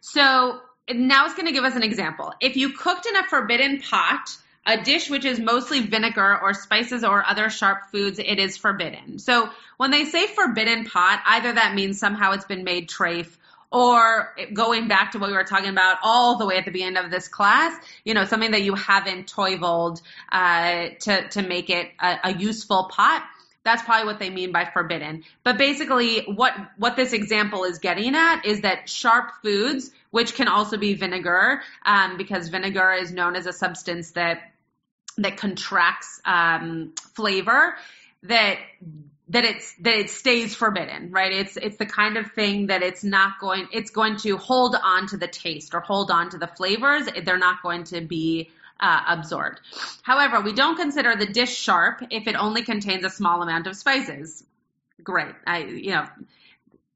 So 0.00 0.60
now 0.90 1.26
it's 1.26 1.34
going 1.34 1.46
to 1.46 1.52
give 1.52 1.64
us 1.64 1.74
an 1.74 1.82
example. 1.82 2.32
If 2.40 2.56
you 2.56 2.72
cooked 2.72 3.06
in 3.06 3.16
a 3.16 3.24
forbidden 3.24 3.80
pot 3.80 4.28
a 4.66 4.82
dish 4.82 5.08
which 5.08 5.24
is 5.24 5.38
mostly 5.38 5.80
vinegar 5.80 6.38
or 6.42 6.52
spices 6.52 7.04
or 7.04 7.24
other 7.24 7.48
sharp 7.48 7.90
foods, 7.92 8.18
it 8.18 8.38
is 8.38 8.56
forbidden. 8.56 9.18
So 9.18 9.48
when 9.76 9.92
they 9.92 10.04
say 10.04 10.26
forbidden 10.26 10.84
pot, 10.86 11.22
either 11.24 11.52
that 11.52 11.74
means 11.74 12.00
somehow 12.00 12.32
it's 12.32 12.44
been 12.44 12.64
made 12.64 12.88
trafe 12.88 13.30
or 13.70 14.34
going 14.52 14.88
back 14.88 15.12
to 15.12 15.18
what 15.18 15.28
we 15.28 15.36
were 15.36 15.44
talking 15.44 15.70
about 15.70 15.98
all 16.02 16.36
the 16.38 16.46
way 16.46 16.56
at 16.56 16.64
the 16.64 16.70
beginning 16.70 16.96
of 16.96 17.10
this 17.10 17.28
class, 17.28 17.76
you 18.04 18.14
know, 18.14 18.24
something 18.24 18.52
that 18.52 18.62
you 18.62 18.74
haven't 18.74 19.28
toiveled 19.28 20.00
uh, 20.32 20.88
to 21.00 21.28
to 21.28 21.42
make 21.42 21.70
it 21.70 21.90
a, 22.00 22.16
a 22.24 22.32
useful 22.32 22.88
pot. 22.90 23.22
That's 23.66 23.82
probably 23.82 24.06
what 24.06 24.20
they 24.20 24.30
mean 24.30 24.52
by 24.52 24.64
forbidden. 24.64 25.24
But 25.42 25.58
basically, 25.58 26.20
what 26.20 26.54
what 26.76 26.94
this 26.94 27.12
example 27.12 27.64
is 27.64 27.80
getting 27.80 28.14
at 28.14 28.46
is 28.46 28.60
that 28.60 28.88
sharp 28.88 29.32
foods, 29.42 29.90
which 30.10 30.36
can 30.36 30.46
also 30.46 30.76
be 30.76 30.94
vinegar, 30.94 31.62
um, 31.84 32.16
because 32.16 32.48
vinegar 32.48 32.92
is 32.92 33.10
known 33.10 33.34
as 33.34 33.46
a 33.46 33.52
substance 33.52 34.12
that 34.12 34.38
that 35.18 35.36
contracts 35.36 36.20
um, 36.24 36.92
flavor 37.14 37.74
that 38.22 38.58
that 39.28 39.44
it's 39.44 39.74
that 39.80 39.94
it 39.94 40.10
stays 40.10 40.54
forbidden 40.54 41.10
right 41.10 41.32
it's 41.32 41.56
it's 41.56 41.76
the 41.78 41.86
kind 41.86 42.16
of 42.16 42.30
thing 42.32 42.68
that 42.68 42.82
it's 42.82 43.02
not 43.02 43.32
going 43.40 43.66
it's 43.72 43.90
going 43.90 44.16
to 44.16 44.36
hold 44.36 44.76
on 44.80 45.08
to 45.08 45.16
the 45.16 45.26
taste 45.26 45.74
or 45.74 45.80
hold 45.80 46.10
on 46.10 46.30
to 46.30 46.38
the 46.38 46.46
flavors 46.46 47.08
they're 47.24 47.38
not 47.38 47.62
going 47.62 47.82
to 47.82 48.00
be 48.00 48.50
uh, 48.80 49.00
absorbed 49.08 49.60
however 50.02 50.40
we 50.40 50.52
don't 50.52 50.76
consider 50.76 51.16
the 51.16 51.26
dish 51.26 51.54
sharp 51.56 52.02
if 52.10 52.26
it 52.26 52.36
only 52.36 52.62
contains 52.62 53.04
a 53.04 53.10
small 53.10 53.42
amount 53.42 53.66
of 53.66 53.76
spices 53.76 54.44
great 55.02 55.34
i 55.46 55.58
you 55.58 55.90
know 55.90 56.06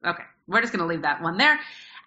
okay 0.04 0.24
we're 0.46 0.60
just 0.60 0.72
going 0.72 0.80
to 0.82 0.86
leave 0.86 1.02
that 1.02 1.22
one 1.22 1.36
there 1.38 1.58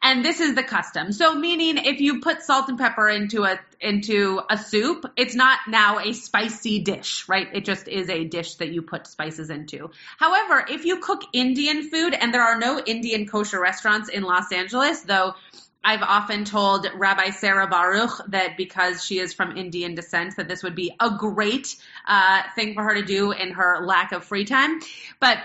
and 0.04 0.24
this 0.24 0.42
is 0.42 0.54
the 0.54 0.64
custom. 0.64 1.14
So 1.14 1.34
meaning 1.34 1.78
if 1.78 2.02
you 2.02 2.20
put 2.20 2.44
salt 2.44 2.68
and 2.68 2.78
pepper 2.78 3.08
into 3.08 3.46
a 3.46 3.58
into 3.80 4.42
a 4.50 4.58
soup, 4.58 5.06
it's 5.16 5.34
not 5.34 5.60
now 5.68 6.00
a 6.00 6.12
spicy 6.12 6.82
dish, 6.82 7.28
right? 7.30 7.48
It 7.54 7.64
just 7.64 7.88
is 7.88 8.10
a 8.10 8.26
dish 8.26 8.56
that 8.56 8.70
you 8.70 8.82
put 8.82 9.08
spices 9.08 9.50
into. 9.50 9.92
However, 10.18 10.66
if 10.70 10.84
you 10.84 11.00
cook 11.00 11.22
Indian 11.32 11.90
food 11.90 12.14
and 12.14 12.34
there 12.34 12.44
are 12.44 12.60
no 12.60 12.80
Indian 12.80 13.26
kosher 13.26 13.62
restaurants 13.62 14.10
in 14.10 14.24
Los 14.24 14.52
Angeles, 14.52 15.02
though 15.02 15.36
I've 15.84 16.02
often 16.02 16.46
told 16.46 16.88
Rabbi 16.96 17.32
Sarah 17.32 17.68
Baruch 17.68 18.12
that 18.30 18.58
because 18.58 19.04
she 19.04 19.20
is 19.20 19.34
from 19.34 19.58
Indian 19.58 19.96
descent, 19.96 20.38
that 20.38 20.48
this 20.48 20.64
would 20.64 20.76
be 20.76 20.96
a 21.00 21.12
great 21.18 21.76
uh, 22.08 22.44
thing 22.56 22.74
for 22.74 22.84
her 22.84 22.96
to 22.96 23.04
do 23.04 23.32
in 23.32 23.52
her 23.52 23.86
lack 23.86 24.12
of 24.12 24.24
free 24.24 24.46
time. 24.46 24.80
But 25.20 25.40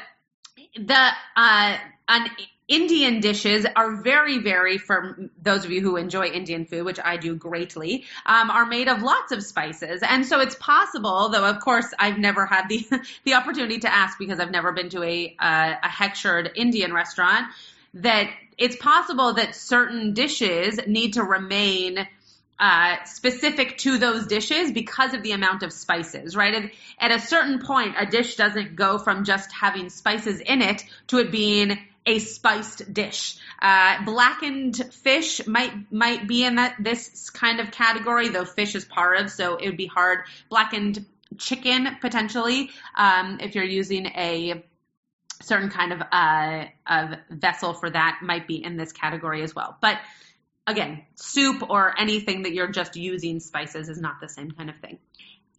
the 0.76 1.08
uh, 1.36 1.78
an 2.08 2.30
Indian 2.68 3.20
dishes 3.20 3.66
are 3.76 3.96
very, 4.02 4.38
very, 4.38 4.76
for 4.76 5.30
those 5.40 5.64
of 5.64 5.70
you 5.70 5.80
who 5.80 5.96
enjoy 5.96 6.26
Indian 6.26 6.66
food, 6.66 6.84
which 6.84 7.00
I 7.02 7.16
do 7.16 7.34
greatly, 7.34 8.04
um, 8.26 8.50
are 8.50 8.66
made 8.66 8.88
of 8.88 9.02
lots 9.02 9.32
of 9.32 9.42
spices. 9.42 10.02
And 10.06 10.26
so 10.26 10.40
it's 10.40 10.54
possible, 10.54 11.30
though 11.30 11.46
of 11.46 11.60
course 11.60 11.86
I've 11.98 12.18
never 12.18 12.44
had 12.44 12.68
the, 12.68 12.86
the 13.24 13.34
opportunity 13.34 13.78
to 13.80 13.92
ask 13.92 14.18
because 14.18 14.38
I've 14.38 14.50
never 14.50 14.72
been 14.72 14.90
to 14.90 15.02
a, 15.02 15.34
uh, 15.38 15.74
a 15.82 15.88
hechshered 15.88 16.50
Indian 16.56 16.92
restaurant, 16.92 17.46
that 17.94 18.30
it's 18.58 18.76
possible 18.76 19.34
that 19.34 19.54
certain 19.54 20.14
dishes 20.14 20.78
need 20.86 21.14
to 21.14 21.22
remain 21.22 22.06
uh, 22.58 22.96
specific 23.04 23.78
to 23.78 23.98
those 23.98 24.26
dishes 24.26 24.72
because 24.72 25.14
of 25.14 25.22
the 25.22 25.32
amount 25.32 25.62
of 25.62 25.72
spices, 25.72 26.34
right? 26.34 26.72
At, 26.98 27.12
a 27.12 27.20
certain 27.20 27.60
point, 27.60 27.94
a 27.96 28.04
dish 28.04 28.34
doesn't 28.34 28.74
go 28.74 28.98
from 28.98 29.24
just 29.24 29.52
having 29.52 29.90
spices 29.90 30.40
in 30.40 30.60
it 30.60 30.84
to 31.08 31.18
it 31.18 31.30
being 31.30 31.78
a 32.04 32.18
spiced 32.18 32.92
dish. 32.92 33.38
Uh, 33.60 34.04
blackened 34.04 34.76
fish 34.92 35.46
might 35.46 35.92
might 35.92 36.26
be 36.26 36.44
in 36.44 36.56
that 36.56 36.74
this 36.80 37.30
kind 37.30 37.60
of 37.60 37.70
category, 37.70 38.28
though 38.28 38.46
fish 38.46 38.74
is 38.74 38.84
part 38.84 39.20
of, 39.20 39.30
so 39.30 39.56
it 39.56 39.66
would 39.66 39.76
be 39.76 39.86
hard. 39.86 40.20
Blackened 40.48 41.04
chicken 41.36 41.86
potentially, 42.00 42.70
um, 42.96 43.38
if 43.40 43.54
you're 43.54 43.64
using 43.64 44.06
a 44.06 44.64
certain 45.40 45.70
kind 45.70 45.92
of 45.92 46.02
uh, 46.10 47.16
vessel 47.30 47.74
for 47.74 47.90
that, 47.90 48.20
might 48.22 48.46
be 48.46 48.62
in 48.62 48.76
this 48.76 48.92
category 48.92 49.42
as 49.42 49.54
well. 49.54 49.76
But 49.80 49.98
again, 50.66 51.02
soup 51.16 51.68
or 51.68 51.98
anything 51.98 52.42
that 52.42 52.52
you're 52.52 52.70
just 52.70 52.96
using 52.96 53.40
spices 53.40 53.88
is 53.88 54.00
not 54.00 54.20
the 54.20 54.28
same 54.28 54.50
kind 54.50 54.70
of 54.70 54.76
thing. 54.80 54.98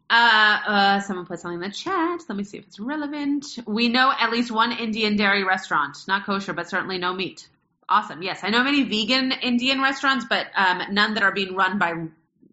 Uh, 0.10 0.60
uh, 0.68 1.00
someone 1.02 1.26
put 1.26 1.40
something 1.40 1.62
in 1.62 1.70
the 1.70 1.76
chat. 1.76 2.22
Let 2.28 2.36
me 2.36 2.44
see 2.44 2.58
if 2.58 2.66
it's 2.66 2.80
relevant. 2.80 3.46
We 3.68 3.90
know 3.90 4.12
at 4.18 4.32
least 4.32 4.50
one 4.52 4.72
Indian 4.72 5.18
dairy 5.18 5.44
restaurant, 5.44 5.98
not 6.08 6.26
kosher, 6.26 6.54
but 6.54 6.68
certainly 6.68 6.98
no 6.98 7.14
meat. 7.14 7.48
Awesome. 7.88 8.22
Yes, 8.22 8.40
I 8.44 8.50
know 8.50 8.64
many 8.64 8.84
vegan 8.84 9.32
Indian 9.32 9.82
restaurants, 9.82 10.26
but 10.28 10.48
um, 10.56 10.82
none 10.92 11.16
that 11.16 11.24
are 11.24 11.32
being 11.32 11.56
run 11.56 11.78
by 11.78 11.94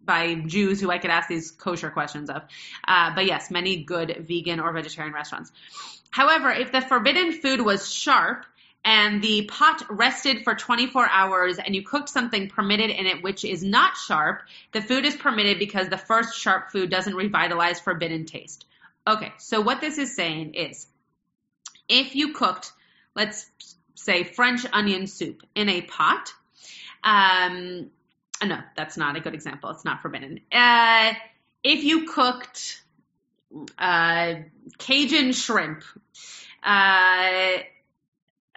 by 0.07 0.33
Jews 0.33 0.81
who 0.81 0.89
I 0.89 0.97
could 0.97 1.11
ask 1.11 1.29
these 1.29 1.51
kosher 1.51 1.91
questions 1.91 2.31
of. 2.31 2.41
Uh, 2.87 3.13
but 3.13 3.27
yes, 3.27 3.51
many 3.51 3.83
good 3.83 4.25
vegan 4.27 4.59
or 4.59 4.73
vegetarian 4.73 5.13
restaurants. 5.13 5.51
However, 6.09 6.49
if 6.49 6.71
the 6.71 6.81
forbidden 6.81 7.33
food 7.33 7.61
was 7.61 7.91
sharp, 7.93 8.45
and 8.85 9.21
the 9.21 9.43
pot 9.51 9.83
rested 9.89 10.45
for 10.45 10.55
24 10.55 11.09
hours 11.09 11.57
and 11.57 11.75
you 11.75 11.83
cooked 11.83 12.07
something 12.07 12.47
permitted 12.47 12.89
in 12.89 13.05
it 13.05 13.21
which 13.21 13.43
is 13.43 13.61
not 13.61 13.97
sharp, 13.97 14.43
the 14.71 14.81
food 14.81 15.03
is 15.03 15.13
permitted 15.13 15.59
because 15.59 15.89
the 15.89 15.97
first 15.97 16.39
sharp 16.39 16.71
food 16.71 16.89
doesn't 16.89 17.13
revitalize 17.13 17.81
forbidden 17.81 18.25
taste. 18.25 18.65
Okay, 19.05 19.33
so 19.39 19.59
what 19.59 19.81
this 19.81 19.97
is 19.97 20.15
saying 20.15 20.53
is 20.53 20.87
if 21.89 22.15
you 22.15 22.33
cooked, 22.33 22.71
let's 23.13 23.49
say, 23.95 24.23
French 24.23 24.65
onion 24.71 25.07
soup 25.07 25.43
in 25.53 25.67
a 25.67 25.81
pot, 25.81 26.33
um, 27.03 27.89
no, 28.45 28.59
that's 28.75 28.97
not 28.97 29.15
a 29.15 29.19
good 29.19 29.33
example. 29.33 29.69
It's 29.71 29.85
not 29.85 30.01
forbidden. 30.01 30.41
Uh, 30.51 31.13
if 31.63 31.83
you 31.83 32.05
cooked 32.07 32.81
uh, 33.77 34.35
Cajun 34.77 35.33
shrimp, 35.33 35.83
uh, 36.63 37.57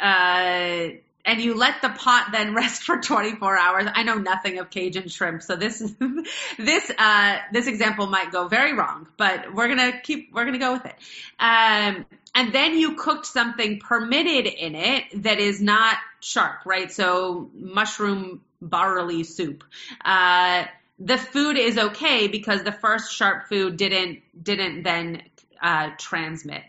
uh, 0.01 0.89
and 1.23 1.41
you 1.41 1.55
let 1.55 1.83
the 1.83 1.91
pot 1.91 2.29
then 2.33 2.55
rest 2.55 2.83
for 2.83 2.99
24 2.99 3.59
hours. 3.59 3.87
I 3.95 4.03
know 4.03 4.15
nothing 4.15 4.59
of 4.59 4.71
Cajun 4.71 5.09
shrimp, 5.09 5.43
so 5.43 5.57
this 5.57 5.79
this 6.59 6.91
uh, 6.99 7.39
this 7.53 7.67
example 7.67 8.07
might 8.07 8.33
go 8.33 8.49
very 8.49 8.75
wrong, 8.75 9.07
but 9.17 9.55
we're 9.55 9.69
gonna 9.69 10.01
keep 10.01 10.31
we're 10.33 10.45
gonna 10.45 10.59
go 10.59 10.73
with 10.73 10.87
it. 10.87 10.97
Um, 11.39 12.07
and 12.35 12.53
then 12.53 12.79
you 12.79 12.95
cooked 12.95 13.27
something 13.27 13.81
permitted 13.81 14.47
in 14.47 14.75
it 14.75 15.23
that 15.23 15.41
is 15.41 15.61
not 15.61 15.97
sharp, 16.21 16.65
right? 16.65 16.91
So 16.91 17.51
mushroom 17.55 18.43
barley 18.61 19.25
soup. 19.25 19.65
Uh, 20.05 20.65
the 20.99 21.17
food 21.17 21.57
is 21.57 21.79
okay 21.79 22.29
because 22.29 22.63
the 22.63 22.73
first 22.73 23.13
sharp 23.13 23.49
food 23.49 23.77
didn't 23.77 24.21
didn't 24.41 24.83
then 24.83 25.23
uh, 25.63 25.91
transmit. 25.99 26.63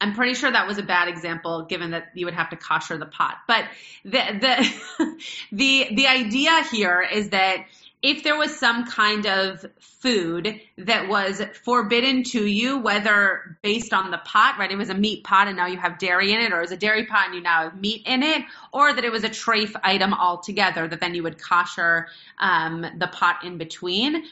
I'm 0.00 0.14
pretty 0.14 0.34
sure 0.34 0.50
that 0.50 0.66
was 0.66 0.76
a 0.78 0.82
bad 0.82 1.08
example, 1.08 1.64
given 1.64 1.92
that 1.92 2.08
you 2.14 2.26
would 2.26 2.34
have 2.34 2.50
to 2.50 2.56
kosher 2.56 2.98
the 2.98 3.06
pot. 3.06 3.36
But 3.46 3.64
the 4.04 4.70
the 4.98 5.16
the 5.52 5.88
the 5.94 6.06
idea 6.06 6.64
here 6.70 7.00
is 7.00 7.30
that 7.30 7.66
if 8.02 8.22
there 8.22 8.36
was 8.36 8.56
some 8.56 8.86
kind 8.86 9.26
of 9.26 9.64
food 9.80 10.60
that 10.78 11.08
was 11.08 11.42
forbidden 11.64 12.22
to 12.22 12.46
you, 12.46 12.78
whether 12.78 13.58
based 13.62 13.92
on 13.92 14.10
the 14.10 14.18
pot, 14.18 14.56
right? 14.58 14.70
It 14.70 14.76
was 14.76 14.90
a 14.90 14.94
meat 14.94 15.24
pot 15.24 15.48
and 15.48 15.56
now 15.56 15.66
you 15.66 15.78
have 15.78 15.98
dairy 15.98 16.32
in 16.32 16.40
it, 16.40 16.52
or 16.52 16.58
it 16.58 16.62
was 16.62 16.72
a 16.72 16.76
dairy 16.76 17.06
pot 17.06 17.26
and 17.26 17.34
you 17.34 17.40
now 17.40 17.64
have 17.64 17.80
meat 17.80 18.02
in 18.06 18.22
it, 18.22 18.42
or 18.72 18.92
that 18.92 19.04
it 19.04 19.10
was 19.10 19.24
a 19.24 19.30
trafe 19.30 19.74
item 19.82 20.14
altogether, 20.14 20.86
that 20.86 21.00
then 21.00 21.14
you 21.14 21.22
would 21.22 21.42
kosher 21.42 22.08
um, 22.38 22.86
the 22.98 23.08
pot 23.08 23.44
in 23.44 23.58
between 23.58 24.24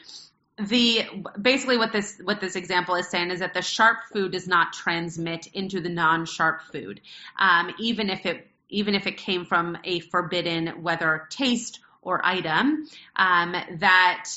the 0.57 1.03
basically 1.41 1.77
what 1.77 1.91
this 1.91 2.19
what 2.23 2.39
this 2.39 2.55
example 2.55 2.95
is 2.95 3.09
saying 3.09 3.29
is 3.29 3.41
that 3.41 3.53
the 3.53 3.61
sharp 3.61 3.97
food 4.13 4.31
does 4.31 4.47
not 4.47 4.71
transmit 4.71 5.47
into 5.47 5.81
the 5.81 5.89
non-sharp 5.89 6.61
food, 6.71 7.01
um, 7.37 7.73
even 7.77 8.09
if 8.09 8.25
it 8.25 8.47
even 8.69 8.95
if 8.95 9.05
it 9.05 9.17
came 9.17 9.45
from 9.45 9.77
a 9.83 9.99
forbidden 9.99 10.81
whether 10.81 11.27
taste 11.29 11.79
or 12.05 12.25
item. 12.25 12.87
Um, 13.17 13.55
that 13.79 14.29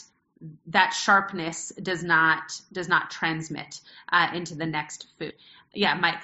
that 0.68 0.90
sharpness 0.90 1.72
does 1.80 2.02
not 2.02 2.60
does 2.72 2.88
not 2.88 3.10
transmit 3.10 3.80
uh, 4.10 4.28
into 4.34 4.56
the 4.56 4.66
next 4.66 5.06
food. 5.18 5.34
Yeah, 5.72 5.94
Mike. 5.94 6.22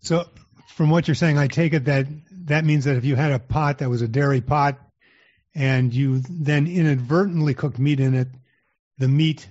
So, 0.00 0.28
from 0.74 0.90
what 0.90 1.06
you're 1.06 1.14
saying, 1.14 1.38
I 1.38 1.46
take 1.46 1.74
it 1.74 1.84
that 1.84 2.06
that 2.46 2.64
means 2.64 2.86
that 2.86 2.96
if 2.96 3.04
you 3.04 3.14
had 3.14 3.32
a 3.32 3.38
pot 3.38 3.78
that 3.78 3.90
was 3.90 4.02
a 4.02 4.08
dairy 4.08 4.40
pot, 4.40 4.78
and 5.54 5.94
you 5.94 6.20
then 6.28 6.66
inadvertently 6.66 7.54
cooked 7.54 7.78
meat 7.78 8.00
in 8.00 8.14
it, 8.14 8.28
the 8.98 9.08
meat 9.08 9.48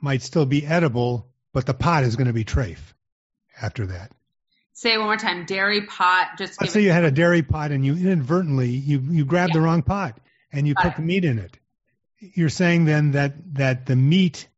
might 0.00 0.22
still 0.22 0.46
be 0.46 0.66
edible, 0.66 1.28
but 1.52 1.66
the 1.66 1.74
pot 1.74 2.04
is 2.04 2.16
going 2.16 2.26
to 2.26 2.32
be 2.32 2.44
trafe 2.44 2.92
after 3.60 3.86
that. 3.86 4.12
Say 4.72 4.94
it 4.94 4.98
one 4.98 5.06
more 5.06 5.16
time. 5.16 5.44
Dairy 5.44 5.86
pot. 5.86 6.38
Just 6.38 6.60
let's 6.60 6.72
say 6.72 6.82
you 6.82 6.90
had 6.90 7.04
a 7.04 7.10
dairy 7.10 7.42
pot 7.42 7.70
and 7.70 7.84
you 7.86 7.94
inadvertently 7.94 8.70
you 8.70 8.98
you 8.98 9.24
grabbed 9.24 9.50
yeah. 9.50 9.60
the 9.60 9.64
wrong 9.64 9.82
pot 9.82 10.18
and 10.52 10.66
you 10.66 10.74
put 10.74 10.98
it. 10.98 10.98
meat 10.98 11.24
in 11.24 11.38
it 11.38 11.56
you're 12.34 12.48
saying 12.48 12.84
then 12.84 13.12
that 13.12 13.34
that 13.54 13.86
the 13.86 13.96
meat 13.96 14.48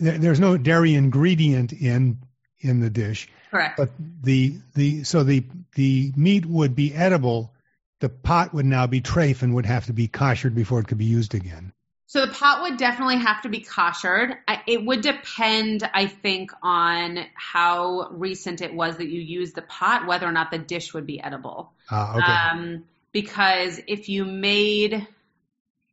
there's 0.00 0.40
no 0.40 0.56
dairy 0.56 0.94
ingredient 0.94 1.72
in 1.72 2.18
in 2.60 2.80
the 2.80 2.90
dish. 2.90 3.28
Correct. 3.50 3.76
But 3.76 3.90
the 4.22 4.56
the 4.74 5.04
so 5.04 5.22
the 5.22 5.44
the 5.74 6.12
meat 6.16 6.46
would 6.46 6.74
be 6.74 6.94
edible. 6.94 7.52
The 8.00 8.08
pot 8.08 8.52
would 8.54 8.66
now 8.66 8.86
be 8.86 9.00
trafe 9.00 9.42
and 9.42 9.54
would 9.54 9.66
have 9.66 9.86
to 9.86 9.92
be 9.92 10.08
koshered 10.08 10.54
before 10.54 10.80
it 10.80 10.88
could 10.88 10.98
be 10.98 11.06
used 11.06 11.34
again. 11.34 11.72
So 12.08 12.24
the 12.24 12.32
pot 12.32 12.62
would 12.62 12.76
definitely 12.76 13.16
have 13.16 13.42
to 13.42 13.48
be 13.48 13.60
koshered. 13.60 14.36
It 14.66 14.84
would 14.84 15.00
depend, 15.00 15.88
I 15.92 16.06
think, 16.06 16.52
on 16.62 17.18
how 17.34 18.10
recent 18.12 18.60
it 18.60 18.72
was 18.72 18.98
that 18.98 19.08
you 19.08 19.20
used 19.20 19.56
the 19.56 19.62
pot, 19.62 20.06
whether 20.06 20.26
or 20.26 20.32
not 20.32 20.50
the 20.50 20.58
dish 20.58 20.94
would 20.94 21.06
be 21.06 21.20
edible. 21.20 21.72
Uh, 21.90 22.14
okay. 22.16 22.32
Um, 22.32 22.84
because 23.12 23.80
if 23.88 24.08
you 24.08 24.24
made 24.24 25.06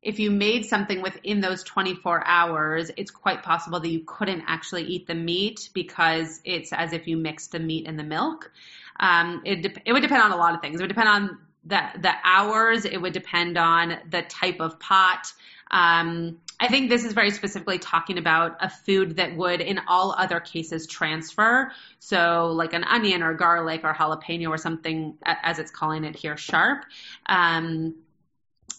if 0.04 0.20
you 0.20 0.30
made 0.30 0.66
something 0.66 1.02
within 1.02 1.40
those 1.42 1.64
24 1.64 2.28
hours, 2.28 2.92
it's 2.98 3.10
quite 3.10 3.42
possible 3.42 3.80
that 3.80 3.90
you 3.90 4.04
couldn't 4.06 4.44
actually 4.48 4.84
eat 4.84 5.08
the 5.08 5.16
meat 5.16 5.70
because 5.74 6.42
it's 6.44 6.74
as 6.74 6.94
if 6.94 7.08
you 7.08 7.18
mixed 7.18 7.54
the 7.54 7.60
meat 7.60 7.88
and 7.88 7.98
the 7.98 8.04
milk. 8.04 8.52
Um, 9.00 9.42
it, 9.46 9.62
de- 9.62 9.82
it 9.86 9.94
would 9.94 10.02
depend 10.02 10.22
on 10.22 10.32
a 10.32 10.36
lot 10.36 10.54
of 10.54 10.62
things. 10.62 10.80
It 10.80 10.84
would 10.84 10.90
depend 10.90 11.10
on 11.10 11.38
the, 11.66 11.82
the 12.02 12.12
hours. 12.24 12.84
It 12.86 12.98
would 12.98 13.14
depend 13.14 13.58
on 13.58 13.98
the 14.10 14.22
type 14.24 14.60
of 14.60 14.78
pot. 14.80 15.32
Um, 15.72 16.40
I 16.60 16.68
think 16.68 16.90
this 16.90 17.04
is 17.04 17.14
very 17.14 17.32
specifically 17.32 17.80
talking 17.80 18.18
about 18.18 18.58
a 18.60 18.70
food 18.70 19.16
that 19.16 19.36
would, 19.36 19.62
in 19.62 19.80
all 19.88 20.14
other 20.18 20.40
cases, 20.40 20.86
transfer. 20.86 21.72
So, 22.00 22.48
like 22.48 22.74
an 22.74 22.84
onion 22.84 23.24
or 23.24 23.34
garlic 23.34 23.82
or 23.84 23.94
jalapeno 23.94 24.50
or 24.50 24.58
something, 24.58 25.18
as 25.24 25.60
it's 25.60 25.72
calling 25.72 26.04
it 26.04 26.16
here, 26.16 26.38
sharp. 26.38 26.86
Um, 27.26 27.96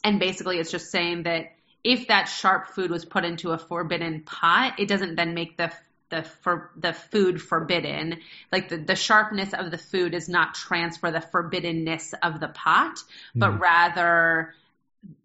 and 0.05 0.21
basically, 0.21 0.59
it's 0.59 0.71
just 0.71 0.91
saying 0.91 1.23
that 1.25 1.53
if 1.83 2.09
that 2.09 2.25
sharp 2.25 2.69
food 2.69 2.91
was 2.91 3.05
put 3.05 3.25
into 3.25 3.51
a 3.51 3.59
forbidden 3.59 4.23
pot, 4.23 4.79
it 4.79 4.87
doesn't 4.87 5.17
then 5.17 5.35
make 5.35 5.57
the 5.57 5.73
the 6.11 6.23
for 6.23 6.71
the 6.77 6.93
food 6.93 7.41
forbidden. 7.41 8.19
Like 8.53 8.69
the, 8.69 8.77
the 8.77 8.95
sharpness 8.95 9.55
of 9.55 9.71
the 9.71 9.79
food 9.79 10.13
does 10.13 10.29
not 10.29 10.55
transfer 10.55 11.11
the 11.11 11.21
forbiddenness 11.21 12.15
of 12.23 12.39
the 12.41 12.49
pot, 12.49 12.99
but 13.35 13.53
mm. 13.53 13.61
rather 13.61 14.55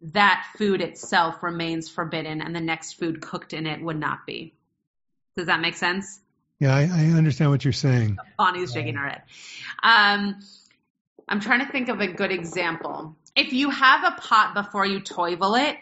that 0.02 0.46
food 0.58 0.82
itself 0.82 1.44
remains 1.44 1.90
forbidden 1.90 2.42
and 2.42 2.56
the 2.56 2.62
next 2.62 2.94
food 2.94 3.22
cooked 3.22 3.54
in 3.54 3.68
it 3.68 3.82
would 3.82 4.00
not 4.00 4.26
be. 4.26 4.54
Does 5.38 5.48
that 5.48 5.62
make 5.62 5.76
sense? 5.76 6.20
Yeah, 6.60 6.76
I, 6.76 6.82
I 6.82 7.06
understand 7.18 7.52
what 7.52 7.64
you're 7.64 7.72
saying. 7.72 8.18
Bonnie's 8.38 8.74
shaking 8.74 8.96
her 8.96 9.08
head. 9.08 9.22
Um, 9.82 10.40
I'm 11.30 11.40
trying 11.40 11.66
to 11.66 11.72
think 11.72 11.88
of 11.88 12.02
a 12.02 12.08
good 12.08 12.32
example 12.32 13.16
if 13.40 13.54
you 13.54 13.70
have 13.70 14.04
a 14.04 14.20
pot 14.20 14.54
before 14.54 14.86
you 14.86 15.00
toivel 15.00 15.58
it, 15.58 15.78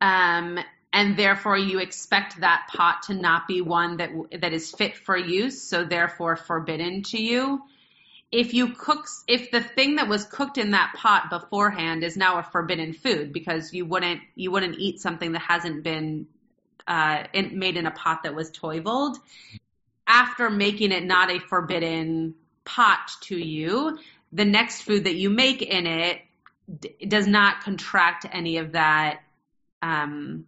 um, 0.00 0.58
and 0.92 1.16
therefore 1.16 1.58
you 1.58 1.80
expect 1.80 2.40
that 2.40 2.68
pot 2.72 3.02
to 3.04 3.14
not 3.14 3.48
be 3.48 3.60
one 3.60 3.96
that 3.96 4.10
that 4.40 4.52
is 4.52 4.70
fit 4.70 4.96
for 4.96 5.16
use, 5.16 5.60
so 5.60 5.84
therefore 5.84 6.36
forbidden 6.36 7.02
to 7.02 7.20
you. 7.20 7.60
If 8.30 8.54
you 8.54 8.68
cook, 8.68 9.06
if 9.26 9.50
the 9.50 9.60
thing 9.60 9.96
that 9.96 10.08
was 10.08 10.24
cooked 10.24 10.58
in 10.58 10.70
that 10.72 10.94
pot 10.96 11.28
beforehand 11.28 12.04
is 12.04 12.16
now 12.16 12.38
a 12.38 12.42
forbidden 12.44 12.92
food 12.92 13.32
because 13.32 13.74
you 13.74 13.84
wouldn't 13.84 14.20
you 14.36 14.52
wouldn't 14.52 14.78
eat 14.78 15.00
something 15.00 15.32
that 15.32 15.42
hasn't 15.42 15.82
been 15.82 16.28
uh, 16.86 17.24
made 17.34 17.76
in 17.76 17.86
a 17.86 17.90
pot 17.90 18.22
that 18.22 18.34
was 18.34 18.50
toiveled. 18.52 19.18
After 20.06 20.50
making 20.50 20.92
it 20.92 21.04
not 21.04 21.32
a 21.32 21.40
forbidden 21.40 22.36
pot 22.64 23.10
to 23.22 23.36
you, 23.36 23.98
the 24.36 24.44
next 24.44 24.82
food 24.82 25.04
that 25.04 25.14
you 25.14 25.30
make 25.30 25.62
in 25.62 25.86
it 25.86 26.20
d- 26.78 27.06
does 27.08 27.26
not 27.26 27.62
contract 27.62 28.26
any 28.30 28.58
of 28.58 28.72
that 28.72 29.20
um, 29.80 30.44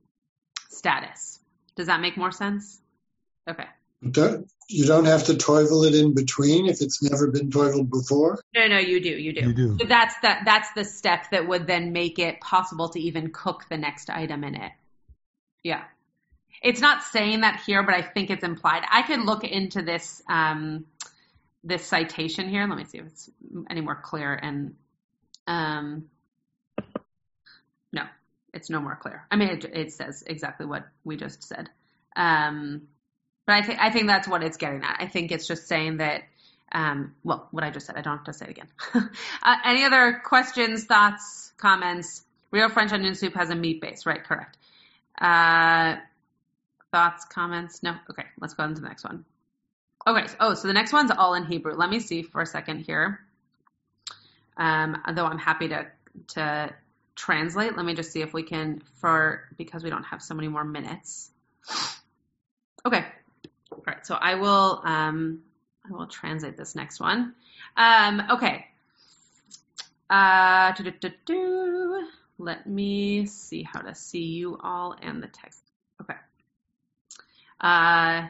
status. 0.68 1.40
Does 1.74 1.86
that 1.86 2.00
make 2.00 2.16
more 2.16 2.30
sense? 2.30 2.80
Okay. 3.48 3.64
Don't, 4.08 4.46
you 4.68 4.84
don't 4.84 5.06
have 5.06 5.24
to 5.24 5.32
toivel 5.32 5.88
it 5.88 5.94
in 5.94 6.14
between 6.14 6.68
if 6.68 6.82
it's 6.82 7.02
never 7.02 7.28
been 7.30 7.50
toiveled 7.50 7.90
before. 7.90 8.38
No, 8.54 8.68
no, 8.68 8.78
you 8.78 9.00
do, 9.00 9.08
you 9.08 9.32
do. 9.32 9.40
You 9.40 9.54
do. 9.54 9.76
So 9.80 9.86
that's 9.86 10.14
that. 10.20 10.42
That's 10.44 10.70
the 10.74 10.84
step 10.84 11.30
that 11.32 11.48
would 11.48 11.66
then 11.66 11.92
make 11.92 12.18
it 12.18 12.40
possible 12.40 12.90
to 12.90 13.00
even 13.00 13.30
cook 13.30 13.64
the 13.70 13.78
next 13.78 14.10
item 14.10 14.44
in 14.44 14.54
it. 14.54 14.72
Yeah, 15.64 15.82
it's 16.62 16.80
not 16.80 17.02
saying 17.02 17.40
that 17.40 17.62
here, 17.66 17.82
but 17.82 17.94
I 17.94 18.02
think 18.02 18.30
it's 18.30 18.44
implied. 18.44 18.84
I 18.88 19.02
could 19.02 19.20
look 19.20 19.42
into 19.42 19.82
this. 19.82 20.22
Um, 20.28 20.84
this 21.64 21.84
citation 21.84 22.48
here. 22.48 22.66
Let 22.66 22.78
me 22.78 22.84
see 22.84 22.98
if 22.98 23.06
it's 23.06 23.30
any 23.68 23.80
more 23.80 23.96
clear. 23.96 24.34
And 24.34 24.74
um, 25.46 26.06
no, 27.92 28.02
it's 28.52 28.70
no 28.70 28.80
more 28.80 28.96
clear. 28.96 29.26
I 29.30 29.36
mean, 29.36 29.48
it, 29.48 29.64
it 29.64 29.92
says 29.92 30.22
exactly 30.26 30.66
what 30.66 30.86
we 31.04 31.16
just 31.16 31.42
said. 31.42 31.68
Um, 32.16 32.82
but 33.46 33.54
I 33.54 33.62
think 33.62 33.80
I 33.80 33.90
think 33.90 34.08
that's 34.08 34.28
what 34.28 34.42
it's 34.42 34.56
getting 34.56 34.82
at. 34.82 34.98
I 35.00 35.06
think 35.06 35.32
it's 35.32 35.46
just 35.46 35.66
saying 35.66 35.98
that. 35.98 36.22
Um, 36.70 37.14
well, 37.24 37.48
what 37.50 37.64
I 37.64 37.70
just 37.70 37.86
said, 37.86 37.96
I 37.96 38.02
don't 38.02 38.18
have 38.18 38.26
to 38.26 38.34
say 38.34 38.44
it 38.44 38.50
again. 38.50 38.68
uh, 39.42 39.56
any 39.64 39.84
other 39.84 40.20
questions, 40.22 40.84
thoughts, 40.84 41.50
comments? 41.56 42.22
Real 42.50 42.68
French 42.68 42.92
onion 42.92 43.14
soup 43.14 43.34
has 43.36 43.48
a 43.48 43.54
meat 43.54 43.80
base, 43.80 44.04
right? 44.04 44.22
Correct. 44.22 44.58
Uh, 45.18 45.96
thoughts, 46.92 47.24
comments? 47.24 47.82
No. 47.82 47.94
Okay, 48.10 48.24
let's 48.38 48.52
go 48.52 48.64
on 48.64 48.74
to 48.74 48.80
the 48.82 48.86
next 48.86 49.04
one. 49.04 49.24
Okay. 50.08 50.26
Oh, 50.40 50.54
so 50.54 50.68
the 50.68 50.74
next 50.74 50.94
one's 50.94 51.10
all 51.10 51.34
in 51.34 51.44
Hebrew. 51.44 51.74
Let 51.74 51.90
me 51.90 52.00
see 52.00 52.22
for 52.22 52.40
a 52.40 52.46
second 52.46 52.80
here. 52.80 53.20
Um, 54.56 54.96
though 55.14 55.26
I'm 55.26 55.38
happy 55.38 55.68
to 55.68 55.86
to 56.28 56.74
translate. 57.14 57.76
Let 57.76 57.84
me 57.84 57.94
just 57.94 58.10
see 58.10 58.22
if 58.22 58.32
we 58.32 58.42
can 58.42 58.80
for 59.00 59.44
because 59.58 59.84
we 59.84 59.90
don't 59.90 60.04
have 60.04 60.22
so 60.22 60.34
many 60.34 60.48
more 60.48 60.64
minutes. 60.64 61.30
Okay. 62.86 63.04
All 63.70 63.84
right. 63.86 64.06
So 64.06 64.14
I 64.14 64.36
will 64.36 64.80
um, 64.82 65.42
I 65.86 65.92
will 65.92 66.06
translate 66.06 66.56
this 66.56 66.74
next 66.74 67.00
one. 67.00 67.34
Um, 67.76 68.22
okay. 68.30 68.64
Uh, 70.08 70.72
Let 72.38 72.66
me 72.66 73.26
see 73.26 73.62
how 73.62 73.80
to 73.80 73.94
see 73.94 74.24
you 74.24 74.58
all 74.62 74.96
and 75.02 75.22
the 75.22 75.26
text. 75.26 75.62
Okay. 76.00 76.14
Uh, 77.60 78.28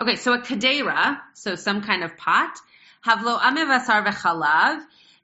Okay, 0.00 0.14
so 0.14 0.32
a 0.32 0.38
kadera, 0.38 1.20
so 1.34 1.56
some 1.56 1.82
kind 1.82 2.04
of 2.04 2.16
pot, 2.16 2.56
havlo 3.04 3.36
amevasar 3.40 4.06
v'chalav, 4.06 4.80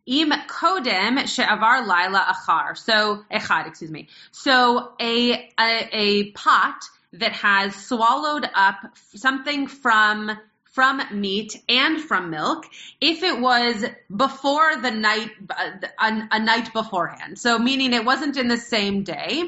im 0.07 0.31
kodem 0.49 1.29
she'avar 1.29 1.87
laila 1.87 2.35
achar. 2.35 2.77
So 2.77 3.25
echad, 3.31 3.69
excuse 3.69 3.93
me. 3.93 4.09
So 4.33 4.93
a, 5.01 5.49
a 5.59 5.89
a 5.93 6.31
pot 6.33 6.83
that 7.13 7.33
has 7.33 7.73
swallowed 7.77 8.51
up 8.53 8.97
something 9.15 9.69
from 9.69 10.37
from 10.65 11.01
meat 11.13 11.63
and 11.69 12.01
from 12.01 12.31
milk 12.31 12.67
if 13.01 13.23
it 13.23 13.39
was 13.39 13.85
before 14.15 14.75
the 14.83 14.91
night 14.91 15.31
uh, 15.51 15.71
a, 16.01 16.29
a 16.33 16.41
night 16.41 16.73
beforehand. 16.73 17.39
So 17.39 17.61
meaning 17.61 17.93
it 17.93 18.05
wasn't 18.05 18.37
in 18.37 18.49
the 18.49 18.57
same 18.57 19.05
day 19.05 19.45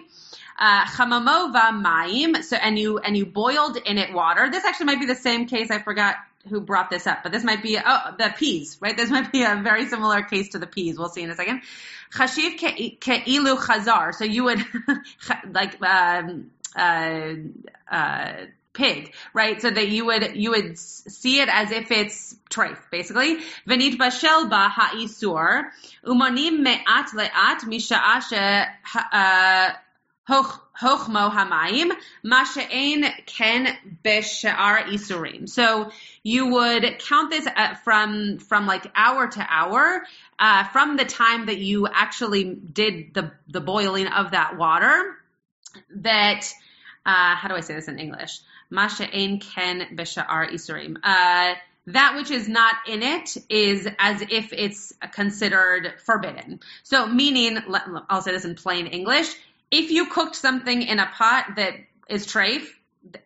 chamamova 0.59 1.81
maim. 1.81 2.43
So 2.43 2.57
and 2.57 2.79
you 2.79 2.99
and 2.99 3.17
you 3.17 3.27
boiled 3.27 3.77
in 3.77 3.99
it 3.99 4.13
water. 4.13 4.51
This 4.51 4.65
actually 4.65 4.87
might 4.87 5.01
be 5.01 5.07
the 5.07 5.15
same 5.15 5.47
case. 5.47 5.71
I 5.71 5.81
forgot 5.81 6.17
who 6.49 6.61
brought 6.61 6.91
this 6.91 7.07
up, 7.07 7.23
but 7.23 7.33
this 7.33 7.45
might 7.45 7.63
be 7.63 7.79
oh 7.85 8.15
the 8.19 8.33
peas, 8.37 8.79
right? 8.81 8.97
This 8.97 9.11
might 9.17 9.33
be 9.33 9.43
a 9.43 9.61
very 9.63 9.87
similar 9.87 10.23
case 10.23 10.51
to 10.51 10.59
the 10.59 10.67
peas. 10.67 10.99
We'll 10.99 11.09
see 11.09 11.23
in 11.23 11.31
a 11.31 11.35
second. 11.35 11.63
Chashiv 12.15 12.59
ke'ilu 12.59 13.57
chazar. 13.59 14.15
So 14.15 14.25
you 14.25 14.45
would 14.45 14.65
like 15.51 15.83
um, 15.83 16.51
uh, 16.77 17.35
uh, 17.91 18.33
pig, 18.73 19.15
right? 19.33 19.61
So 19.61 19.71
that 19.71 19.89
you 19.89 20.07
would 20.07 20.37
you 20.37 20.51
would 20.51 20.79
see 20.79 21.41
it 21.41 21.49
as 21.51 21.73
if 21.73 21.91
it's 21.91 22.37
treif, 22.51 22.79
basically. 22.91 23.39
Venit 23.67 23.97
bashel 23.97 24.49
ba 24.49 24.69
ha'isur 24.69 25.65
umanim 26.05 26.61
me'at 26.61 27.09
le'at 27.15 27.61
misha'a 27.65 28.23
Hamayim, 30.29 31.93
ken 33.27 33.77
isurim. 33.95 35.49
So 35.49 35.91
you 36.23 36.49
would 36.49 36.99
count 36.99 37.31
this 37.31 37.47
from 37.85 38.39
from 38.39 38.67
like 38.67 38.91
hour 38.95 39.29
to 39.29 39.47
hour, 39.49 40.03
uh, 40.39 40.65
from 40.65 40.97
the 40.97 41.05
time 41.05 41.47
that 41.47 41.59
you 41.59 41.87
actually 41.87 42.45
did 42.55 43.15
the 43.15 43.33
the 43.49 43.61
boiling 43.61 44.09
of 44.09 44.33
that 44.33 44.59
water. 44.59 45.17
That 45.97 46.53
uh, 47.05 47.37
how 47.37 47.49
do 47.49 47.55
I 47.55 47.61
say 47.61 47.75
this 47.75 47.89
in 47.89 47.99
English? 47.99 48.41
Ken 48.73 49.97
isurim. 49.97 50.97
Uh, 51.03 51.55
that 51.89 52.17
which 52.17 52.33
is 52.33 52.49
not 52.49 52.75
in 52.89 53.05
it 53.05 53.37
is 53.49 53.87
as 54.01 54.21
if 54.21 54.53
it's 54.53 54.93
considered 55.13 55.95
forbidden. 56.05 56.59
So 56.83 57.07
meaning, 57.07 57.59
I'll 58.11 58.23
say 58.23 58.33
this 58.33 58.45
in 58.45 58.57
plain 58.57 58.89
English 58.89 59.33
if 59.71 59.91
you 59.91 60.07
cooked 60.07 60.37
something 60.37 60.83
in 60.83 60.99
a 60.99 61.07
pot 61.07 61.57
that 61.57 61.75
is 62.09 62.27
treif, 62.27 62.67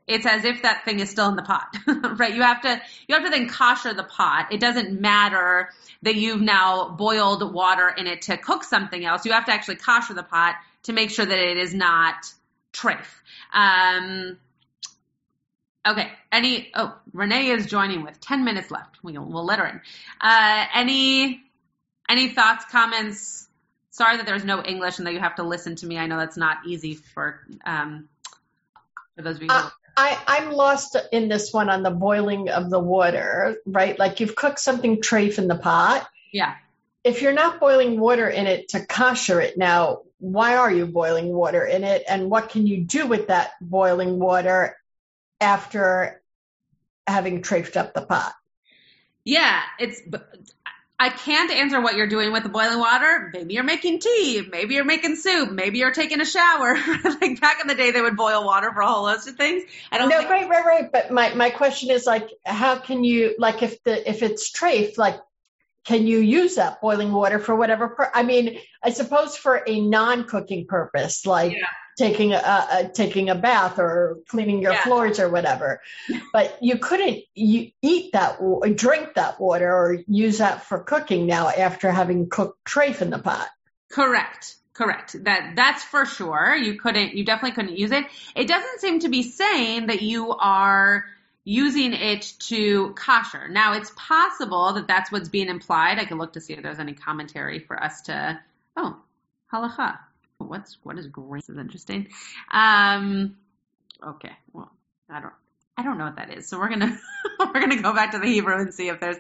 it's 0.07 0.27
as 0.27 0.45
if 0.45 0.63
that 0.63 0.85
thing 0.85 1.01
is 1.01 1.11
still 1.11 1.29
in 1.29 1.37
the 1.37 1.43
pot, 1.43 1.75
right? 2.19 2.35
You 2.35 2.43
have 2.43 2.63
to, 2.63 2.81
you 3.09 3.15
have 3.15 3.25
to 3.25 3.31
then 3.31 3.49
kosher 3.49 3.95
the 3.95 4.05
pot. 4.05 4.53
It 4.53 4.61
doesn't 4.61 5.01
matter 5.01 5.71
that 6.03 6.17
you've 6.17 6.41
now 6.41 6.91
boiled 6.91 7.53
water 7.53 7.89
in 7.89 8.07
it 8.07 8.23
to 8.23 8.37
cook 8.37 8.65
something 8.65 9.05
else. 9.05 9.25
You 9.25 9.33
have 9.33 9.47
to 9.47 9.53
actually 9.53 9.77
kosher 9.77 10.15
the 10.15 10.23
pot 10.23 10.57
to 10.85 10.93
make 10.93 11.11
sure 11.11 11.25
that 11.25 11.39
it 11.39 11.57
is 11.57 11.75
not 11.75 12.15
treif. 12.73 13.07
Um, 13.53 14.39
okay. 15.87 16.11
Any, 16.33 16.71
oh, 16.75 16.97
Renee 17.13 17.49
is 17.49 17.67
joining 17.67 18.03
with 18.03 18.21
10 18.21 18.45
minutes 18.45 18.71
left. 18.71 18.99
We'll, 19.03 19.25
we'll 19.25 19.45
let 19.45 19.59
her 19.59 19.67
in. 19.67 19.81
Uh, 20.21 20.67
any, 20.75 21.43
any 22.09 22.29
thoughts, 22.29 22.65
comments, 22.71 23.49
sorry 23.91 24.17
that 24.17 24.27
there's 24.27 24.45
no 24.45 24.63
English 24.63 24.99
and 24.99 25.07
that 25.07 25.13
you 25.13 25.21
have 25.21 25.37
to 25.37 25.43
listen 25.43 25.77
to 25.77 25.87
me. 25.87 25.99
I 25.99 26.07
know 26.07 26.19
that's 26.19 26.37
not 26.37 26.59
easy 26.67 26.95
for 26.95 27.41
um, 27.65 28.09
for 29.17 29.23
those 29.23 29.37
of 29.37 29.43
you. 29.43 29.49
Uh, 29.51 29.71
I, 29.97 30.19
I'm 30.27 30.53
lost 30.53 30.97
in 31.13 31.29
this 31.29 31.53
one 31.53 31.69
on 31.69 31.83
the 31.83 31.91
boiling 31.91 32.49
of 32.49 32.71
the 32.71 32.79
water, 32.79 33.57
right? 33.67 33.99
Like 33.99 34.21
you've 34.21 34.35
cooked 34.35 34.59
something 34.59 35.03
trafe 35.03 35.39
in 35.39 35.49
the 35.49 35.57
pot. 35.57 36.09
Yeah. 36.33 36.55
If 37.05 37.23
you're 37.23 37.33
not 37.33 37.61
boiling 37.61 37.99
water 37.99 38.29
in 38.29 38.47
it 38.47 38.71
to 38.71 38.85
kosher 38.85 39.41
it 39.41 39.59
now, 39.59 40.03
why 40.19 40.57
are 40.57 40.71
you 40.71 40.87
boiling 40.87 41.33
water 41.33 41.65
in 41.65 41.85
it? 41.85 42.05
And 42.09 42.31
what 42.31 42.51
can 42.51 42.67
you 42.67 42.83
do 42.83 43.07
with 43.07 43.29
that 43.29 43.53
boiling 43.61 44.19
water 44.19 44.77
after 45.41 46.23
having 47.07 47.43
treifed 47.43 47.77
up 47.77 47.95
the 47.95 48.03
pot? 48.03 48.35
Yeah, 49.25 49.61
it's 49.79 50.01
I 51.01 51.09
can't 51.09 51.51
answer 51.51 51.81
what 51.81 51.97
you're 51.97 52.09
doing 52.09 52.31
with 52.31 52.43
the 52.43 52.51
boiling 52.51 52.79
water. 52.79 53.31
Maybe 53.33 53.55
you're 53.55 53.65
making 53.65 54.01
tea. 54.01 54.47
Maybe 54.53 54.75
you're 54.75 54.85
making 54.85 55.17
soup. 55.17 55.51
Maybe 55.51 55.79
you're 55.79 55.93
taking 55.93 56.21
a 56.21 56.27
shower. 56.27 56.75
like 57.23 57.41
back 57.41 57.63
in 57.63 57.69
the 57.69 57.75
day, 57.75 57.91
they 57.91 58.03
would 58.03 58.19
boil 58.19 58.45
water 58.45 58.71
for 58.71 58.83
a 58.83 58.87
whole 58.87 59.09
host 59.09 59.27
of 59.27 59.37
things. 59.37 59.65
I 59.91 59.97
don't. 59.97 60.11
No, 60.11 60.19
think- 60.19 60.29
right, 60.29 60.47
right, 60.47 60.65
right. 60.67 60.93
But 60.93 61.11
my 61.11 61.33
my 61.33 61.49
question 61.49 61.91
is 61.91 62.05
like, 62.05 62.29
how 62.45 62.77
can 62.77 63.03
you 63.03 63.35
like 63.39 63.63
if 63.63 63.83
the 63.83 64.09
if 64.09 64.23
it's 64.23 64.53
trafe 64.53 64.99
like, 64.99 65.19
can 65.87 66.07
you 66.07 66.19
use 66.19 66.57
that 66.57 66.83
boiling 66.83 67.13
water 67.13 67.39
for 67.39 67.57
whatever? 67.57 67.89
Per- 67.89 68.13
I 68.15 68.23
mean, 68.23 68.59
I 68.85 68.91
suppose 68.91 69.39
for 69.39 69.63
a 69.67 69.81
non-cooking 69.81 70.67
purpose, 70.67 71.25
like. 71.25 71.53
Yeah 71.53 71.65
taking 72.01 72.33
a, 72.33 72.39
a, 72.39 72.91
taking 72.93 73.29
a 73.29 73.35
bath 73.35 73.79
or 73.79 74.21
cleaning 74.27 74.63
your 74.63 74.73
yeah. 74.73 74.83
floors 74.85 75.21
or 75.21 75.29
whatever. 75.29 75.83
But 76.33 76.57
you 76.63 76.79
couldn't 76.79 77.25
you 77.35 77.73
eat 77.83 78.13
that 78.15 78.39
drink 78.75 79.15
that 79.15 79.39
water 79.39 79.71
or 79.71 79.99
use 80.09 80.39
that 80.39 80.65
for 80.65 80.79
cooking 80.81 81.27
now 81.27 81.49
after 81.49 81.91
having 81.91 82.31
cooked 82.31 82.65
trafe 82.65 83.03
in 83.03 83.11
the 83.11 83.19
pot. 83.19 83.49
Correct. 83.91 84.57
Correct. 84.73 85.23
That 85.25 85.53
that's 85.57 85.85
for 85.85 86.07
sure. 86.07 86.57
You 86.57 86.81
couldn't 86.81 87.15
you 87.15 87.25
definitely 87.25 87.55
couldn't 87.55 87.77
use 87.77 87.91
it. 87.91 88.07
It 88.35 88.49
doesn't 88.49 88.81
seem 88.81 89.01
to 89.01 89.11
be 89.11 89.23
saying 89.23 89.89
that 89.89 90.01
you 90.01 90.31
are 90.31 91.05
using 91.45 91.93
it 91.93 92.33
to 92.39 92.95
kosher. 92.95 93.49
Now 93.49 93.75
it's 93.75 93.93
possible 93.95 94.73
that 94.73 94.87
that's 94.87 95.13
what's 95.13 95.29
being 95.29 95.49
implied. 95.49 95.99
I 95.99 96.07
can 96.07 96.17
look 96.17 96.33
to 96.33 96.41
see 96.41 96.55
if 96.55 96.63
there's 96.63 96.79
any 96.79 96.95
commentary 96.95 97.59
for 97.59 97.83
us 97.83 98.01
to 98.03 98.41
oh, 98.79 98.97
halacha 99.53 99.99
what's 100.47 100.79
what 100.83 100.99
is 100.99 101.07
grace 101.07 101.49
is 101.49 101.59
interesting. 101.59 102.09
Um, 102.51 103.37
okay, 104.07 104.33
well, 104.53 104.71
I 105.09 105.21
don't. 105.21 105.35
I 105.77 105.83
don't 105.83 105.97
know 105.97 106.05
what 106.05 106.17
that 106.17 106.37
is. 106.37 106.49
So 106.49 106.59
we're 106.59 106.69
gonna 106.69 106.99
we're 107.39 107.61
gonna 107.61 107.81
go 107.81 107.95
back 107.95 108.13
to 108.13 108.19
the 108.19 108.27
Hebrew 108.27 108.55
and 108.55 108.75
see 108.75 108.89
if 108.89 109.01
there's 109.01 109.17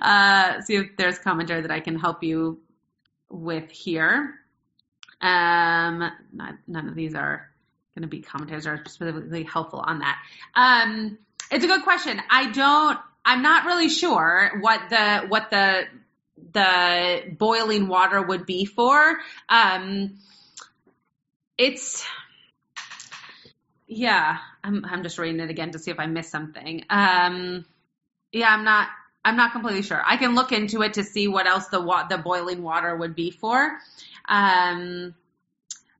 uh, 0.00 0.60
see 0.62 0.76
if 0.76 0.96
there's 0.96 1.18
commentary 1.18 1.62
that 1.62 1.70
I 1.70 1.80
can 1.80 1.98
help 1.98 2.22
you 2.22 2.60
with 3.30 3.70
here. 3.70 4.34
Um, 5.20 6.10
not, 6.32 6.54
none 6.66 6.88
of 6.88 6.94
these 6.94 7.14
are 7.14 7.48
going 7.94 8.02
to 8.02 8.08
be 8.08 8.20
commentaries 8.20 8.66
are 8.66 8.78
specifically 8.78 9.44
helpful 9.44 9.80
on 9.80 10.00
that. 10.00 10.18
Um, 10.54 11.18
it's 11.50 11.64
a 11.64 11.68
good 11.68 11.82
question. 11.82 12.20
I 12.30 12.50
don't. 12.50 12.98
I'm 13.24 13.42
not 13.42 13.66
really 13.66 13.88
sure 13.88 14.58
what 14.60 14.90
the 14.90 15.26
what 15.28 15.50
the 15.50 15.84
the 16.52 17.34
boiling 17.38 17.86
water 17.88 18.20
would 18.22 18.46
be 18.46 18.64
for. 18.64 19.18
Um, 19.48 20.18
it's 21.58 22.04
yeah 23.86 24.38
i'm 24.64 24.84
i'm 24.84 25.02
just 25.02 25.18
reading 25.18 25.40
it 25.40 25.50
again 25.50 25.70
to 25.70 25.78
see 25.78 25.90
if 25.90 25.98
i 25.98 26.06
missed 26.06 26.30
something 26.30 26.84
um 26.90 27.64
yeah 28.32 28.48
i'm 28.48 28.64
not 28.64 28.88
i'm 29.24 29.36
not 29.36 29.52
completely 29.52 29.82
sure 29.82 30.02
i 30.06 30.16
can 30.16 30.34
look 30.34 30.52
into 30.52 30.82
it 30.82 30.94
to 30.94 31.04
see 31.04 31.28
what 31.28 31.46
else 31.46 31.68
the 31.68 31.80
wa- 31.80 32.06
the 32.06 32.18
boiling 32.18 32.62
water 32.62 32.96
would 32.96 33.14
be 33.14 33.30
for 33.30 33.78
um 34.28 35.14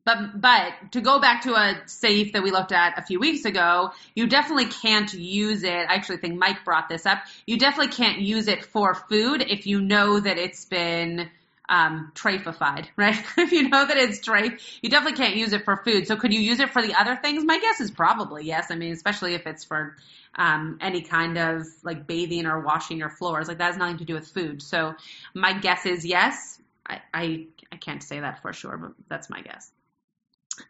but 0.04 0.40
but 0.40 0.72
to 0.92 1.00
go 1.00 1.20
back 1.20 1.42
to 1.42 1.54
a 1.54 1.80
seif 1.86 2.32
that 2.32 2.42
we 2.42 2.50
looked 2.50 2.72
at 2.72 2.98
a 2.98 3.02
few 3.02 3.20
weeks 3.20 3.44
ago, 3.44 3.92
you 4.14 4.26
definitely 4.26 4.66
can't 4.66 5.12
use 5.12 5.62
it. 5.62 5.72
I 5.72 5.94
actually 5.94 6.16
think 6.16 6.38
Mike 6.38 6.64
brought 6.64 6.88
this 6.88 7.06
up. 7.06 7.18
You 7.46 7.56
definitely 7.58 7.92
can't 7.92 8.18
use 8.20 8.48
it 8.48 8.64
for 8.64 8.94
food 8.94 9.42
if 9.48 9.66
you 9.66 9.80
know 9.80 10.18
that 10.18 10.38
it's 10.38 10.64
been 10.64 11.30
um, 11.68 12.12
treifified, 12.14 12.86
right? 12.96 13.22
if 13.36 13.52
you 13.52 13.68
know 13.68 13.86
that 13.86 13.96
it's 13.96 14.20
treif, 14.20 14.60
you 14.82 14.90
definitely 14.90 15.16
can't 15.16 15.36
use 15.36 15.52
it 15.52 15.64
for 15.64 15.76
food. 15.84 16.06
So 16.06 16.16
could 16.16 16.32
you 16.32 16.40
use 16.40 16.60
it 16.60 16.70
for 16.70 16.82
the 16.82 16.94
other 16.94 17.16
things? 17.16 17.44
My 17.44 17.58
guess 17.58 17.80
is 17.80 17.90
probably 17.90 18.44
yes. 18.44 18.70
I 18.70 18.76
mean, 18.76 18.92
especially 18.92 19.34
if 19.34 19.46
it's 19.46 19.64
for 19.64 19.96
um, 20.34 20.78
any 20.80 21.02
kind 21.02 21.38
of 21.38 21.66
like 21.82 22.06
bathing 22.06 22.46
or 22.46 22.60
washing 22.60 22.98
your 22.98 23.10
floors, 23.10 23.48
like 23.48 23.58
that 23.58 23.66
has 23.66 23.76
nothing 23.76 23.98
to 23.98 24.04
do 24.04 24.14
with 24.14 24.28
food. 24.28 24.62
So 24.62 24.94
my 25.34 25.52
guess 25.52 25.86
is 25.86 26.04
yes. 26.04 26.60
I, 26.86 27.00
I, 27.14 27.46
I 27.70 27.76
can't 27.76 28.02
say 28.02 28.20
that 28.20 28.42
for 28.42 28.52
sure, 28.52 28.76
but 28.76 28.92
that's 29.08 29.30
my 29.30 29.40
guess. 29.40 29.70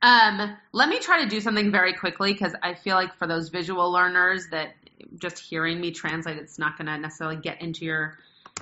Um, 0.01 0.57
let 0.73 0.89
me 0.89 1.01
try 1.01 1.23
to 1.23 1.29
do 1.29 1.41
something 1.41 1.73
very 1.73 1.95
quickly 1.95 2.33
because 2.33 2.55
I 2.63 2.75
feel 2.75 2.95
like 2.95 3.17
for 3.17 3.27
those 3.27 3.49
visual 3.49 3.91
learners 3.91 4.47
that 4.51 4.75
just 5.19 5.39
hearing 5.39 5.81
me 5.81 5.91
translate, 5.91 6.37
it's 6.37 6.59
not 6.59 6.77
going 6.79 6.87
to 6.87 6.99
necessarily 6.99 7.37
get 7.37 7.61
into 7.61 7.85
your 7.85 8.19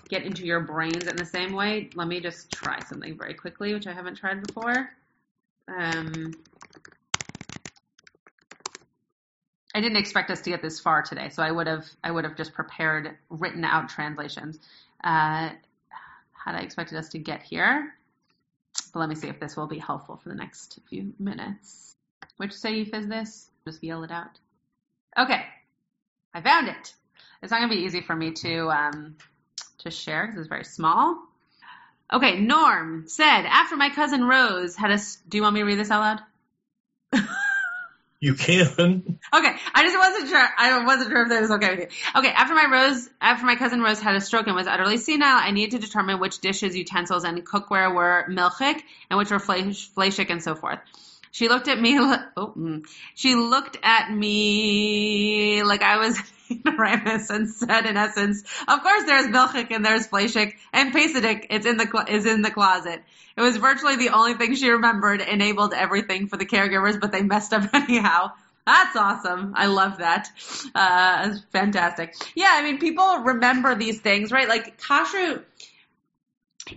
get 0.09 0.25
into 0.25 0.45
your 0.45 0.61
brains 0.61 1.07
in 1.07 1.17
the 1.17 1.25
same 1.25 1.53
way, 1.53 1.91
let 1.95 2.09
me 2.09 2.21
just 2.21 2.51
try 2.51 2.81
something 2.81 3.17
very 3.17 3.35
quickly, 3.35 3.75
which 3.75 3.87
I 3.87 3.93
haven't 3.93 4.17
tried 4.17 4.43
before. 4.43 4.91
Um, 5.69 6.33
I 9.75 9.81
didn't 9.81 9.99
expect 9.99 10.31
us 10.31 10.41
to 10.43 10.51
get 10.51 10.63
this 10.63 10.81
far 10.81 11.03
today, 11.03 11.29
so 11.29 11.43
I 11.43 11.51
would 11.51 11.69
have 11.69 11.87
I 12.03 12.11
would 12.11 12.25
have 12.25 12.37
just 12.37 12.53
prepared 12.55 13.17
written 13.29 13.65
out 13.65 13.89
translations. 13.89 14.59
Uh, 15.03 15.51
had 16.45 16.55
I 16.55 16.61
expected 16.61 16.99
us 16.99 17.11
to 17.11 17.19
get 17.19 17.43
here? 17.43 17.95
But 18.93 19.01
let 19.01 19.09
me 19.09 19.15
see 19.15 19.29
if 19.29 19.39
this 19.39 19.57
will 19.57 19.69
be 19.69 19.79
helpful 19.79 20.17
for 20.17 20.29
the 20.29 20.35
next 20.35 20.81
few 20.89 21.13
minutes. 21.19 21.95
Which 22.37 22.51
seif 22.51 22.95
is 22.95 23.07
this? 23.07 23.49
Just 23.65 23.85
yell 23.85 24.03
it 24.03 24.11
out. 24.11 24.39
Okay, 25.17 25.45
I 26.35 26.41
found 26.41 26.69
it. 26.69 26.95
It's 27.43 27.51
not 27.51 27.59
going 27.59 27.71
to 27.71 27.77
be 27.77 27.83
easy 27.83 28.01
for 28.01 28.17
me 28.17 28.33
to 28.33 28.71
um, 28.71 29.17
to 29.81 29.91
share 29.91 30.27
because 30.27 30.41
it's 30.41 30.49
very 30.49 30.65
small. 30.65 31.19
Okay, 32.13 32.41
Norm 32.41 33.05
said, 33.07 33.45
after 33.47 33.77
my 33.77 33.91
cousin 33.91 34.25
Rose 34.25 34.75
had 34.75 34.91
a. 34.91 34.99
Do 35.29 35.37
you 35.37 35.43
want 35.43 35.55
me 35.55 35.61
to 35.61 35.67
read 35.67 35.79
this 35.79 35.91
out 35.91 36.21
loud? 37.13 37.23
you 38.21 38.35
can. 38.35 38.67
Okay, 39.33 39.55
I 39.75 39.83
just 39.83 39.97
wasn't 39.97 40.29
sure. 40.29 40.49
I 40.59 40.85
wasn't 40.85 41.11
sure 41.11 41.23
if 41.23 41.29
that 41.29 41.41
was 41.41 41.51
okay 41.53 41.71
with 41.71 41.81
you. 41.81 41.87
Okay, 42.19 42.31
after 42.31 42.55
my 42.55 42.67
Rose, 42.71 43.09
after 43.21 43.47
my 43.47 43.55
cousin 43.55 43.81
Rose 43.81 44.01
had 44.01 44.17
a 44.17 44.21
stroke 44.21 44.49
and 44.49 44.57
was 44.57 44.67
utterly 44.67 44.97
senile, 44.97 45.39
I 45.39 45.53
needed 45.53 45.81
to 45.81 45.87
determine 45.87 46.19
which 46.19 46.41
dishes, 46.41 46.77
utensils, 46.77 47.23
and 47.25 47.47
cookware 47.47 47.95
were 47.95 48.27
milchik 48.29 48.81
and 49.09 49.19
which 49.19 49.31
were 49.31 49.39
fleshik 49.39 50.31
and 50.31 50.43
so 50.43 50.57
forth. 50.57 50.81
She 51.31 51.49
looked 51.49 51.69
at 51.69 51.81
me. 51.81 51.99
Oh, 52.37 52.53
mm. 52.57 52.85
she 53.15 53.35
looked 53.35 53.77
at 53.83 54.11
me 54.11 55.63
like 55.63 55.83
I 55.83 55.99
was 55.99 56.21
ignoramus 56.67 57.31
and 57.31 57.49
said, 57.49 57.87
in 57.87 57.97
essence, 57.97 58.43
"Of 58.67 58.83
course, 58.83 59.05
there's 59.05 59.27
milchik 59.27 59.71
and 59.71 59.85
there's 59.85 60.07
fleshik 60.09 60.55
and 60.73 60.93
pesadik. 60.93 61.47
It's 61.51 61.67
in 61.67 61.77
the 61.77 62.05
is 62.09 62.27
in 62.27 62.43
the 62.43 62.51
closet." 62.51 63.03
It 63.37 63.41
was 63.41 63.57
virtually 63.57 63.97
the 63.97 64.11
only 64.11 64.35
thing 64.35 64.55
she 64.55 64.69
remembered. 64.69 65.21
Enabled 65.21 65.73
everything 65.73 66.27
for 66.27 66.37
the 66.37 66.47
caregivers, 66.47 67.01
but 67.01 67.13
they 67.13 67.23
messed 67.23 67.53
up 67.53 67.71
anyhow. 67.75 68.33
That's 68.67 68.95
awesome. 68.95 69.55
I 69.57 69.67
love 69.67 69.99
that. 69.99 70.29
Uh, 70.75 71.35
fantastic. 71.51 72.15
Yeah, 72.35 72.51
I 72.51 72.63
mean, 72.63 72.79
people 72.79 73.21
remember 73.25 73.75
these 73.75 74.01
things, 74.01 74.31
right? 74.31 74.49
Like 74.49 74.81
kashrut 74.81 75.45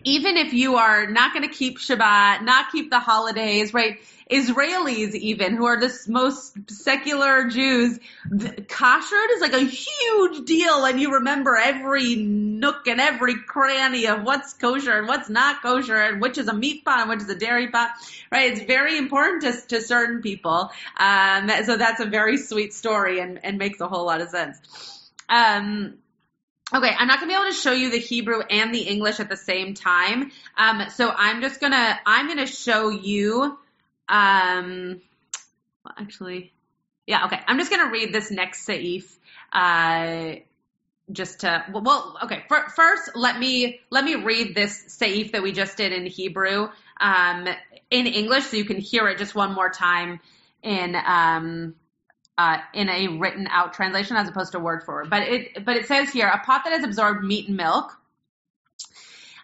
even 0.04 0.38
if 0.38 0.54
you 0.54 0.76
are 0.76 1.08
not 1.08 1.34
going 1.34 1.48
to 1.48 1.54
keep 1.54 1.80
Shabbat, 1.80 2.44
not 2.44 2.72
keep 2.72 2.90
the 2.90 3.00
holidays, 3.00 3.74
right? 3.74 4.00
Israelis 4.32 5.14
even 5.14 5.56
who 5.56 5.66
are 5.66 5.80
the 5.80 5.94
most 6.08 6.56
secular 6.70 7.50
Jews, 7.50 8.00
kashrut 8.30 9.32
is 9.34 9.42
like 9.42 9.54
a 9.54 9.60
huge 9.60 10.46
deal 10.46 10.86
and 10.86 11.00
you 11.00 11.16
remember 11.16 11.56
every 11.56 12.16
nook 12.16 12.88
and 12.88 13.00
every 13.02 13.36
cranny 13.36 14.08
of 14.08 14.24
what's 14.24 14.54
kosher 14.54 14.98
and 14.98 15.08
what's 15.08 15.30
not 15.30 15.62
kosher 15.62 15.98
and 15.98 16.22
which 16.22 16.38
is 16.38 16.48
a 16.48 16.54
meat 16.54 16.86
pot 16.86 17.02
and 17.02 17.10
which 17.10 17.22
is 17.22 17.30
a 17.30 17.36
dairy 17.36 17.68
pot, 17.70 17.92
right? 18.32 18.54
It's 18.54 18.64
very 18.64 18.98
important 18.98 19.44
to, 19.44 19.68
to 19.68 19.82
certain 19.82 20.22
people. 20.22 20.72
Um, 20.98 21.50
so 21.66 21.78
that's 21.78 22.00
a 22.00 22.06
very 22.06 22.38
sweet 22.38 22.74
story 22.74 23.20
and, 23.20 23.44
and 23.44 23.58
makes 23.58 23.82
a 23.82 23.88
whole 23.88 24.06
lot 24.06 24.22
of 24.22 24.30
sense. 24.30 25.12
Um, 25.30 25.96
Okay, 26.76 26.92
I'm 26.98 27.08
not 27.08 27.20
gonna 27.20 27.32
be 27.32 27.36
able 27.36 27.52
to 27.52 27.54
show 27.54 27.72
you 27.72 27.92
the 27.92 28.00
Hebrew 28.00 28.42
and 28.42 28.74
the 28.74 28.82
English 28.82 29.20
at 29.20 29.30
the 29.30 29.38
same 29.38 29.76
time. 29.76 30.32
Um, 30.58 30.90
so 30.90 31.08
I'm 31.16 31.42
just 31.42 31.62
gonna 31.62 32.00
I'm 32.04 32.28
gonna 32.28 32.48
show 32.48 32.90
you. 32.90 33.58
Um, 34.10 35.00
well, 35.86 35.94
actually, 36.00 36.52
yeah. 37.06 37.26
Okay, 37.26 37.40
I'm 37.48 37.60
just 37.60 37.70
gonna 37.70 37.92
read 37.92 38.12
this 38.12 38.32
next 38.32 38.68
seif. 38.68 39.04
Uh, 39.52 40.40
just 41.12 41.42
to 41.42 41.64
well, 41.72 42.18
okay. 42.24 42.44
For, 42.48 42.68
first, 42.70 43.12
let 43.16 43.38
me 43.38 43.80
let 43.92 44.04
me 44.04 44.16
read 44.16 44.56
this 44.56 44.98
seif 45.00 45.34
that 45.34 45.44
we 45.44 45.52
just 45.52 45.78
did 45.78 45.94
in 45.94 46.08
Hebrew 46.08 46.70
um, 47.00 47.48
in 47.92 48.08
English, 48.08 48.46
so 48.46 48.58
you 48.58 48.66
can 48.66 48.78
hear 48.78 49.08
it 49.10 49.20
just 49.20 49.36
one 49.36 49.54
more 49.54 49.70
time 49.70 50.20
in 50.64 50.96
um, 50.96 51.76
uh, 52.38 52.58
in 52.74 52.90
a 52.90 53.08
written 53.20 53.48
out 53.48 53.74
translation 53.74 54.18
as 54.18 54.28
opposed 54.28 54.54
to 54.54 54.60
word 54.60 54.84
for 54.84 54.96
word. 54.96 55.10
But 55.10 55.24
it 55.24 55.66
but 55.66 55.78
it 55.78 55.88
says 55.88 56.12
here 56.12 56.28
a 56.28 56.40
pot 56.40 56.64
that 56.66 56.74
has 56.74 56.84
absorbed 56.84 57.24
meat 57.24 57.48
and 57.48 57.58
milk. 57.58 57.98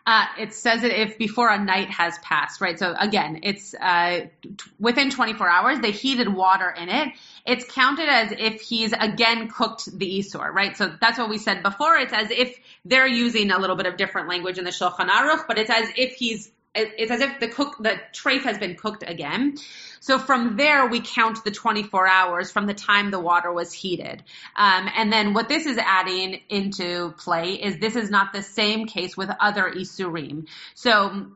Uh, 0.06 0.26
it 0.40 0.54
says 0.54 0.84
it 0.84 0.92
if 0.92 1.20
before 1.20 1.50
a 1.50 1.64
night 1.64 1.90
has 1.92 2.18
passed, 2.20 2.62
right? 2.62 2.80
So 2.80 2.96
again, 2.98 3.42
it's 3.44 3.76
uh, 3.76 4.22
t- 4.42 4.72
within 4.80 5.12
24 5.12 5.48
hours. 5.48 5.80
They 5.82 5.92
heated 5.92 6.34
water 6.34 6.70
in 6.70 6.90
it, 6.90 7.14
it's 7.46 7.66
counted 7.66 8.10
as 8.10 8.32
if 8.32 8.62
he's 8.62 8.92
again 8.94 9.50
cooked 9.50 9.86
the 9.98 10.20
isur, 10.20 10.52
right? 10.52 10.76
So 10.76 10.96
that's 11.00 11.20
what 11.20 11.30
we 11.30 11.38
said 11.38 11.62
before. 11.62 11.96
It's 11.98 12.14
as 12.14 12.32
if 12.32 12.58
they're 12.86 13.08
using 13.08 13.52
a 13.52 13.60
little 13.60 13.76
bit 13.76 13.86
of 13.86 13.98
different 13.98 14.30
language 14.30 14.58
in 14.58 14.64
the 14.64 14.72
Shulchan 14.72 15.10
Aruch, 15.10 15.46
but 15.48 15.60
it's 15.60 15.70
as 15.70 15.90
if 15.96 16.14
he's 16.14 16.52
it's 16.76 17.12
as 17.12 17.22
if 17.22 17.40
the 17.40 17.48
cook 17.48 17.78
the 17.80 18.00
treif 18.14 18.42
has 18.42 18.58
been 18.58 18.76
cooked 18.76 19.04
again. 19.06 19.58
So 20.00 20.20
from 20.20 20.56
there, 20.56 20.88
we 20.88 21.02
count 21.02 21.44
the 21.44 21.52
24 21.52 22.08
hours 22.08 22.52
from 22.52 22.68
the 22.68 22.74
time 22.74 23.12
the 23.12 23.20
water 23.20 23.52
was 23.52 23.74
heated. 23.74 24.24
Um, 24.56 24.90
and 24.96 25.12
then 25.12 25.34
what 25.34 25.50
this 25.50 25.66
is 25.66 25.78
adding 25.78 26.42
into 26.50 27.14
play 27.18 27.54
is 27.54 27.80
this 27.80 27.96
is 27.96 28.10
not 28.10 28.32
the 28.34 28.44
same 28.44 28.86
case 28.86 29.18
with 29.18 29.30
other 29.40 29.72
isurim. 29.72 30.48
So 30.76 31.32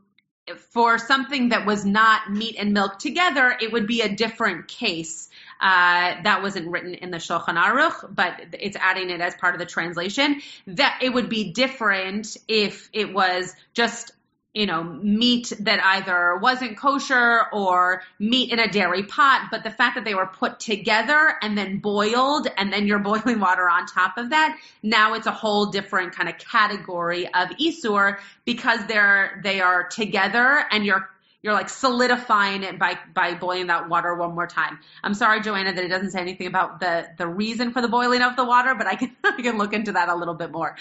for 0.71 0.97
something 0.97 1.49
that 1.49 1.65
was 1.65 1.85
not 1.85 2.31
meat 2.31 2.55
and 2.59 2.73
milk 2.73 2.99
together, 2.99 3.55
it 3.59 3.71
would 3.71 3.87
be 3.87 4.01
a 4.01 4.13
different 4.13 4.67
case. 4.67 5.29
Uh, 5.59 6.21
that 6.23 6.41
wasn't 6.41 6.69
written 6.69 6.93
in 6.93 7.11
the 7.11 7.17
Shulchan 7.17 7.55
Aruch, 7.55 8.13
but 8.13 8.41
it's 8.59 8.75
adding 8.75 9.09
it 9.09 9.21
as 9.21 9.33
part 9.35 9.55
of 9.55 9.59
the 9.59 9.65
translation. 9.65 10.41
That 10.67 10.99
it 11.01 11.13
would 11.13 11.29
be 11.29 11.53
different 11.53 12.35
if 12.47 12.89
it 12.91 13.13
was 13.13 13.53
just 13.73 14.11
you 14.53 14.67
know, 14.67 14.83
meat 14.83 15.51
that 15.61 15.83
either 15.83 16.37
wasn't 16.37 16.77
kosher 16.77 17.45
or 17.51 18.03
meat 18.19 18.51
in 18.51 18.59
a 18.59 18.67
dairy 18.67 19.03
pot, 19.03 19.47
but 19.49 19.63
the 19.63 19.71
fact 19.71 19.95
that 19.95 20.05
they 20.05 20.13
were 20.13 20.27
put 20.27 20.59
together 20.59 21.35
and 21.41 21.57
then 21.57 21.79
boiled 21.79 22.47
and 22.57 22.71
then 22.71 22.85
you're 22.85 22.99
boiling 23.13 23.39
water 23.39 23.67
on 23.67 23.87
top 23.87 24.17
of 24.17 24.29
that, 24.29 24.57
now 24.83 25.15
it's 25.15 25.25
a 25.25 25.31
whole 25.31 25.67
different 25.67 26.13
kind 26.13 26.29
of 26.29 26.37
category 26.37 27.25
of 27.27 27.49
isur 27.59 28.19
because 28.45 28.85
they're, 28.87 29.41
they 29.43 29.59
are 29.59 29.87
together 29.87 30.63
and 30.71 30.85
you're 30.85 31.09
you're 31.41 31.53
like 31.53 31.67
solidifying 31.67 32.63
it 32.63 32.79
by 32.79 32.97
by 33.13 33.33
boiling 33.33 33.67
that 33.67 33.89
water 33.89 34.15
one 34.15 34.33
more 34.33 34.47
time. 34.47 34.79
I'm 35.03 35.13
sorry, 35.13 35.41
Joanna, 35.41 35.73
that 35.73 35.83
it 35.83 35.89
doesn't 35.89 36.11
say 36.11 36.21
anything 36.21 36.47
about 36.47 36.79
the 36.79 37.05
the 37.17 37.27
reason 37.27 37.73
for 37.73 37.81
the 37.81 37.89
boiling 37.89 38.21
of 38.21 38.37
the 38.37 38.45
water, 38.45 38.73
but 38.75 38.87
I 38.87 38.95
can 38.95 39.13
I 39.25 39.41
can 39.41 39.57
look 39.57 39.73
into 39.73 39.91
that 39.91 40.07
a 40.07 40.15
little 40.15 40.35
bit 40.35 40.51
more. 40.51 40.77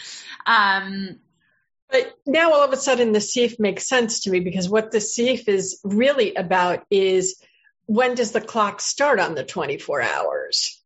Um, 0.46 1.18
but 1.92 2.18
now 2.26 2.52
all 2.52 2.64
of 2.64 2.72
a 2.72 2.76
sudden 2.76 3.12
the 3.12 3.18
seif 3.20 3.60
makes 3.60 3.86
sense 3.86 4.20
to 4.20 4.30
me 4.30 4.40
because 4.40 4.68
what 4.68 4.90
the 4.90 4.98
seif 4.98 5.46
is 5.46 5.80
really 5.84 6.34
about 6.34 6.84
is 6.90 7.40
when 7.86 8.14
does 8.14 8.32
the 8.32 8.40
clock 8.40 8.80
start 8.80 9.20
on 9.20 9.34
the 9.34 9.44
24 9.44 10.00
hours? 10.00 10.82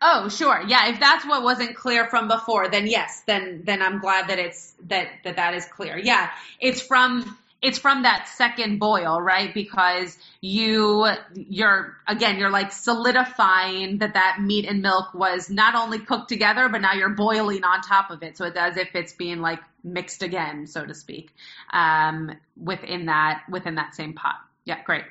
Oh, 0.00 0.28
sure. 0.28 0.62
Yeah, 0.68 0.90
if 0.90 1.00
that's 1.00 1.26
what 1.26 1.42
wasn't 1.42 1.74
clear 1.74 2.06
from 2.08 2.28
before, 2.28 2.68
then 2.68 2.86
yes, 2.86 3.22
then 3.26 3.62
then 3.64 3.82
I'm 3.82 3.98
glad 4.00 4.28
that 4.28 4.38
it's 4.38 4.74
that 4.86 5.08
that 5.24 5.36
that 5.36 5.54
is 5.54 5.64
clear. 5.64 5.98
Yeah, 5.98 6.30
it's 6.60 6.80
from 6.80 7.36
it's 7.60 7.78
from 7.78 8.04
that 8.04 8.28
second 8.28 8.78
boil, 8.78 9.20
right? 9.20 9.52
Because 9.52 10.16
you, 10.40 11.08
you're, 11.34 11.96
again, 12.06 12.38
you're 12.38 12.50
like 12.50 12.70
solidifying 12.70 13.98
that 13.98 14.14
that 14.14 14.38
meat 14.40 14.64
and 14.64 14.80
milk 14.80 15.12
was 15.12 15.50
not 15.50 15.74
only 15.74 15.98
cooked 15.98 16.28
together, 16.28 16.68
but 16.68 16.80
now 16.80 16.92
you're 16.92 17.14
boiling 17.14 17.64
on 17.64 17.80
top 17.80 18.10
of 18.10 18.22
it. 18.22 18.36
So 18.36 18.44
it's 18.44 18.56
as 18.56 18.76
if 18.76 18.94
it's 18.94 19.12
being 19.12 19.40
like 19.40 19.58
mixed 19.82 20.22
again, 20.22 20.68
so 20.68 20.86
to 20.86 20.94
speak, 20.94 21.32
um, 21.72 22.30
within 22.56 23.06
that, 23.06 23.42
within 23.50 23.74
that 23.74 23.94
same 23.94 24.12
pot. 24.12 24.36
Yeah, 24.64 24.82
great. 24.84 25.04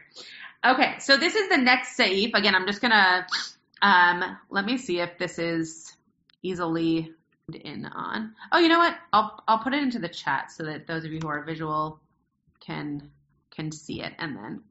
Okay. 0.65 0.95
So 0.99 1.17
this 1.17 1.35
is 1.35 1.49
the 1.49 1.57
next 1.57 1.97
seif. 1.97 2.33
Again, 2.33 2.55
I'm 2.55 2.65
just 2.65 2.79
going 2.79 2.91
to, 2.91 3.25
um, 3.81 4.37
let 4.49 4.65
me 4.65 4.77
see 4.77 4.99
if 5.01 5.17
this 5.17 5.37
is 5.37 5.93
easily 6.43 7.11
in 7.53 7.85
on. 7.85 8.35
Oh, 8.53 8.59
you 8.59 8.69
know 8.69 8.79
what? 8.79 8.95
I'll, 9.11 9.43
I'll 9.47 9.59
put 9.59 9.73
it 9.73 9.83
into 9.83 9.99
the 9.99 10.09
chat 10.09 10.51
so 10.51 10.63
that 10.63 10.87
those 10.87 11.03
of 11.03 11.11
you 11.11 11.19
who 11.21 11.27
are 11.27 11.43
visual 11.43 11.99
can 12.67 13.09
can 13.55 13.71
see 13.71 14.03
it 14.03 14.13
and 14.19 14.35
then 14.35 14.61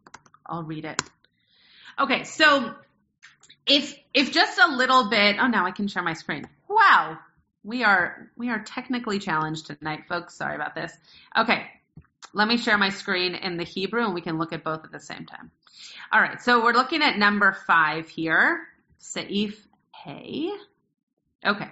I'll 0.45 0.63
read 0.63 0.85
it. 0.85 1.03
Okay, 1.99 2.25
so 2.25 2.75
if 3.67 3.97
if 4.15 4.31
just 4.31 4.59
a 4.59 4.77
little 4.77 5.09
bit 5.11 5.37
oh 5.41 5.49
now 5.49 5.67
I 5.67 5.73
can 5.73 5.89
share 5.89 6.03
my 6.03 6.13
screen. 6.13 6.47
Wow. 6.69 7.19
We 7.65 7.83
are 7.83 8.31
we 8.37 8.51
are 8.51 8.63
technically 8.63 9.19
challenged 9.19 9.67
tonight, 9.67 10.05
folks. 10.09 10.35
Sorry 10.35 10.55
about 10.55 10.75
this. 10.75 10.93
Okay. 11.37 11.67
Let 12.33 12.49
me 12.49 12.59
share 12.59 12.77
my 12.77 12.91
screen 12.91 13.35
in 13.35 13.57
the 13.57 13.65
Hebrew 13.65 14.05
and 14.05 14.15
we 14.15 14.21
can 14.21 14.39
look 14.39 14.53
at 14.53 14.63
both 14.63 14.85
at 14.85 14.93
the 14.93 15.01
same 15.01 15.25
time. 15.25 15.51
All 16.13 16.21
right, 16.21 16.41
so 16.41 16.63
we're 16.63 16.75
looking 16.75 17.03
at 17.03 17.19
number 17.19 17.57
five 17.67 18.09
here. 18.09 18.61
Seif 19.01 19.57
Hey. 20.05 20.51
Okay. 21.45 21.69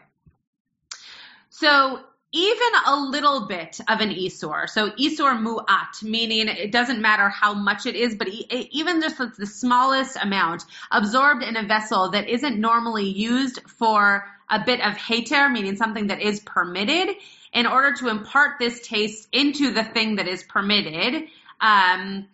So 1.51 2.01
even 2.35 2.69
a 2.87 2.97
little 2.97 3.47
bit 3.47 3.79
of 3.89 4.01
an 4.01 4.11
isur. 4.11 4.69
So 4.69 4.91
isur 4.91 5.41
mu'at, 5.41 6.03
meaning 6.03 6.49
it 6.49 6.73
doesn't 6.73 7.01
matter 7.01 7.29
how 7.29 7.55
much 7.55 7.87
it 7.87 7.95
is, 7.95 8.17
but 8.17 8.27
even 8.29 9.01
just 9.01 9.19
the 9.39 9.47
smallest 9.47 10.17
amount 10.21 10.65
absorbed 10.91 11.45
in 11.45 11.57
a 11.57 11.63
vessel 11.65 12.11
that 12.11 12.29
isn't 12.29 12.59
normally 12.59 13.09
used 13.09 13.61
for 13.79 14.25
a 14.51 14.65
bit 14.65 14.81
of 14.81 14.95
heter, 14.95 15.51
meaning 15.51 15.77
something 15.77 16.09
that 16.09 16.21
is 16.21 16.41
permitted, 16.41 17.15
in 17.53 17.67
order 17.67 17.95
to 17.95 18.09
impart 18.09 18.59
this 18.59 18.85
taste 18.87 19.29
into 19.31 19.73
the 19.73 19.85
thing 19.85 20.17
that 20.17 20.27
is 20.27 20.43
permitted. 20.43 21.29
Um, 21.61 22.27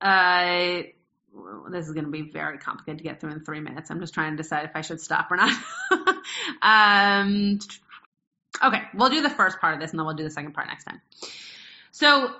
uh, 0.00 0.82
this 1.68 1.86
is 1.86 1.92
going 1.92 2.04
to 2.04 2.12
be 2.12 2.30
very 2.30 2.58
complicated 2.58 2.98
to 2.98 3.04
get 3.04 3.20
through 3.20 3.32
in 3.32 3.40
three 3.40 3.60
minutes. 3.60 3.90
I'm 3.90 3.98
just 3.98 4.14
trying 4.14 4.36
to 4.36 4.36
decide 4.36 4.66
if 4.66 4.76
I 4.76 4.82
should 4.82 5.00
stop 5.00 5.32
or 5.32 5.36
not. 5.36 5.52
um, 6.62 7.58
Okay, 8.62 8.82
we'll 8.94 9.10
do 9.10 9.22
the 9.22 9.30
first 9.30 9.58
part 9.60 9.74
of 9.74 9.80
this 9.80 9.90
and 9.90 9.98
then 9.98 10.06
we'll 10.06 10.14
do 10.14 10.24
the 10.24 10.30
second 10.30 10.52
part 10.52 10.68
next 10.68 10.84
time. 10.84 11.00
So, 11.90 12.32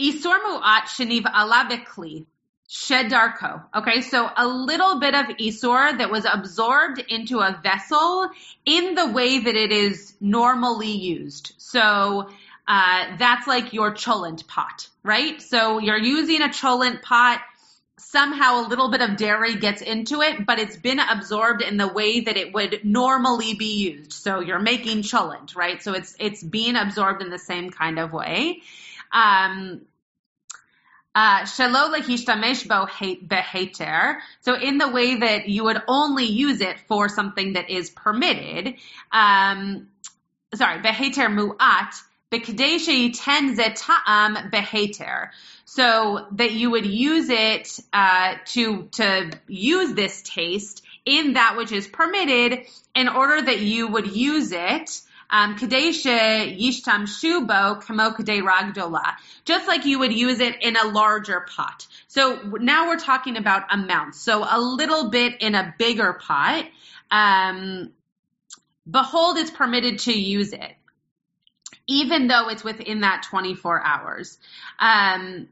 Isur 0.00 0.38
Mu'at 0.38 0.84
Shaniv 0.84 1.24
Ala 1.26 1.68
Bikli. 1.70 2.26
Shedarko. 2.68 3.64
Okay, 3.74 4.02
so 4.02 4.28
a 4.36 4.46
little 4.46 5.00
bit 5.00 5.14
of 5.14 5.24
Isur 5.38 5.96
that 5.96 6.10
was 6.10 6.26
absorbed 6.30 6.98
into 7.08 7.38
a 7.38 7.58
vessel 7.62 8.28
in 8.66 8.94
the 8.94 9.06
way 9.10 9.38
that 9.38 9.54
it 9.54 9.72
is 9.72 10.12
normally 10.20 10.92
used. 10.92 11.54
So, 11.56 12.28
uh, 12.68 13.16
that's 13.16 13.46
like 13.46 13.72
your 13.72 13.94
cholent 13.94 14.46
pot, 14.46 14.88
right? 15.02 15.40
So 15.40 15.78
you're 15.78 15.96
using 15.96 16.42
a 16.42 16.48
cholent 16.48 17.00
pot 17.00 17.40
somehow 17.98 18.66
a 18.66 18.68
little 18.68 18.90
bit 18.90 19.00
of 19.00 19.16
dairy 19.16 19.56
gets 19.56 19.82
into 19.82 20.22
it, 20.22 20.46
but 20.46 20.58
it's 20.58 20.76
been 20.76 20.98
absorbed 20.98 21.62
in 21.62 21.76
the 21.76 21.88
way 21.88 22.20
that 22.20 22.36
it 22.36 22.52
would 22.54 22.84
normally 22.84 23.54
be 23.54 23.76
used. 23.90 24.12
So 24.12 24.40
you're 24.40 24.58
making 24.58 25.02
cholent, 25.02 25.54
right? 25.56 25.82
So 25.82 25.92
it's 25.94 26.14
it's 26.18 26.42
being 26.42 26.76
absorbed 26.76 27.22
in 27.22 27.30
the 27.30 27.38
same 27.38 27.70
kind 27.70 27.98
of 27.98 28.12
way. 28.12 28.62
Um, 29.12 29.82
uh, 31.14 31.44
so 31.46 31.64
in 31.64 31.72
the 34.78 34.90
way 34.92 35.16
that 35.16 35.48
you 35.48 35.64
would 35.64 35.82
only 35.88 36.26
use 36.26 36.60
it 36.60 36.78
for 36.86 37.08
something 37.08 37.54
that 37.54 37.70
is 37.70 37.90
permitted, 37.90 38.76
um, 39.10 39.88
sorry, 40.54 40.80
beheter 40.80 41.28
mu'at, 41.28 41.94
so 45.64 46.26
that 46.32 46.52
you 46.52 46.70
would 46.70 46.86
use 46.86 47.28
it 47.30 47.80
uh, 47.92 48.34
to 48.46 48.88
to 48.92 49.30
use 49.46 49.94
this 49.94 50.22
taste 50.22 50.84
in 51.06 51.34
that 51.34 51.56
which 51.56 51.72
is 51.72 51.86
permitted 51.86 52.66
in 52.94 53.08
order 53.08 53.40
that 53.40 53.60
you 53.60 53.88
would 53.88 54.14
use 54.14 54.52
it 54.52 55.00
Um, 55.30 55.56
yishtam 55.56 57.04
shubo 57.04 57.82
kamo 57.82 58.10
ragdola, 58.12 59.16
just 59.44 59.68
like 59.68 59.84
you 59.84 59.98
would 59.98 60.12
use 60.12 60.40
it 60.40 60.62
in 60.62 60.76
a 60.76 60.84
larger 60.84 61.40
pot. 61.40 61.86
So 62.06 62.40
now 62.60 62.88
we're 62.88 62.98
talking 62.98 63.36
about 63.36 63.64
amounts. 63.70 64.20
So 64.20 64.42
a 64.42 64.58
little 64.58 65.10
bit 65.10 65.42
in 65.42 65.54
a 65.54 65.74
bigger 65.78 66.14
pot. 66.14 66.64
Um, 67.10 67.92
behold, 68.90 69.36
it's 69.36 69.50
permitted 69.50 69.98
to 70.00 70.18
use 70.18 70.54
it, 70.54 70.72
even 71.88 72.28
though 72.28 72.48
it's 72.48 72.62
within 72.62 73.00
that 73.00 73.24
24 73.28 73.82
hours. 73.84 74.38
Um, 74.78 75.48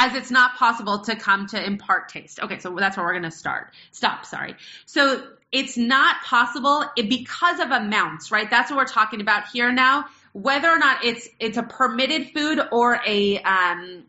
as 0.00 0.14
it's 0.14 0.30
not 0.30 0.54
possible 0.56 1.00
to 1.00 1.16
come 1.16 1.48
to 1.48 1.62
impart 1.62 2.08
taste. 2.08 2.38
Okay, 2.40 2.60
so 2.60 2.74
that's 2.78 2.96
where 2.96 3.04
we're 3.04 3.12
going 3.12 3.24
to 3.24 3.32
start. 3.32 3.72
Stop, 3.90 4.24
sorry. 4.24 4.54
So 4.86 5.26
it's 5.50 5.76
not 5.76 6.22
possible 6.22 6.84
because 6.96 7.58
of 7.58 7.72
amounts, 7.72 8.30
right? 8.30 8.48
That's 8.48 8.70
what 8.70 8.76
we're 8.76 8.84
talking 8.84 9.20
about 9.20 9.48
here 9.52 9.72
now. 9.72 10.04
Whether 10.32 10.68
or 10.68 10.78
not 10.78 11.04
it's 11.04 11.28
it's 11.40 11.56
a 11.56 11.64
permitted 11.64 12.30
food 12.32 12.60
or 12.70 13.00
a 13.04 13.38
um 13.40 14.04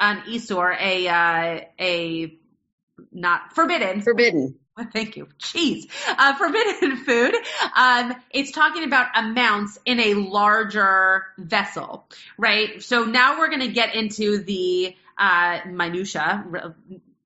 an 0.00 0.22
isur, 0.22 0.76
a 0.80 1.08
uh, 1.08 1.60
a 1.78 2.38
not 3.12 3.52
forbidden. 3.54 4.00
Forbidden. 4.00 4.56
Thank 4.92 5.16
you. 5.16 5.28
Cheese. 5.38 5.86
Uh, 6.06 6.36
forbidden 6.36 6.96
food. 7.04 7.34
Um, 7.76 8.14
it's 8.30 8.50
talking 8.52 8.84
about 8.84 9.08
amounts 9.14 9.78
in 9.84 10.00
a 10.00 10.14
larger 10.14 11.26
vessel, 11.38 12.08
right? 12.38 12.82
So 12.82 13.04
now 13.04 13.38
we're 13.38 13.48
going 13.48 13.60
to 13.60 13.72
get 13.72 13.94
into 13.94 14.38
the 14.38 14.96
uh, 15.18 15.60
minutia, 15.66 16.74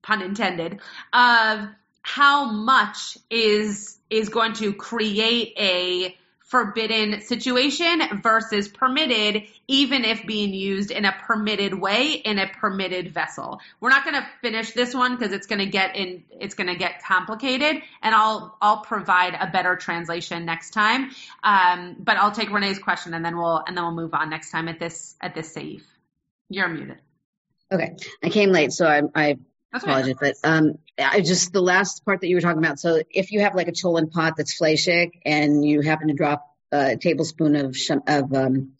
pun 0.01 0.21
intended, 0.21 0.79
of 1.13 1.67
how 2.01 2.51
much 2.51 3.17
is 3.29 3.97
is 4.09 4.29
going 4.29 4.53
to 4.53 4.73
create 4.73 5.53
a 5.57 6.15
forbidden 6.55 7.19
situation 7.19 8.01
versus 8.21 8.69
permitted, 8.69 9.43
even 9.67 10.05
if 10.05 10.25
being 10.25 10.53
used 10.53 10.89
in 10.89 11.03
a 11.03 11.11
permitted 11.11 11.73
way 11.73 12.13
in 12.13 12.39
a 12.39 12.47
permitted 12.47 13.13
vessel. 13.13 13.59
We're 13.81 13.89
not 13.89 14.05
going 14.05 14.15
to 14.15 14.25
finish 14.41 14.71
this 14.71 14.93
one 14.93 15.17
because 15.17 15.33
it's 15.33 15.47
going 15.47 15.59
to 15.59 15.65
get 15.65 15.97
in, 15.97 16.23
it's 16.31 16.55
going 16.55 16.67
to 16.67 16.77
get 16.77 17.03
complicated, 17.03 17.81
and 18.01 18.15
I'll 18.15 18.55
I'll 18.61 18.79
provide 18.79 19.33
a 19.33 19.47
better 19.51 19.75
translation 19.75 20.45
next 20.45 20.69
time. 20.69 21.11
Um, 21.43 21.97
but 21.99 22.15
I'll 22.15 22.31
take 22.31 22.49
Renee's 22.51 22.79
question 22.79 23.13
and 23.13 23.25
then 23.25 23.35
we'll 23.37 23.61
and 23.67 23.75
then 23.75 23.83
we'll 23.83 23.93
move 23.93 24.13
on 24.13 24.29
next 24.29 24.51
time 24.51 24.69
at 24.69 24.79
this 24.79 25.15
at 25.19 25.35
this 25.35 25.53
seif. 25.53 25.81
You're 26.49 26.69
muted. 26.69 26.99
Okay, 27.69 27.97
I 28.23 28.29
came 28.29 28.51
late, 28.51 28.71
so 28.71 28.87
I, 28.87 29.01
I 29.13 29.37
apologize, 29.77 30.15
but 30.19 30.35
um, 30.43 30.77
I 30.99 31.21
just 31.21 31.53
the 31.53 31.61
last 31.61 32.05
part 32.05 32.21
that 32.21 32.27
you 32.27 32.35
were 32.35 32.41
talking 32.41 32.63
about. 32.63 32.79
So 32.79 33.01
if 33.09 33.31
you 33.31 33.41
have 33.41 33.55
like 33.55 33.67
a 33.67 33.71
cholent 33.71 34.11
pot 34.11 34.35
that's 34.37 34.59
fleishik 34.59 35.19
and 35.25 35.65
you 35.65 35.81
happen 35.81 36.07
to 36.09 36.13
drop 36.13 36.45
a 36.71 36.97
tablespoon 36.97 37.55
of 37.55 37.75
of 38.07 38.33
um, 38.33 38.73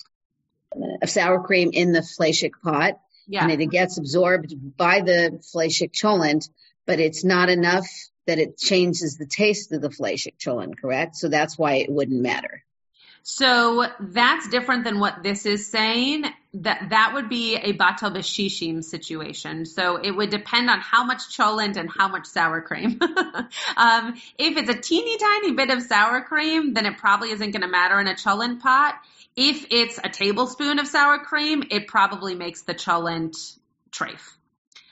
of 1.01 1.09
sour 1.09 1.41
cream 1.43 1.71
in 1.73 1.91
the 1.91 2.01
fleishik 2.01 2.51
pot, 2.63 2.99
yeah. 3.27 3.47
and 3.47 3.61
it 3.61 3.67
gets 3.67 3.97
absorbed 3.97 4.53
by 4.77 5.01
the 5.01 5.41
fleishik 5.55 5.91
cholent, 5.91 6.49
but 6.85 6.99
it's 6.99 7.23
not 7.23 7.49
enough 7.49 7.87
that 8.27 8.39
it 8.39 8.57
changes 8.57 9.17
the 9.17 9.25
taste 9.25 9.71
of 9.71 9.81
the 9.81 9.89
fleishik 9.89 10.37
cholent, 10.39 10.79
correct? 10.79 11.15
So 11.15 11.29
that's 11.29 11.57
why 11.57 11.75
it 11.75 11.91
wouldn't 11.91 12.21
matter. 12.21 12.64
So 13.27 13.87
that's 13.99 14.47
different 14.49 14.83
than 14.83 14.99
what 14.99 15.23
this 15.23 15.47
is 15.47 15.65
saying. 15.65 16.25
That 16.53 16.89
that 16.91 17.15
would 17.15 17.27
be 17.27 17.55
a 17.55 17.73
batal 17.73 18.15
b'shishim 18.15 18.83
situation. 18.83 19.65
So 19.65 19.95
it 19.95 20.11
would 20.11 20.29
depend 20.29 20.69
on 20.69 20.79
how 20.79 21.03
much 21.05 21.35
cholent 21.35 21.75
and 21.75 21.89
how 21.89 22.07
much 22.07 22.27
sour 22.27 22.61
cream. 22.61 22.99
um, 23.77 24.13
if 24.37 24.57
it's 24.57 24.69
a 24.69 24.79
teeny 24.79 25.17
tiny 25.17 25.53
bit 25.53 25.71
of 25.71 25.81
sour 25.81 26.21
cream, 26.21 26.75
then 26.75 26.85
it 26.85 26.99
probably 26.99 27.31
isn't 27.31 27.49
going 27.49 27.63
to 27.63 27.67
matter 27.67 27.99
in 27.99 28.07
a 28.07 28.13
cholent 28.13 28.59
pot. 28.59 28.93
If 29.35 29.65
it's 29.71 29.97
a 30.03 30.07
tablespoon 30.07 30.77
of 30.77 30.87
sour 30.87 31.17
cream, 31.17 31.63
it 31.71 31.87
probably 31.87 32.35
makes 32.35 32.61
the 32.61 32.75
cholent 32.75 33.57
treif. 33.91 34.21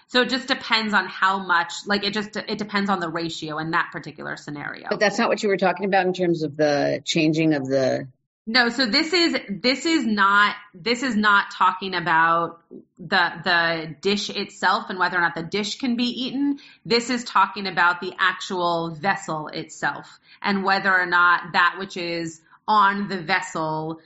So 0.07 0.21
it 0.21 0.29
just 0.29 0.47
depends 0.47 0.95
on 0.95 1.05
how 1.05 1.37
much, 1.37 1.73
like 1.85 2.03
it 2.03 2.13
just, 2.13 2.35
it 2.35 2.57
depends 2.57 2.89
on 2.89 2.99
the 2.99 3.09
ratio 3.09 3.59
in 3.59 3.71
that 3.71 3.89
particular 3.91 4.37
scenario. 4.37 4.87
But 4.89 4.99
that's 4.99 5.19
not 5.19 5.29
what 5.29 5.43
you 5.43 5.49
were 5.49 5.57
talking 5.57 5.85
about 5.85 6.07
in 6.07 6.13
terms 6.13 6.41
of 6.41 6.57
the 6.57 7.01
changing 7.05 7.53
of 7.53 7.67
the 7.67 8.07
no, 8.45 8.67
so 8.67 8.85
this 8.85 9.13
is 9.13 9.37
this 9.49 9.85
is 9.85 10.05
not 10.05 10.55
this 10.73 11.01
is 11.01 11.15
not 11.15 11.51
talking 11.51 11.95
about 11.95 12.61
the 12.97 13.31
the 13.43 13.95
dish 14.01 14.29
itself 14.29 14.89
and 14.89 14.99
whether 14.99 15.17
or 15.17 15.21
not 15.21 15.33
the 15.33 15.43
dish 15.43 15.77
can 15.77 15.95
be 15.95 16.25
eaten. 16.25 16.59
This 16.85 17.09
is 17.09 17.23
talking 17.23 17.67
about 17.67 18.01
the 18.01 18.13
actual 18.19 18.89
vessel 18.91 19.47
itself 19.47 20.19
and 20.41 20.65
whether 20.65 20.93
or 20.93 21.05
not 21.05 21.53
that 21.53 21.75
which 21.79 21.95
is 21.95 22.41
on 22.67 23.07
the 23.07 23.21
vessel 23.21 24.01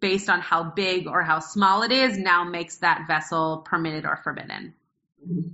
based 0.00 0.30
on 0.30 0.40
how 0.40 0.64
big 0.64 1.06
or 1.06 1.22
how 1.22 1.40
small 1.40 1.82
it 1.82 1.92
is 1.92 2.16
now 2.16 2.42
makes 2.44 2.76
that 2.76 3.06
vessel 3.06 3.58
permitted 3.58 4.06
or 4.06 4.16
forbidden. 4.16 4.72
Mm-hmm. 5.28 5.48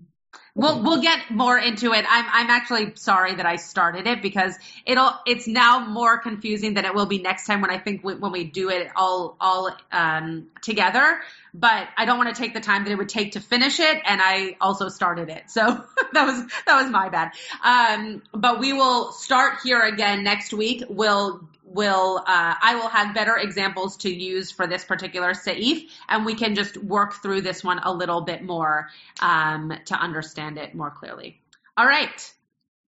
We'll 0.55 0.83
we'll 0.83 1.01
get 1.01 1.31
more 1.31 1.59
into 1.59 1.93
it. 1.93 2.05
I'm 2.09 2.25
I'm 2.29 2.51
actually 2.51 2.93
sorry 2.97 3.35
that 3.37 3.47
I 3.47 3.57
started 3.57 4.07
it 4.07 4.21
because 4.21 4.55
it'll 4.85 5.13
it's 5.25 5.47
now 5.47 5.87
more 5.87 6.19
confusing 6.19 6.75
than 6.75 6.85
it 6.85 6.95
will 6.95 7.07
be 7.07 7.19
next 7.19 7.47
time 7.47 7.61
when 7.61 7.71
I 7.71 7.79
think 7.79 8.03
we, 8.03 8.15
when 8.17 8.33
we 8.33 8.45
do 8.45 8.69
it 8.69 8.91
all 8.97 9.37
all 9.41 9.71
um, 9.93 10.49
together. 10.61 11.21
But 11.55 11.89
I 11.97 12.05
don't 12.05 12.19
want 12.19 12.35
to 12.35 12.41
take 12.41 12.55
the 12.55 12.61
time 12.61 12.85
that 12.85 12.91
it 12.91 12.97
would 12.97 13.09
take 13.09 13.33
to 13.33 13.41
finish 13.41 13.81
it, 13.81 14.03
and 14.05 14.21
I 14.23 14.57
also 14.61 14.89
started 14.89 15.29
it, 15.29 15.51
so 15.51 15.61
that 16.13 16.27
was 16.27 16.47
that 16.67 16.83
was 16.83 16.91
my 16.91 17.09
bad. 17.09 17.33
Um, 17.63 18.23
but 18.33 18.61
we 18.61 18.73
will 18.73 19.13
start 19.13 19.59
here 19.63 19.81
again 19.81 20.25
next 20.25 20.53
week. 20.53 20.85
We'll 20.89 21.49
will 21.71 22.18
uh, 22.18 22.55
I 22.61 22.75
will 22.75 22.89
have 22.89 23.14
better 23.14 23.37
examples 23.37 23.99
to 23.99 24.11
use 24.11 24.51
for 24.51 24.66
this 24.66 24.85
particular 24.85 25.31
seif, 25.31 25.89
and 26.09 26.27
we 26.27 26.35
can 26.35 26.55
just 26.55 26.77
work 26.77 27.14
through 27.23 27.43
this 27.43 27.62
one 27.62 27.79
a 27.79 27.93
little 27.93 28.23
bit 28.23 28.43
more 28.43 28.89
um, 29.23 29.73
to 29.87 29.95
understand 29.95 30.59
it 30.59 30.75
more 30.75 30.91
clearly. 30.91 31.41
All 31.77 31.87
right. 31.87 32.35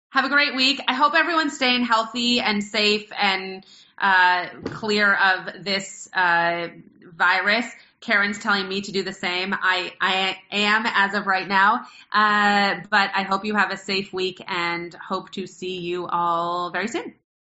Have 0.09 0.25
a 0.25 0.29
great 0.29 0.55
week. 0.55 0.82
I 0.88 0.93
hope 0.93 1.15
everyone's 1.15 1.55
staying 1.55 1.86
healthy 1.86 2.41
and 2.41 2.61
safe 2.61 3.09
and 3.17 3.63
uh, 3.97 4.47
clear 4.65 5.13
of 5.13 5.63
this 5.63 6.09
uh, 6.13 6.67
virus. 7.13 7.65
Karen's 8.01 8.39
telling 8.39 8.67
me 8.67 8.82
to 8.82 8.91
do 8.91 9.03
the 9.03 9.13
same. 9.13 9.53
I, 9.53 9.93
I 10.01 10.38
am 10.51 10.86
as 10.86 11.13
of 11.13 11.27
right 11.27 11.47
now. 11.47 11.86
Uh, 12.11 12.82
but 12.89 13.11
I 13.13 13.23
hope 13.23 13.45
you 13.45 13.55
have 13.55 13.71
a 13.71 13.77
safe 13.77 14.11
week 14.11 14.43
and 14.47 14.93
hope 14.95 15.29
to 15.32 15.47
see 15.47 15.77
you 15.77 16.07
all 16.07 16.71
very 16.71 16.88
soon. 16.88 17.13